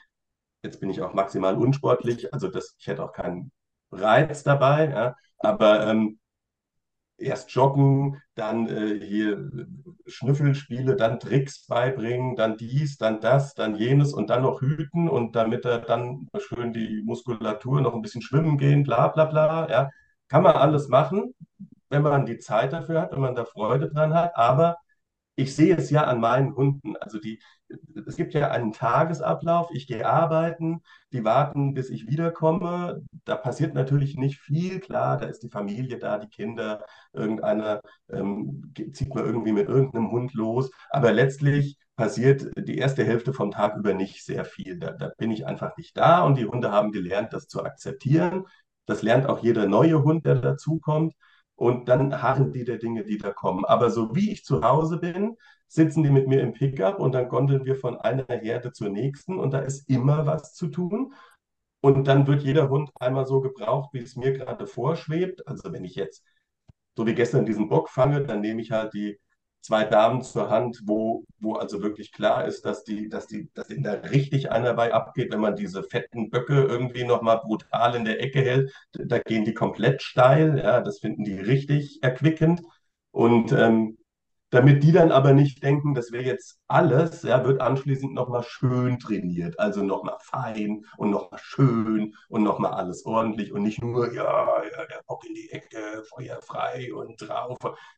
Jetzt 0.64 0.80
bin 0.80 0.89
ich 0.89 1.01
auch 1.01 1.14
maximal 1.14 1.55
unsportlich, 1.57 2.34
also 2.34 2.47
das, 2.47 2.76
ich 2.80 2.88
hätte 2.88 3.03
auch 3.03 3.14
keinen 3.14 3.51
Reiz 3.91 4.43
dabei, 4.43 4.89
ja. 4.89 5.16
Aber 5.39 5.88
ähm, 5.88 6.20
erst 7.22 7.51
joggen, 7.51 8.22
dann 8.36 8.67
äh, 8.67 8.99
hier 8.99 9.49
Schnüffelspiele, 10.07 10.95
dann 10.95 11.19
Tricks 11.19 11.65
beibringen, 11.67 12.36
dann 12.36 12.57
dies, 12.57 12.97
dann 12.97 13.22
das, 13.22 13.53
dann 13.53 13.76
jenes 13.76 14.13
und 14.13 14.30
dann 14.30 14.43
noch 14.43 14.61
hüten 14.61 15.09
und 15.09 15.36
damit 15.36 15.65
er 15.65 15.80
dann 15.80 16.28
schön 16.39 16.74
die 16.74 17.01
Muskulatur 17.03 17.82
noch 17.82 17.93
ein 17.95 18.01
bisschen 18.01 18.22
schwimmen 18.22 18.57
gehen, 18.57 18.84
bla 18.84 19.07
bla 19.09 19.26
bla. 19.26 19.69
Ja. 19.69 19.89
Kann 20.28 20.43
man 20.43 20.55
alles 20.55 20.88
machen, 20.88 21.34
wenn 21.89 22.03
man 22.03 22.26
die 22.26 22.38
Zeit 22.39 22.74
dafür 22.74 23.01
hat, 23.01 23.11
wenn 23.11 23.22
man 23.22 23.36
da 23.36 23.45
Freude 23.45 23.89
dran 23.89 24.13
hat, 24.13 24.36
aber 24.36 24.78
ich 25.41 25.55
sehe 25.55 25.75
es 25.75 25.89
ja 25.89 26.03
an 26.03 26.19
meinen 26.19 26.55
Hunden. 26.55 26.95
Also 26.97 27.19
die, 27.19 27.41
es 28.05 28.15
gibt 28.15 28.33
ja 28.33 28.51
einen 28.51 28.73
Tagesablauf. 28.73 29.69
Ich 29.73 29.87
gehe 29.87 30.05
arbeiten, 30.05 30.81
die 31.13 31.23
warten, 31.23 31.73
bis 31.73 31.89
ich 31.89 32.07
wiederkomme. 32.07 33.03
Da 33.25 33.35
passiert 33.35 33.73
natürlich 33.73 34.15
nicht 34.15 34.39
viel. 34.39 34.79
Klar, 34.79 35.17
da 35.17 35.25
ist 35.25 35.43
die 35.43 35.49
Familie 35.49 35.97
da, 35.97 36.17
die 36.17 36.29
Kinder, 36.29 36.85
irgendeiner 37.13 37.81
ähm, 38.09 38.73
zieht 38.93 39.13
man 39.13 39.25
irgendwie 39.25 39.53
mit 39.53 39.67
irgendeinem 39.67 40.11
Hund 40.11 40.33
los. 40.33 40.71
Aber 40.89 41.11
letztlich 41.11 41.77
passiert 41.95 42.51
die 42.57 42.77
erste 42.77 43.03
Hälfte 43.03 43.33
vom 43.33 43.51
Tag 43.51 43.77
über 43.77 43.93
nicht 43.93 44.23
sehr 44.25 44.45
viel. 44.45 44.79
Da, 44.79 44.91
da 44.91 45.11
bin 45.17 45.31
ich 45.31 45.45
einfach 45.45 45.75
nicht 45.77 45.97
da 45.97 46.23
und 46.23 46.37
die 46.37 46.45
Hunde 46.45 46.71
haben 46.71 46.91
gelernt, 46.91 47.33
das 47.33 47.47
zu 47.47 47.63
akzeptieren. 47.63 48.45
Das 48.85 49.01
lernt 49.01 49.27
auch 49.27 49.43
jeder 49.43 49.67
neue 49.67 50.03
Hund, 50.03 50.25
der 50.25 50.35
dazukommt 50.35 51.13
und 51.62 51.88
dann 51.89 52.24
harren 52.24 52.51
die 52.51 52.64
der 52.66 52.80
Dinge, 52.80 53.03
die 53.03 53.20
da 53.20 53.32
kommen. 53.32 53.66
Aber 53.66 53.91
so 53.91 54.16
wie 54.16 54.32
ich 54.32 54.43
zu 54.43 54.64
Hause 54.64 54.97
bin, 54.97 55.38
sitzen 55.68 56.01
die 56.01 56.09
mit 56.09 56.28
mir 56.28 56.41
im 56.41 56.53
Pickup 56.53 56.99
und 56.99 57.12
dann 57.14 57.30
gondeln 57.30 57.66
wir 57.66 57.76
von 57.76 57.97
einer 57.99 58.26
Herde 58.28 58.72
zur 58.72 58.89
nächsten 58.89 59.38
und 59.39 59.51
da 59.53 59.59
ist 59.59 59.88
immer 59.88 60.26
was 60.26 60.55
zu 60.55 60.70
tun. 60.70 61.14
Und 61.82 62.07
dann 62.07 62.26
wird 62.26 62.41
jeder 62.41 62.70
Hund 62.70 62.89
einmal 62.99 63.28
so 63.28 63.41
gebraucht, 63.41 63.93
wie 63.93 63.99
es 63.99 64.16
mir 64.16 64.34
gerade 64.34 64.66
vorschwebt. 64.66 65.47
Also 65.47 65.72
wenn 65.72 65.86
ich 65.86 65.93
jetzt, 65.93 66.24
so 66.97 67.05
wie 67.05 67.14
gestern 67.14 67.45
diesen 67.45 67.70
Bock 67.70 67.89
fange, 67.89 68.24
dann 68.24 68.41
nehme 68.41 68.62
ich 68.62 68.72
halt 68.72 68.95
die 68.95 69.20
zwei 69.62 69.86
Damen 69.86 70.24
zur 70.24 70.49
Hand, 70.49 70.82
wo, 70.86 71.24
wo 71.39 71.53
also 71.53 71.82
wirklich 71.82 72.12
klar 72.12 72.45
ist, 72.45 72.66
dass 72.66 72.84
die, 72.84 73.09
dass 73.09 73.28
die, 73.28 73.49
dass 73.53 73.70
ihnen 73.70 73.84
da 73.84 73.93
richtig 73.93 74.51
einer 74.51 74.74
bei 74.74 74.93
abgeht, 74.93 75.32
wenn 75.32 75.39
man 75.39 75.55
diese 75.55 75.84
fetten 75.84 76.30
Böcke 76.30 76.64
irgendwie 76.64 77.03
nochmal 77.03 77.39
brutal 77.43 77.95
in 77.95 78.05
der 78.05 78.22
Ecke 78.22 78.41
hält, 78.41 78.74
da 78.93 79.20
gehen 79.20 79.45
die 79.45 79.53
komplett 79.53 80.01
steil, 80.01 80.57
ja, 80.59 80.82
das 80.82 80.99
finden 80.99 81.24
die 81.24 81.36
richtig 81.39 81.99
erquickend. 82.01 82.62
Und 83.12 83.51
ähm, 83.51 83.97
damit 84.52 84.84
die 84.84 84.91
dann 84.91 85.12
aber 85.12 85.34
nicht 85.34 85.64
denken, 85.64 85.93
das 85.93 86.12
wäre 86.12 86.26
jetzt 86.26 86.60
alles, 86.68 87.24
ja, 87.24 87.45
wird 87.45 87.62
anschließend 87.62 88.14
nochmal 88.14 88.43
schön 88.43 88.99
trainiert. 88.99 89.58
Also 89.60 89.82
nochmal 89.82 90.18
fein 90.22 90.84
und 90.97 91.10
nochmal 91.10 91.39
schön 91.41 92.14
und 92.28 92.43
nochmal 92.43 92.74
alles 92.74 93.06
ordentlich 93.06 93.54
und 93.54 93.64
nicht 93.64 93.82
nur, 93.82 94.14
ja, 94.14 94.24
ja, 94.64 94.86
der 94.86 95.02
Bock 95.08 95.26
in 95.26 95.34
die 95.36 95.49
Ecke, 95.52 96.04
Feuer 96.10 96.41
frei 96.41 96.93
und 96.93 97.16
drauf. 97.22 97.58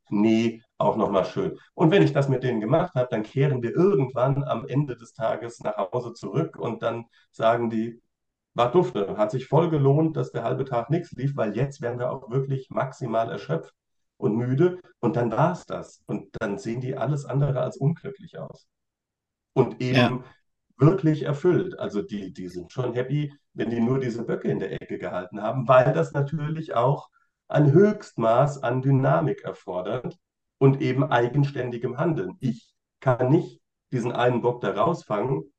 Nee, 0.10 0.62
auch 0.78 0.96
nochmal 0.96 1.26
schön. 1.26 1.58
Und 1.74 1.92
wenn 1.92 2.04
ich 2.04 2.14
das 2.14 2.30
mit 2.30 2.44
denen 2.44 2.62
gemacht 2.62 2.94
habe, 2.96 3.08
dann 3.10 3.24
kehren 3.24 3.64
wir 3.64 3.72
irgendwann 3.76 4.44
am 4.44 4.68
Ende 4.68 4.96
des 4.96 5.14
Tages 5.14 5.60
nach 5.62 5.78
Hause 5.78 6.14
zurück 6.14 6.58
und 6.58 6.84
dann 6.84 7.06
sagen 7.32 7.72
die, 7.72 8.00
war 8.54 8.72
dufte, 8.72 9.18
hat 9.18 9.32
sich 9.32 9.48
voll 9.48 9.70
gelohnt, 9.72 10.16
dass 10.18 10.32
der 10.32 10.44
halbe 10.44 10.66
Tag 10.66 10.92
nichts 10.92 11.12
lief, 11.14 11.36
weil 11.36 11.56
jetzt 11.56 11.82
werden 11.82 11.98
wir 11.98 12.12
auch 12.12 12.30
wirklich 12.30 12.70
maximal 12.70 13.32
erschöpft 13.32 13.74
und 14.18 14.36
müde 14.36 14.80
und 15.00 15.16
dann 15.16 15.32
war 15.32 15.52
es 15.54 15.66
das. 15.66 16.02
Und 16.06 16.30
dann 16.40 16.58
sehen 16.58 16.82
die 16.82 16.96
alles 16.96 17.26
andere 17.26 17.62
als 17.62 17.78
unglücklich 17.78 18.38
aus. 18.38 18.68
Und 19.54 19.82
eben 19.82 19.96
ja. 19.96 20.24
wirklich 20.78 21.24
erfüllt. 21.24 21.78
Also 21.80 22.02
die, 22.02 22.34
die 22.34 22.48
sind 22.48 22.72
schon 22.72 22.94
happy, 22.94 23.34
wenn 23.54 23.70
die 23.70 23.80
nur 23.80 24.00
diese 24.00 24.24
Böcke 24.24 24.50
in 24.50 24.60
der 24.60 24.72
Ecke 24.72 24.98
gehalten 24.98 25.42
haben, 25.42 25.68
weil 25.68 25.94
das 25.94 26.14
natürlich 26.14 26.74
auch 26.74 27.10
ein 27.48 27.72
Höchstmaß 27.72 28.64
an 28.64 28.82
Dynamik 28.82 29.44
erfordert 29.44 30.18
und 30.58 30.82
eben 30.82 31.04
eigenständigem 31.04 31.98
Handeln. 31.98 32.38
Ich 32.40 32.74
kann 33.00 33.30
nicht 33.30 33.62
diesen 33.92 34.12
einen 34.12 34.42
Bock 34.42 34.62
da 34.62 34.72
rausfangen 34.72 35.54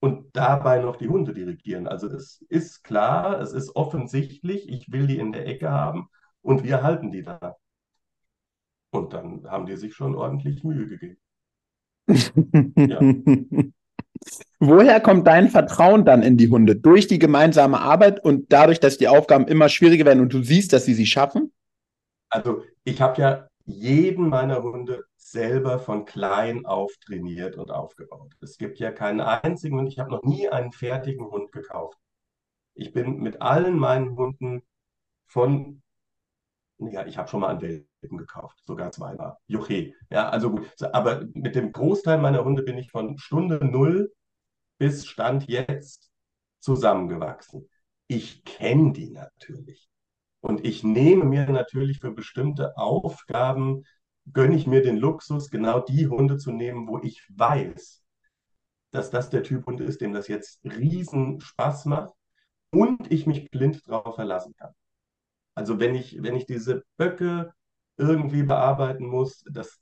und 0.00 0.36
dabei 0.36 0.78
noch 0.78 0.96
die 0.96 1.08
Hunde 1.08 1.34
dirigieren. 1.34 1.86
Also 1.88 2.06
es 2.08 2.44
ist 2.48 2.84
klar, 2.84 3.40
es 3.40 3.52
ist 3.52 3.74
offensichtlich, 3.76 4.68
ich 4.68 4.90
will 4.90 5.06
die 5.06 5.18
in 5.18 5.32
der 5.32 5.46
Ecke 5.46 5.70
haben 5.70 6.08
und 6.40 6.64
wir 6.64 6.82
halten 6.82 7.10
die 7.10 7.22
da. 7.22 7.56
Und 8.90 9.12
dann 9.12 9.46
haben 9.48 9.66
die 9.66 9.76
sich 9.76 9.94
schon 9.94 10.14
ordentlich 10.14 10.64
Mühe 10.64 10.86
gegeben. 10.86 11.18
ja. 12.76 13.00
Woher 14.58 15.00
kommt 15.00 15.26
dein 15.26 15.48
Vertrauen 15.48 16.04
dann 16.04 16.22
in 16.22 16.36
die 16.36 16.48
Hunde? 16.48 16.74
Durch 16.74 17.06
die 17.06 17.20
gemeinsame 17.20 17.80
Arbeit 17.80 18.24
und 18.24 18.52
dadurch, 18.52 18.80
dass 18.80 18.98
die 18.98 19.08
Aufgaben 19.08 19.46
immer 19.46 19.68
schwieriger 19.68 20.04
werden 20.04 20.20
und 20.20 20.32
du 20.32 20.42
siehst, 20.42 20.72
dass 20.72 20.84
sie 20.84 20.94
sie 20.94 21.06
schaffen? 21.06 21.52
Also 22.28 22.64
ich 22.84 23.00
habe 23.00 23.20
ja 23.20 23.48
jeden 23.64 24.28
meiner 24.28 24.62
Hunde 24.62 25.04
selber 25.16 25.78
von 25.78 26.04
klein 26.04 26.66
auf 26.66 26.92
trainiert 27.04 27.56
und 27.56 27.70
aufgebaut. 27.70 28.32
Es 28.40 28.58
gibt 28.58 28.78
ja 28.78 28.90
keinen 28.90 29.20
einzigen 29.20 29.78
und 29.78 29.86
ich 29.86 29.98
habe 29.98 30.10
noch 30.10 30.24
nie 30.24 30.48
einen 30.48 30.72
fertigen 30.72 31.26
Hund 31.30 31.52
gekauft. 31.52 31.98
Ich 32.74 32.92
bin 32.92 33.18
mit 33.18 33.40
allen 33.40 33.78
meinen 33.78 34.16
Hunden 34.16 34.62
von 35.26 35.82
ja, 36.78 37.06
ich 37.06 37.18
habe 37.18 37.28
schon 37.28 37.40
mal 37.40 37.56
einen 37.56 37.87
gekauft, 38.00 38.58
sogar 38.64 38.92
zweimal. 38.92 39.36
Juche. 39.46 39.92
Ja, 40.10 40.28
also 40.28 40.50
gut. 40.50 40.70
Aber 40.92 41.24
mit 41.34 41.54
dem 41.54 41.72
Großteil 41.72 42.18
meiner 42.18 42.44
Hunde 42.44 42.62
bin 42.62 42.78
ich 42.78 42.90
von 42.90 43.18
Stunde 43.18 43.64
null 43.64 44.12
bis 44.78 45.06
Stand 45.06 45.48
jetzt 45.48 46.10
zusammengewachsen. 46.60 47.68
Ich 48.06 48.44
kenne 48.44 48.92
die 48.92 49.10
natürlich. 49.10 49.88
Und 50.40 50.64
ich 50.64 50.84
nehme 50.84 51.24
mir 51.24 51.50
natürlich 51.50 51.98
für 52.00 52.12
bestimmte 52.12 52.76
Aufgaben, 52.76 53.84
gönne 54.32 54.56
ich 54.56 54.66
mir 54.66 54.82
den 54.82 54.96
Luxus, 54.96 55.50
genau 55.50 55.80
die 55.80 56.06
Hunde 56.06 56.36
zu 56.36 56.52
nehmen, 56.52 56.86
wo 56.86 56.98
ich 56.98 57.22
weiß, 57.34 58.04
dass 58.92 59.10
das 59.10 59.30
der 59.30 59.42
Typ 59.42 59.66
Hund 59.66 59.80
ist, 59.80 60.00
dem 60.00 60.12
das 60.12 60.28
jetzt 60.28 60.60
riesen 60.64 61.40
Spaß 61.40 61.86
macht 61.86 62.14
und 62.70 63.10
ich 63.10 63.26
mich 63.26 63.50
blind 63.50 63.86
darauf 63.88 64.14
verlassen 64.14 64.54
kann. 64.56 64.72
Also 65.54 65.80
wenn 65.80 65.94
ich, 65.94 66.22
wenn 66.22 66.36
ich 66.36 66.46
diese 66.46 66.84
Böcke 66.96 67.52
irgendwie 67.98 68.42
bearbeiten 68.44 69.06
muss, 69.06 69.44
das, 69.50 69.80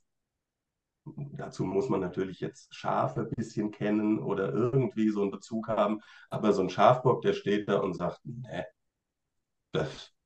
dazu 1.05 1.63
muss 1.63 1.89
man 1.89 2.01
natürlich 2.01 2.39
jetzt 2.39 2.73
Schafe 2.73 3.21
ein 3.21 3.29
bisschen 3.29 3.71
kennen 3.71 4.19
oder 4.19 4.53
irgendwie 4.53 5.09
so 5.09 5.21
einen 5.21 5.31
Bezug 5.31 5.67
haben. 5.67 6.01
Aber 6.29 6.53
so 6.53 6.61
ein 6.61 6.69
Schafbock, 6.69 7.21
der 7.21 7.33
steht 7.33 7.69
da 7.69 7.77
und 7.77 7.93
sagt, 7.93 8.19
ne, 8.25 8.65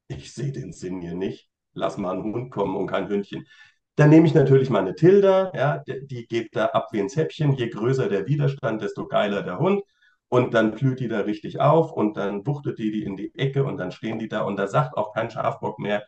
ich 0.07 0.33
sehe 0.33 0.51
den 0.51 0.73
Sinn 0.73 1.01
hier 1.01 1.15
nicht. 1.15 1.49
Lass 1.73 1.97
mal 1.97 2.13
einen 2.13 2.23
Hund 2.23 2.51
kommen 2.51 2.75
und 2.75 2.87
kein 2.87 3.07
Hündchen. 3.07 3.47
Dann 3.95 4.09
nehme 4.09 4.25
ich 4.25 4.33
natürlich 4.33 4.69
meine 4.69 4.95
Tilda, 4.95 5.51
ja, 5.53 5.83
die 5.85 6.27
geht 6.27 6.55
da 6.55 6.67
ab 6.67 6.87
wie 6.91 6.99
ein 7.01 7.09
Zäppchen. 7.09 7.53
Je 7.53 7.69
größer 7.69 8.09
der 8.09 8.25
Widerstand, 8.27 8.81
desto 8.81 9.07
geiler 9.07 9.43
der 9.43 9.59
Hund. 9.59 9.83
Und 10.29 10.53
dann 10.53 10.71
blüht 10.71 11.01
die 11.01 11.09
da 11.09 11.19
richtig 11.21 11.59
auf 11.59 11.91
und 11.91 12.15
dann 12.15 12.45
wuchtet 12.47 12.79
die 12.79 12.91
die 12.91 13.03
in 13.03 13.17
die 13.17 13.35
Ecke 13.35 13.65
und 13.65 13.77
dann 13.77 13.91
stehen 13.91 14.17
die 14.17 14.29
da 14.29 14.43
und 14.43 14.55
da 14.57 14.67
sagt 14.67 14.95
auch 14.97 15.13
kein 15.13 15.29
Schafbock 15.29 15.77
mehr, 15.77 16.05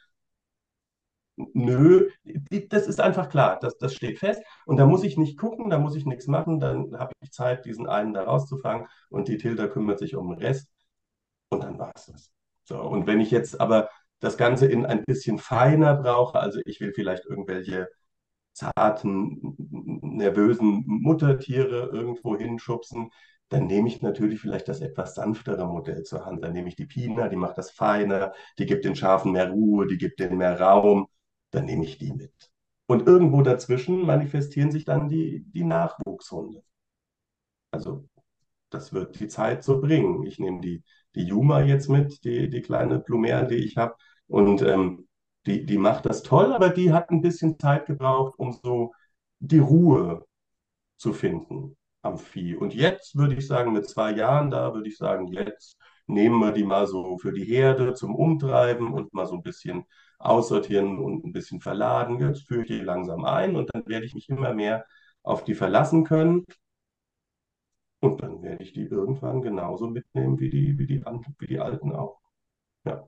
nö, 1.36 2.10
das 2.70 2.88
ist 2.88 3.00
einfach 3.02 3.30
klar, 3.30 3.60
das, 3.62 3.78
das 3.78 3.94
steht 3.94 4.20
fest. 4.20 4.42
Und 4.66 4.78
da 4.78 4.86
muss 4.86 5.04
ich 5.04 5.18
nicht 5.18 5.38
gucken, 5.38 5.70
da 5.70 5.80
muss 5.80 5.96
ich 5.96 6.06
nichts 6.06 6.28
machen, 6.28 6.60
dann 6.60 6.98
habe 7.00 7.14
ich 7.22 7.32
Zeit, 7.32 7.66
diesen 7.66 7.88
einen 7.88 8.14
da 8.14 8.24
rauszufangen 8.24 8.88
und 9.10 9.28
die 9.28 9.38
Tilda 9.38 9.68
kümmert 9.68 10.00
sich 10.00 10.16
um 10.16 10.30
den 10.30 10.40
Rest 10.40 10.70
und 11.50 11.64
dann 11.64 11.80
war 11.80 11.92
es 11.96 12.06
das. 12.08 12.32
So, 12.64 12.82
und 12.82 13.08
wenn 13.08 13.20
ich 13.20 13.32
jetzt 13.32 13.60
aber 13.62 13.90
das 14.20 14.38
Ganze 14.38 14.68
in 14.68 14.86
ein 14.86 15.04
bisschen 15.06 15.38
feiner 15.40 15.96
brauche, 15.96 16.40
also 16.40 16.60
ich 16.66 16.80
will 16.80 16.94
vielleicht 16.94 17.26
irgendwelche 17.26 17.90
zarten, 18.54 19.56
nervösen 20.02 20.84
Muttertiere 20.88 21.90
irgendwo 21.92 22.38
hinschubsen, 22.38 23.12
dann 23.50 23.68
nehme 23.68 23.88
ich 23.88 24.02
natürlich 24.02 24.40
vielleicht 24.40 24.68
das 24.68 24.82
etwas 24.82 25.16
sanftere 25.16 25.68
Modell 25.68 26.04
zur 26.04 26.26
Hand. 26.26 26.44
Dann 26.44 26.54
nehme 26.54 26.68
ich 26.70 26.76
die 26.76 26.86
Pina, 26.86 27.30
die 27.30 27.36
macht 27.36 27.58
das 27.58 27.72
feiner, 27.72 28.34
die 28.58 28.66
gibt 28.66 28.86
den 28.86 28.96
Schafen 28.96 29.32
mehr 29.34 29.50
Ruhe, 29.52 29.88
die 29.88 29.98
gibt 29.98 30.20
denen 30.20 30.38
mehr 30.38 30.60
Raum. 30.60 31.08
Dann 31.54 31.66
nehme 31.66 31.86
ich 31.86 31.98
die 31.98 32.12
mit. 32.12 32.34
Und 32.88 33.08
irgendwo 33.08 33.42
dazwischen 33.44 34.06
manifestieren 34.06 34.72
sich 34.72 34.86
dann 34.86 35.08
die, 35.08 35.46
die 35.48 35.64
Nachwuchshunde. 35.64 36.64
Also 37.72 38.08
das 38.70 38.94
wird 38.94 39.20
die 39.20 39.28
Zeit 39.28 39.64
so 39.64 39.82
bringen. 39.82 40.26
Ich 40.26 40.40
nehme 40.40 40.62
die, 40.62 40.84
die 41.16 41.24
Juma 41.24 41.62
jetzt 41.62 41.90
mit, 41.90 42.24
die, 42.24 42.50
die 42.50 42.62
kleine 42.62 43.00
Plumer, 43.00 43.44
die 43.44 43.56
ich 43.56 43.78
habe. 43.78 43.96
Und 44.28 44.62
ähm, 44.64 45.08
die, 45.46 45.66
die 45.66 45.78
macht 45.78 46.06
das 46.06 46.24
toll, 46.24 46.54
aber 46.54 46.70
die 46.70 46.94
hat 46.94 47.10
ein 47.12 47.22
bisschen 47.22 47.60
Zeit 47.60 47.86
gebraucht, 47.86 48.36
um 48.38 48.52
so 48.52 48.94
die 49.40 49.60
Ruhe 49.60 50.26
zu 50.98 51.14
finden 51.14 51.78
am 52.02 52.18
Vieh. 52.18 52.56
Und 52.56 52.74
jetzt 52.74 53.16
würde 53.18 53.36
ich 53.36 53.48
sagen, 53.48 53.74
mit 53.74 53.90
zwei 53.90 54.12
Jahren 54.14 54.52
da, 54.52 54.74
würde 54.74 54.90
ich 54.90 54.98
sagen, 54.98 55.28
jetzt 55.28 55.78
nehmen 56.08 56.40
wir 56.40 56.52
die 56.52 56.64
mal 56.64 56.88
so 56.88 57.18
für 57.18 57.34
die 57.34 57.46
Herde 57.46 57.94
zum 57.94 58.16
Umtreiben 58.16 58.94
und 58.94 59.14
mal 59.14 59.26
so 59.26 59.36
ein 59.36 59.44
bisschen 59.44 59.86
aussortieren 60.20 61.00
und 61.00 61.26
ein 61.26 61.34
bisschen 61.34 61.62
verladen. 61.62 62.20
Jetzt 62.20 62.48
führe 62.48 62.62
ich 62.62 62.68
die 62.68 62.80
langsam 62.80 63.26
ein 63.26 63.56
und 63.56 63.74
dann 63.74 63.86
werde 63.88 64.06
ich 64.06 64.14
mich 64.14 64.30
immer 64.30 64.54
mehr 64.54 64.86
auf 65.22 65.44
die 65.44 65.56
verlassen 65.56 66.04
können. 66.04 66.46
Und 68.00 68.22
dann 68.22 68.42
werde 68.42 68.64
ich 68.64 68.74
die 68.74 68.84
irgendwann 68.84 69.42
genauso 69.42 69.88
mitnehmen 69.88 70.40
wie 70.40 70.50
die, 70.50 70.78
wie 70.78 70.88
die, 70.88 71.04
wie 71.40 71.48
die 71.48 71.60
Alten 71.60 71.94
auch. 71.94 72.20
Ja. 72.84 73.08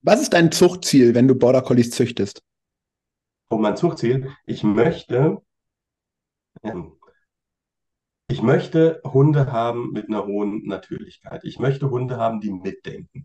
Was 0.00 0.22
ist 0.22 0.32
dein 0.32 0.50
Zuchtziel, 0.50 1.14
wenn 1.14 1.28
du 1.28 1.34
Border 1.34 1.62
Collies 1.62 1.90
züchtest? 1.90 2.42
Oh, 3.50 3.58
mein 3.58 3.76
Zuchtziel? 3.76 4.30
Ich 4.46 4.64
möchte, 4.64 5.42
ähm, 6.62 6.93
ich 8.28 8.42
möchte 8.42 9.00
Hunde 9.04 9.52
haben 9.52 9.92
mit 9.92 10.08
einer 10.08 10.26
hohen 10.26 10.64
Natürlichkeit. 10.66 11.44
Ich 11.44 11.58
möchte 11.58 11.90
Hunde 11.90 12.16
haben, 12.16 12.40
die 12.40 12.52
mitdenken. 12.52 13.24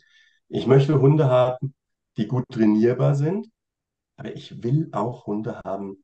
Ich 0.50 0.68
möchte 0.68 1.00
Hunde 1.00 1.30
haben, 1.30 1.74
die 2.18 2.28
gut 2.28 2.46
trainierbar 2.50 3.16
sind. 3.16 3.48
Aber 4.18 4.36
ich 4.36 4.64
will 4.64 4.90
auch 4.92 5.26
Hunde 5.28 5.62
haben, 5.64 6.04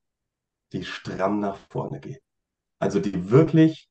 die 0.72 0.86
stramm 0.86 1.40
nach 1.40 1.58
vorne 1.70 2.00
gehen. 2.00 2.20
Also 2.80 3.00
die 3.00 3.30
wirklich 3.30 3.90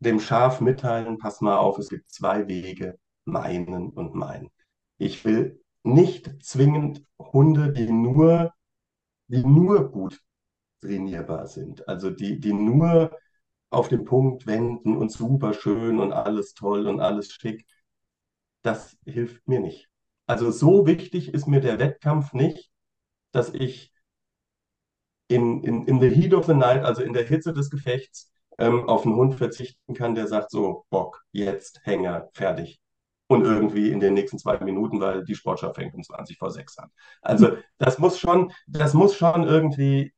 dem 0.00 0.20
Schaf 0.20 0.60
mitteilen, 0.60 1.18
pass 1.18 1.40
mal 1.40 1.58
auf, 1.58 1.78
es 1.78 1.90
gibt 1.90 2.10
zwei 2.10 2.48
Wege, 2.48 2.98
meinen 3.24 3.90
und 3.90 4.14
meinen. 4.14 4.50
Ich 4.98 5.24
will 5.24 5.62
nicht 5.82 6.42
zwingend 6.42 7.04
Hunde, 7.18 7.72
die 7.72 7.90
nur, 7.90 8.52
die 9.28 9.44
nur 9.44 9.90
gut 9.90 10.20
trainierbar 10.80 11.46
sind, 11.46 11.86
also 11.88 12.10
die, 12.10 12.40
die 12.40 12.52
nur 12.54 13.16
auf 13.70 13.88
den 13.88 14.04
Punkt 14.04 14.46
wenden 14.46 14.96
und 14.96 15.10
super 15.12 15.54
schön 15.54 15.98
und 16.00 16.12
alles 16.12 16.54
toll 16.54 16.86
und 16.86 17.00
alles 17.00 17.32
schick. 17.32 17.66
Das 18.62 18.96
hilft 19.04 19.46
mir 19.48 19.60
nicht. 19.60 19.88
Also 20.26 20.50
so 20.50 20.86
wichtig 20.86 21.32
ist 21.34 21.46
mir 21.46 21.60
der 21.60 21.78
Wettkampf 21.78 22.32
nicht, 22.32 22.70
dass 23.32 23.52
ich 23.54 23.92
in, 25.28 25.62
in, 25.62 25.86
in 25.86 26.00
the 26.00 26.08
heat 26.10 26.34
of 26.34 26.46
the 26.46 26.54
night, 26.54 26.84
also 26.84 27.02
in 27.02 27.12
der 27.12 27.24
Hitze 27.24 27.52
des 27.52 27.70
Gefechts, 27.70 28.30
ähm, 28.58 28.88
auf 28.88 29.06
einen 29.06 29.14
Hund 29.14 29.36
verzichten 29.36 29.94
kann, 29.94 30.14
der 30.14 30.26
sagt 30.26 30.50
so, 30.50 30.84
Bock, 30.90 31.24
jetzt, 31.32 31.80
Hänger, 31.84 32.28
fertig. 32.34 32.80
Und 33.28 33.44
irgendwie 33.44 33.90
in 33.92 34.00
den 34.00 34.14
nächsten 34.14 34.38
zwei 34.38 34.58
Minuten, 34.58 35.00
weil 35.00 35.24
die 35.24 35.36
Sportschau 35.36 35.72
fängt 35.72 35.94
um 35.94 36.02
20 36.02 36.36
vor 36.36 36.50
6 36.50 36.78
an. 36.78 36.90
Also 37.22 37.56
das 37.78 37.98
muss 38.00 38.18
schon, 38.18 38.52
das 38.66 38.92
muss 38.92 39.14
schon 39.14 39.44
irgendwie, 39.44 40.12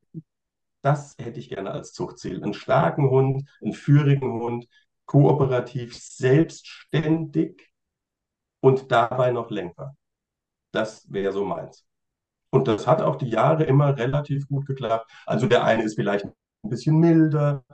das 0.83 1.15
hätte 1.19 1.39
ich 1.39 1.49
gerne 1.49 1.71
als 1.71 1.93
Zuchtziel. 1.93 2.43
Einen 2.43 2.53
starken 2.53 3.09
Hund, 3.09 3.49
einen 3.61 3.73
führigen 3.73 4.33
Hund, 4.33 4.67
kooperativ, 5.05 5.97
selbstständig 5.97 7.73
und 8.61 8.91
dabei 8.91 9.31
noch 9.31 9.49
lenkbar. 9.51 9.95
Das 10.71 11.11
wäre 11.11 11.33
so 11.33 11.45
meins. 11.45 11.85
Und 12.51 12.67
das 12.67 12.87
hat 12.87 13.01
auch 13.01 13.17
die 13.17 13.29
Jahre 13.29 13.65
immer 13.65 13.97
relativ 13.97 14.47
gut 14.47 14.67
geklappt. 14.67 15.11
Also 15.25 15.47
der 15.47 15.65
eine 15.65 15.83
ist 15.83 15.95
vielleicht 15.95 16.25
ein 16.25 16.33
bisschen 16.69 16.99
milder, 16.99 17.65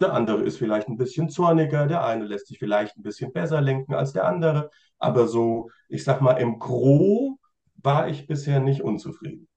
der 0.00 0.12
andere 0.12 0.42
ist 0.42 0.58
vielleicht 0.58 0.88
ein 0.88 0.96
bisschen 0.96 1.28
zorniger, 1.28 1.86
der 1.86 2.04
eine 2.04 2.24
lässt 2.24 2.46
sich 2.48 2.58
vielleicht 2.58 2.96
ein 2.96 3.02
bisschen 3.02 3.32
besser 3.32 3.60
lenken 3.60 3.94
als 3.94 4.12
der 4.12 4.24
andere. 4.26 4.70
Aber 4.98 5.26
so, 5.28 5.70
ich 5.88 6.04
sag 6.04 6.20
mal, 6.20 6.34
im 6.34 6.58
Gro 6.58 7.38
war 7.76 8.08
ich 8.08 8.26
bisher 8.26 8.60
nicht 8.60 8.82
unzufrieden. 8.82 9.48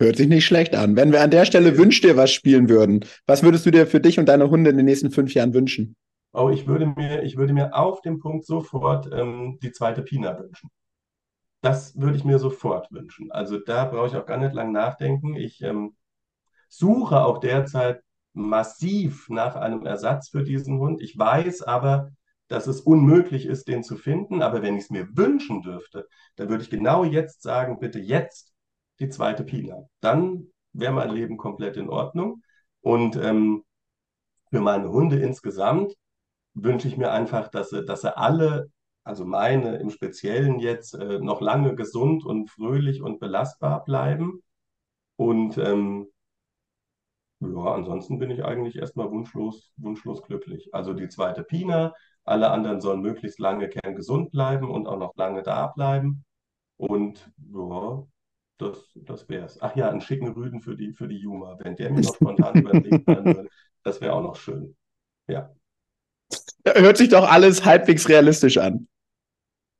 Hört 0.00 0.16
sich 0.16 0.28
nicht 0.28 0.46
schlecht 0.46 0.76
an. 0.76 0.94
Wenn 0.94 1.10
wir 1.10 1.22
an 1.22 1.30
der 1.30 1.44
Stelle 1.44 1.76
Wünsch 1.76 2.00
dir 2.00 2.16
was 2.16 2.30
spielen 2.30 2.68
würden, 2.68 3.04
was 3.26 3.42
würdest 3.42 3.66
du 3.66 3.72
dir 3.72 3.86
für 3.86 4.00
dich 4.00 4.18
und 4.18 4.26
deine 4.26 4.48
Hunde 4.48 4.70
in 4.70 4.76
den 4.76 4.86
nächsten 4.86 5.10
fünf 5.10 5.34
Jahren 5.34 5.54
wünschen? 5.54 5.96
Oh, 6.32 6.50
ich 6.50 6.68
würde 6.68 6.86
mir, 6.86 7.24
ich 7.24 7.36
würde 7.36 7.52
mir 7.52 7.74
auf 7.74 8.00
dem 8.02 8.20
Punkt 8.20 8.46
sofort 8.46 9.08
ähm, 9.12 9.58
die 9.60 9.72
zweite 9.72 10.02
Pina 10.02 10.38
wünschen. 10.38 10.70
Das 11.62 11.98
würde 11.98 12.16
ich 12.16 12.24
mir 12.24 12.38
sofort 12.38 12.92
wünschen. 12.92 13.32
Also 13.32 13.58
da 13.58 13.86
brauche 13.86 14.06
ich 14.06 14.14
auch 14.14 14.26
gar 14.26 14.36
nicht 14.36 14.54
lang 14.54 14.70
nachdenken. 14.70 15.34
Ich 15.34 15.62
ähm, 15.62 15.96
suche 16.68 17.24
auch 17.24 17.38
derzeit 17.38 18.00
massiv 18.34 19.28
nach 19.28 19.56
einem 19.56 19.84
Ersatz 19.84 20.28
für 20.28 20.44
diesen 20.44 20.78
Hund. 20.78 21.02
Ich 21.02 21.18
weiß 21.18 21.62
aber, 21.62 22.12
dass 22.46 22.68
es 22.68 22.80
unmöglich 22.80 23.46
ist, 23.46 23.66
den 23.66 23.82
zu 23.82 23.96
finden. 23.96 24.42
Aber 24.42 24.62
wenn 24.62 24.76
ich 24.76 24.84
es 24.84 24.90
mir 24.90 25.08
wünschen 25.16 25.62
dürfte, 25.62 26.06
dann 26.36 26.48
würde 26.48 26.62
ich 26.62 26.70
genau 26.70 27.02
jetzt 27.02 27.42
sagen, 27.42 27.80
bitte 27.80 27.98
jetzt 27.98 28.54
die 29.00 29.08
zweite 29.08 29.44
Pina. 29.44 29.88
Dann 30.00 30.48
wäre 30.72 30.92
mein 30.92 31.10
Leben 31.10 31.36
komplett 31.36 31.76
in 31.76 31.88
Ordnung. 31.88 32.42
Und 32.80 33.16
ähm, 33.16 33.64
für 34.50 34.60
meine 34.60 34.90
Hunde 34.90 35.18
insgesamt 35.18 35.94
wünsche 36.54 36.88
ich 36.88 36.96
mir 36.96 37.12
einfach, 37.12 37.48
dass 37.48 37.70
sie, 37.70 37.84
dass 37.84 38.02
sie 38.02 38.16
alle, 38.16 38.70
also 39.04 39.24
meine 39.24 39.76
im 39.76 39.90
Speziellen 39.90 40.58
jetzt, 40.58 40.94
äh, 40.94 41.18
noch 41.20 41.40
lange 41.40 41.74
gesund 41.74 42.24
und 42.24 42.50
fröhlich 42.50 43.02
und 43.02 43.20
belastbar 43.20 43.84
bleiben. 43.84 44.42
Und 45.16 45.58
ähm, 45.58 46.08
ja, 47.40 47.74
ansonsten 47.74 48.18
bin 48.18 48.30
ich 48.30 48.44
eigentlich 48.44 48.76
erstmal 48.76 49.10
wunschlos, 49.10 49.72
wunschlos 49.76 50.22
glücklich. 50.22 50.74
Also 50.74 50.92
die 50.92 51.08
zweite 51.08 51.44
Pina, 51.44 51.94
alle 52.24 52.50
anderen 52.50 52.80
sollen 52.80 53.00
möglichst 53.00 53.38
lange 53.38 53.68
kerngesund 53.68 54.30
bleiben 54.32 54.70
und 54.70 54.86
auch 54.86 54.98
noch 54.98 55.14
lange 55.16 55.42
da 55.42 55.68
bleiben. 55.68 56.24
Und 56.76 57.30
ja, 57.52 58.04
das, 58.58 58.90
das 58.94 59.28
wäre 59.28 59.46
es. 59.46 59.60
Ach 59.62 59.74
ja, 59.76 59.88
einen 59.88 60.00
schicken 60.00 60.28
Rüden 60.28 60.60
für 60.60 60.76
die, 60.76 60.92
für 60.92 61.08
die 61.08 61.18
Juma. 61.18 61.56
Wenn 61.60 61.76
der 61.76 61.90
mir 61.90 62.00
noch 62.02 62.14
spontan 62.14 62.60
überlegt 62.60 63.06
würde, 63.06 63.48
das 63.84 64.00
wäre 64.00 64.12
auch 64.12 64.22
noch 64.22 64.36
schön. 64.36 64.76
Ja. 65.28 65.54
Hört 66.64 66.96
sich 66.96 67.08
doch 67.08 67.28
alles 67.28 67.64
halbwegs 67.64 68.08
realistisch 68.08 68.58
an. 68.58 68.88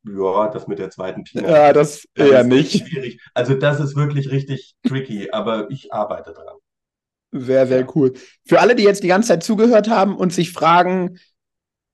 Ja, 0.05 0.49
das 0.49 0.69
mit 0.69 0.79
der 0.79 0.91
zweiten 0.91 1.25
Pina. 1.25 1.49
Ja, 1.49 1.73
das, 1.73 2.07
das 2.15 2.29
eher 2.29 2.45
nicht. 2.45 2.87
Schwierig. 2.87 3.21
Also 3.35 3.55
das 3.55 3.81
ist 3.81 3.97
wirklich 3.97 4.31
richtig 4.31 4.77
tricky, 4.87 5.31
aber 5.31 5.71
ich 5.71 5.93
arbeite 5.93 6.33
dran. 6.33 6.57
Sehr, 7.33 7.67
sehr 7.67 7.87
cool. 7.95 8.15
Für 8.47 8.61
alle, 8.61 8.75
die 8.75 8.85
jetzt 8.85 9.03
die 9.03 9.09
ganze 9.09 9.29
Zeit 9.29 9.43
zugehört 9.43 9.89
haben 9.89 10.17
und 10.17 10.33
sich 10.33 10.53
fragen, 10.53 11.19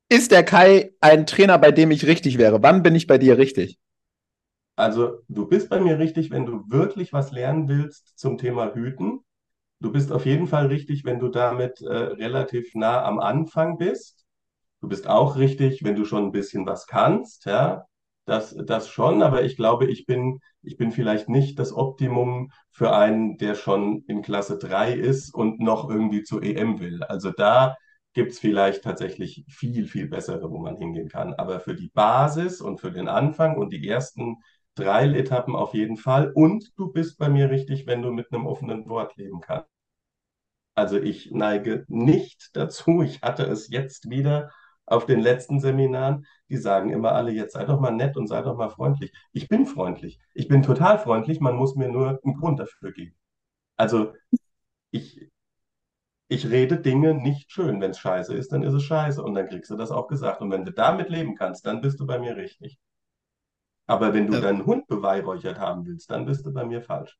ist 0.08 0.30
der 0.30 0.44
Kai 0.44 0.92
ein 1.00 1.26
Trainer, 1.26 1.58
bei 1.58 1.72
dem 1.72 1.90
ich 1.90 2.06
richtig 2.06 2.38
wäre? 2.38 2.62
Wann 2.62 2.82
bin 2.82 2.94
ich 2.94 3.06
bei 3.06 3.18
dir 3.18 3.38
richtig? 3.38 3.78
Also, 4.76 5.18
du 5.28 5.46
bist 5.46 5.68
bei 5.70 5.80
mir 5.80 5.98
richtig, 5.98 6.30
wenn 6.30 6.46
du 6.46 6.64
wirklich 6.68 7.12
was 7.12 7.30
lernen 7.32 7.68
willst 7.68 8.18
zum 8.18 8.38
Thema 8.38 8.74
Hüten. 8.74 9.20
Du 9.80 9.92
bist 9.92 10.12
auf 10.12 10.26
jeden 10.26 10.46
Fall 10.48 10.66
richtig, 10.68 11.04
wenn 11.04 11.20
du 11.20 11.28
damit 11.28 11.80
äh, 11.82 11.86
relativ 11.94 12.74
nah 12.74 13.04
am 13.04 13.20
Anfang 13.20 13.78
bist. 13.78 14.26
Du 14.80 14.88
bist 14.88 15.08
auch 15.08 15.36
richtig, 15.36 15.84
wenn 15.84 15.96
du 15.96 16.04
schon 16.04 16.26
ein 16.26 16.32
bisschen 16.32 16.66
was 16.66 16.86
kannst, 16.86 17.46
ja. 17.46 17.86
Das, 18.26 18.56
das 18.66 18.88
schon, 18.88 19.22
aber 19.22 19.42
ich 19.44 19.56
glaube, 19.56 19.86
ich 19.90 20.06
bin, 20.06 20.40
ich 20.62 20.76
bin 20.78 20.92
vielleicht 20.92 21.28
nicht 21.28 21.58
das 21.58 21.72
Optimum 21.74 22.50
für 22.72 22.94
einen, 22.96 23.38
der 23.38 23.54
schon 23.54 24.04
in 24.08 24.22
Klasse 24.22 24.58
3 24.58 24.92
ist 24.94 25.34
und 25.34 25.60
noch 25.60 25.90
irgendwie 25.90 26.22
zur 26.24 26.42
EM 26.42 26.80
will. 26.80 27.02
Also 27.04 27.32
da 27.32 27.76
gibt 28.14 28.32
es 28.32 28.38
vielleicht 28.38 28.82
tatsächlich 28.84 29.44
viel, 29.48 29.86
viel 29.86 30.08
bessere, 30.08 30.50
wo 30.50 30.58
man 30.58 30.76
hingehen 30.76 31.08
kann. 31.08 31.34
Aber 31.34 31.60
für 31.60 31.74
die 31.74 31.88
Basis 31.88 32.60
und 32.60 32.80
für 32.80 32.92
den 32.92 33.08
Anfang 33.08 33.56
und 33.58 33.72
die 33.72 33.86
ersten 33.88 34.36
drei 34.74 35.06
Etappen 35.08 35.56
auf 35.56 35.74
jeden 35.74 35.96
Fall. 35.96 36.30
Und 36.32 36.72
du 36.76 36.92
bist 36.92 37.18
bei 37.18 37.28
mir 37.28 37.50
richtig, 37.50 37.86
wenn 37.86 38.02
du 38.02 38.10
mit 38.10 38.32
einem 38.32 38.46
offenen 38.46 38.88
Wort 38.88 39.16
leben 39.16 39.40
kannst. 39.40 39.68
Also 40.74 40.98
ich 40.98 41.30
neige 41.30 41.84
nicht 41.88 42.50
dazu. 42.56 43.02
Ich 43.02 43.22
hatte 43.22 43.44
es 43.44 43.68
jetzt 43.68 44.10
wieder 44.10 44.50
auf 44.86 45.06
den 45.06 45.20
letzten 45.20 45.60
Seminaren, 45.60 46.26
die 46.50 46.56
sagen 46.58 46.90
immer 46.90 47.12
alle, 47.12 47.32
jetzt 47.32 47.54
sei 47.54 47.64
doch 47.64 47.80
mal 47.80 47.90
nett 47.90 48.16
und 48.16 48.26
sei 48.26 48.42
doch 48.42 48.56
mal 48.56 48.68
freundlich. 48.68 49.12
Ich 49.32 49.48
bin 49.48 49.66
freundlich. 49.66 50.18
Ich 50.34 50.48
bin 50.48 50.62
total 50.62 50.98
freundlich. 50.98 51.40
Man 51.40 51.56
muss 51.56 51.74
mir 51.74 51.88
nur 51.88 52.20
einen 52.22 52.34
Grund 52.34 52.60
dafür 52.60 52.92
geben. 52.92 53.16
Also 53.76 54.14
ich, 54.90 55.30
ich 56.28 56.50
rede 56.50 56.78
Dinge 56.80 57.14
nicht 57.14 57.50
schön. 57.50 57.80
Wenn 57.80 57.92
es 57.92 57.98
scheiße 57.98 58.34
ist, 58.34 58.52
dann 58.52 58.62
ist 58.62 58.74
es 58.74 58.82
scheiße. 58.84 59.22
Und 59.22 59.34
dann 59.34 59.48
kriegst 59.48 59.70
du 59.70 59.76
das 59.76 59.90
auch 59.90 60.08
gesagt. 60.08 60.42
Und 60.42 60.50
wenn 60.50 60.64
du 60.64 60.72
damit 60.72 61.08
leben 61.08 61.34
kannst, 61.34 61.66
dann 61.66 61.80
bist 61.80 62.00
du 62.00 62.06
bei 62.06 62.18
mir 62.18 62.36
richtig. 62.36 62.78
Aber 63.86 64.14
wenn 64.14 64.26
du 64.26 64.34
ja. 64.34 64.40
deinen 64.40 64.64
Hund 64.64 64.86
beweihräuchert 64.86 65.58
haben 65.58 65.86
willst, 65.86 66.10
dann 66.10 66.24
bist 66.26 66.44
du 66.46 66.52
bei 66.52 66.64
mir 66.64 66.82
falsch. 66.82 67.18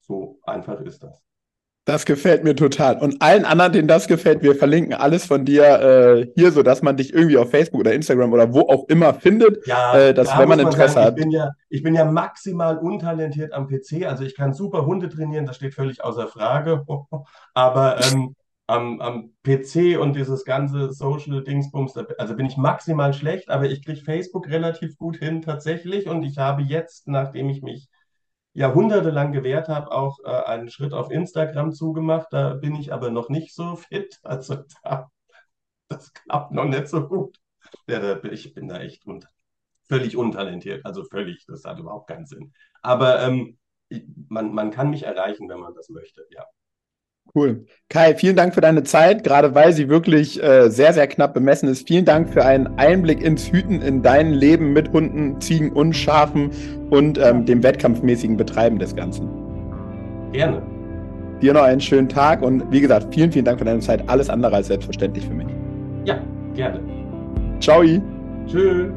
So 0.00 0.40
einfach 0.42 0.80
ist 0.80 1.02
das. 1.02 1.22
Das 1.86 2.04
gefällt 2.04 2.44
mir 2.44 2.54
total. 2.54 2.98
Und 2.98 3.22
allen 3.22 3.44
anderen, 3.44 3.72
denen 3.72 3.88
das 3.88 4.06
gefällt, 4.06 4.42
wir 4.42 4.54
verlinken 4.54 4.92
alles 4.92 5.24
von 5.26 5.44
dir 5.44 5.64
äh, 5.64 6.26
hier, 6.36 6.52
sodass 6.52 6.82
man 6.82 6.96
dich 6.96 7.12
irgendwie 7.14 7.38
auf 7.38 7.50
Facebook 7.50 7.80
oder 7.80 7.94
Instagram 7.94 8.32
oder 8.32 8.52
wo 8.52 8.60
auch 8.60 8.86
immer 8.88 9.14
findet. 9.14 9.66
Ja, 9.66 9.98
äh, 9.98 10.14
dass, 10.14 10.28
da 10.28 10.38
wenn 10.38 10.48
man 10.48 10.60
Interesse 10.60 10.94
sagen, 10.94 11.06
hat. 11.06 11.18
Ich 11.18 11.24
bin, 11.24 11.30
ja, 11.32 11.50
ich 11.68 11.82
bin 11.82 11.94
ja 11.94 12.04
maximal 12.04 12.76
untalentiert 12.78 13.52
am 13.52 13.66
PC. 13.66 14.06
Also 14.06 14.24
ich 14.24 14.36
kann 14.36 14.52
super 14.52 14.84
Hunde 14.84 15.08
trainieren, 15.08 15.46
das 15.46 15.56
steht 15.56 15.74
völlig 15.74 16.04
außer 16.04 16.28
Frage. 16.28 16.84
Aber 17.54 17.98
ähm, 18.04 18.36
am, 18.70 19.00
am 19.00 19.34
PC 19.42 19.98
und 19.98 20.14
dieses 20.14 20.44
ganze 20.44 20.92
Social-Dingsbums, 20.92 21.96
also 22.18 22.36
bin 22.36 22.46
ich 22.46 22.56
maximal 22.56 23.12
schlecht, 23.12 23.50
aber 23.50 23.68
ich 23.68 23.84
kriege 23.84 24.00
Facebook 24.00 24.48
relativ 24.48 24.96
gut 24.96 25.16
hin 25.16 25.42
tatsächlich. 25.42 26.06
Und 26.06 26.22
ich 26.22 26.38
habe 26.38 26.62
jetzt, 26.62 27.08
nachdem 27.08 27.48
ich 27.50 27.62
mich 27.62 27.88
jahrhundertelang 28.52 29.32
gewährt 29.32 29.68
habe, 29.68 29.90
auch 29.90 30.18
äh, 30.24 30.44
einen 30.44 30.70
Schritt 30.70 30.92
auf 30.92 31.10
Instagram 31.10 31.72
zugemacht. 31.72 32.28
Da 32.30 32.54
bin 32.54 32.76
ich 32.76 32.92
aber 32.92 33.10
noch 33.10 33.28
nicht 33.28 33.54
so 33.54 33.76
fit. 33.76 34.20
Also 34.24 34.56
da, 34.84 35.10
das 35.88 36.12
klappt 36.12 36.52
noch 36.52 36.64
nicht 36.64 36.88
so 36.88 37.08
gut. 37.08 37.38
ich 38.30 38.54
bin 38.54 38.68
da 38.68 38.80
echt 38.80 39.06
un 39.06 39.24
völlig 39.88 40.16
untalentiert. 40.16 40.86
Also 40.86 41.04
völlig, 41.04 41.44
das 41.46 41.64
hat 41.64 41.80
überhaupt 41.80 42.08
keinen 42.08 42.26
Sinn. 42.26 42.52
Aber 42.82 43.20
ähm, 43.22 43.58
man, 44.28 44.54
man 44.54 44.70
kann 44.70 44.90
mich 44.90 45.02
erreichen, 45.02 45.48
wenn 45.48 45.58
man 45.60 45.74
das 45.74 45.88
möchte, 45.88 46.24
ja. 46.30 46.44
Cool. 47.34 47.64
Kai, 47.88 48.14
vielen 48.14 48.34
Dank 48.34 48.54
für 48.54 48.60
deine 48.60 48.82
Zeit, 48.82 49.22
gerade 49.22 49.54
weil 49.54 49.72
sie 49.72 49.88
wirklich 49.88 50.42
äh, 50.42 50.68
sehr, 50.68 50.92
sehr 50.92 51.06
knapp 51.06 51.32
bemessen 51.32 51.68
ist. 51.68 51.86
Vielen 51.86 52.04
Dank 52.04 52.28
für 52.28 52.44
einen 52.44 52.66
Einblick 52.78 53.22
ins 53.22 53.52
Hüten 53.52 53.80
in 53.82 54.02
dein 54.02 54.32
Leben 54.32 54.72
mit 54.72 54.92
Hunden, 54.92 55.40
Ziegen 55.40 55.70
und 55.72 55.94
Schafen 55.94 56.50
und 56.90 57.18
ähm, 57.18 57.46
dem 57.46 57.62
wettkampfmäßigen 57.62 58.36
Betreiben 58.36 58.78
des 58.78 58.96
Ganzen. 58.96 59.28
Gerne. 60.32 60.62
Dir 61.40 61.54
noch 61.54 61.62
einen 61.62 61.80
schönen 61.80 62.08
Tag 62.08 62.42
und 62.42 62.70
wie 62.70 62.80
gesagt, 62.80 63.14
vielen, 63.14 63.32
vielen 63.32 63.44
Dank 63.44 63.58
für 63.58 63.64
deine 63.64 63.80
Zeit. 63.80 64.08
Alles 64.08 64.28
andere 64.28 64.56
als 64.56 64.66
selbstverständlich 64.66 65.24
für 65.24 65.34
mich. 65.34 65.48
Ja, 66.04 66.20
gerne. 66.54 66.80
Ciao. 67.60 67.82
Tschüss. 68.46 68.90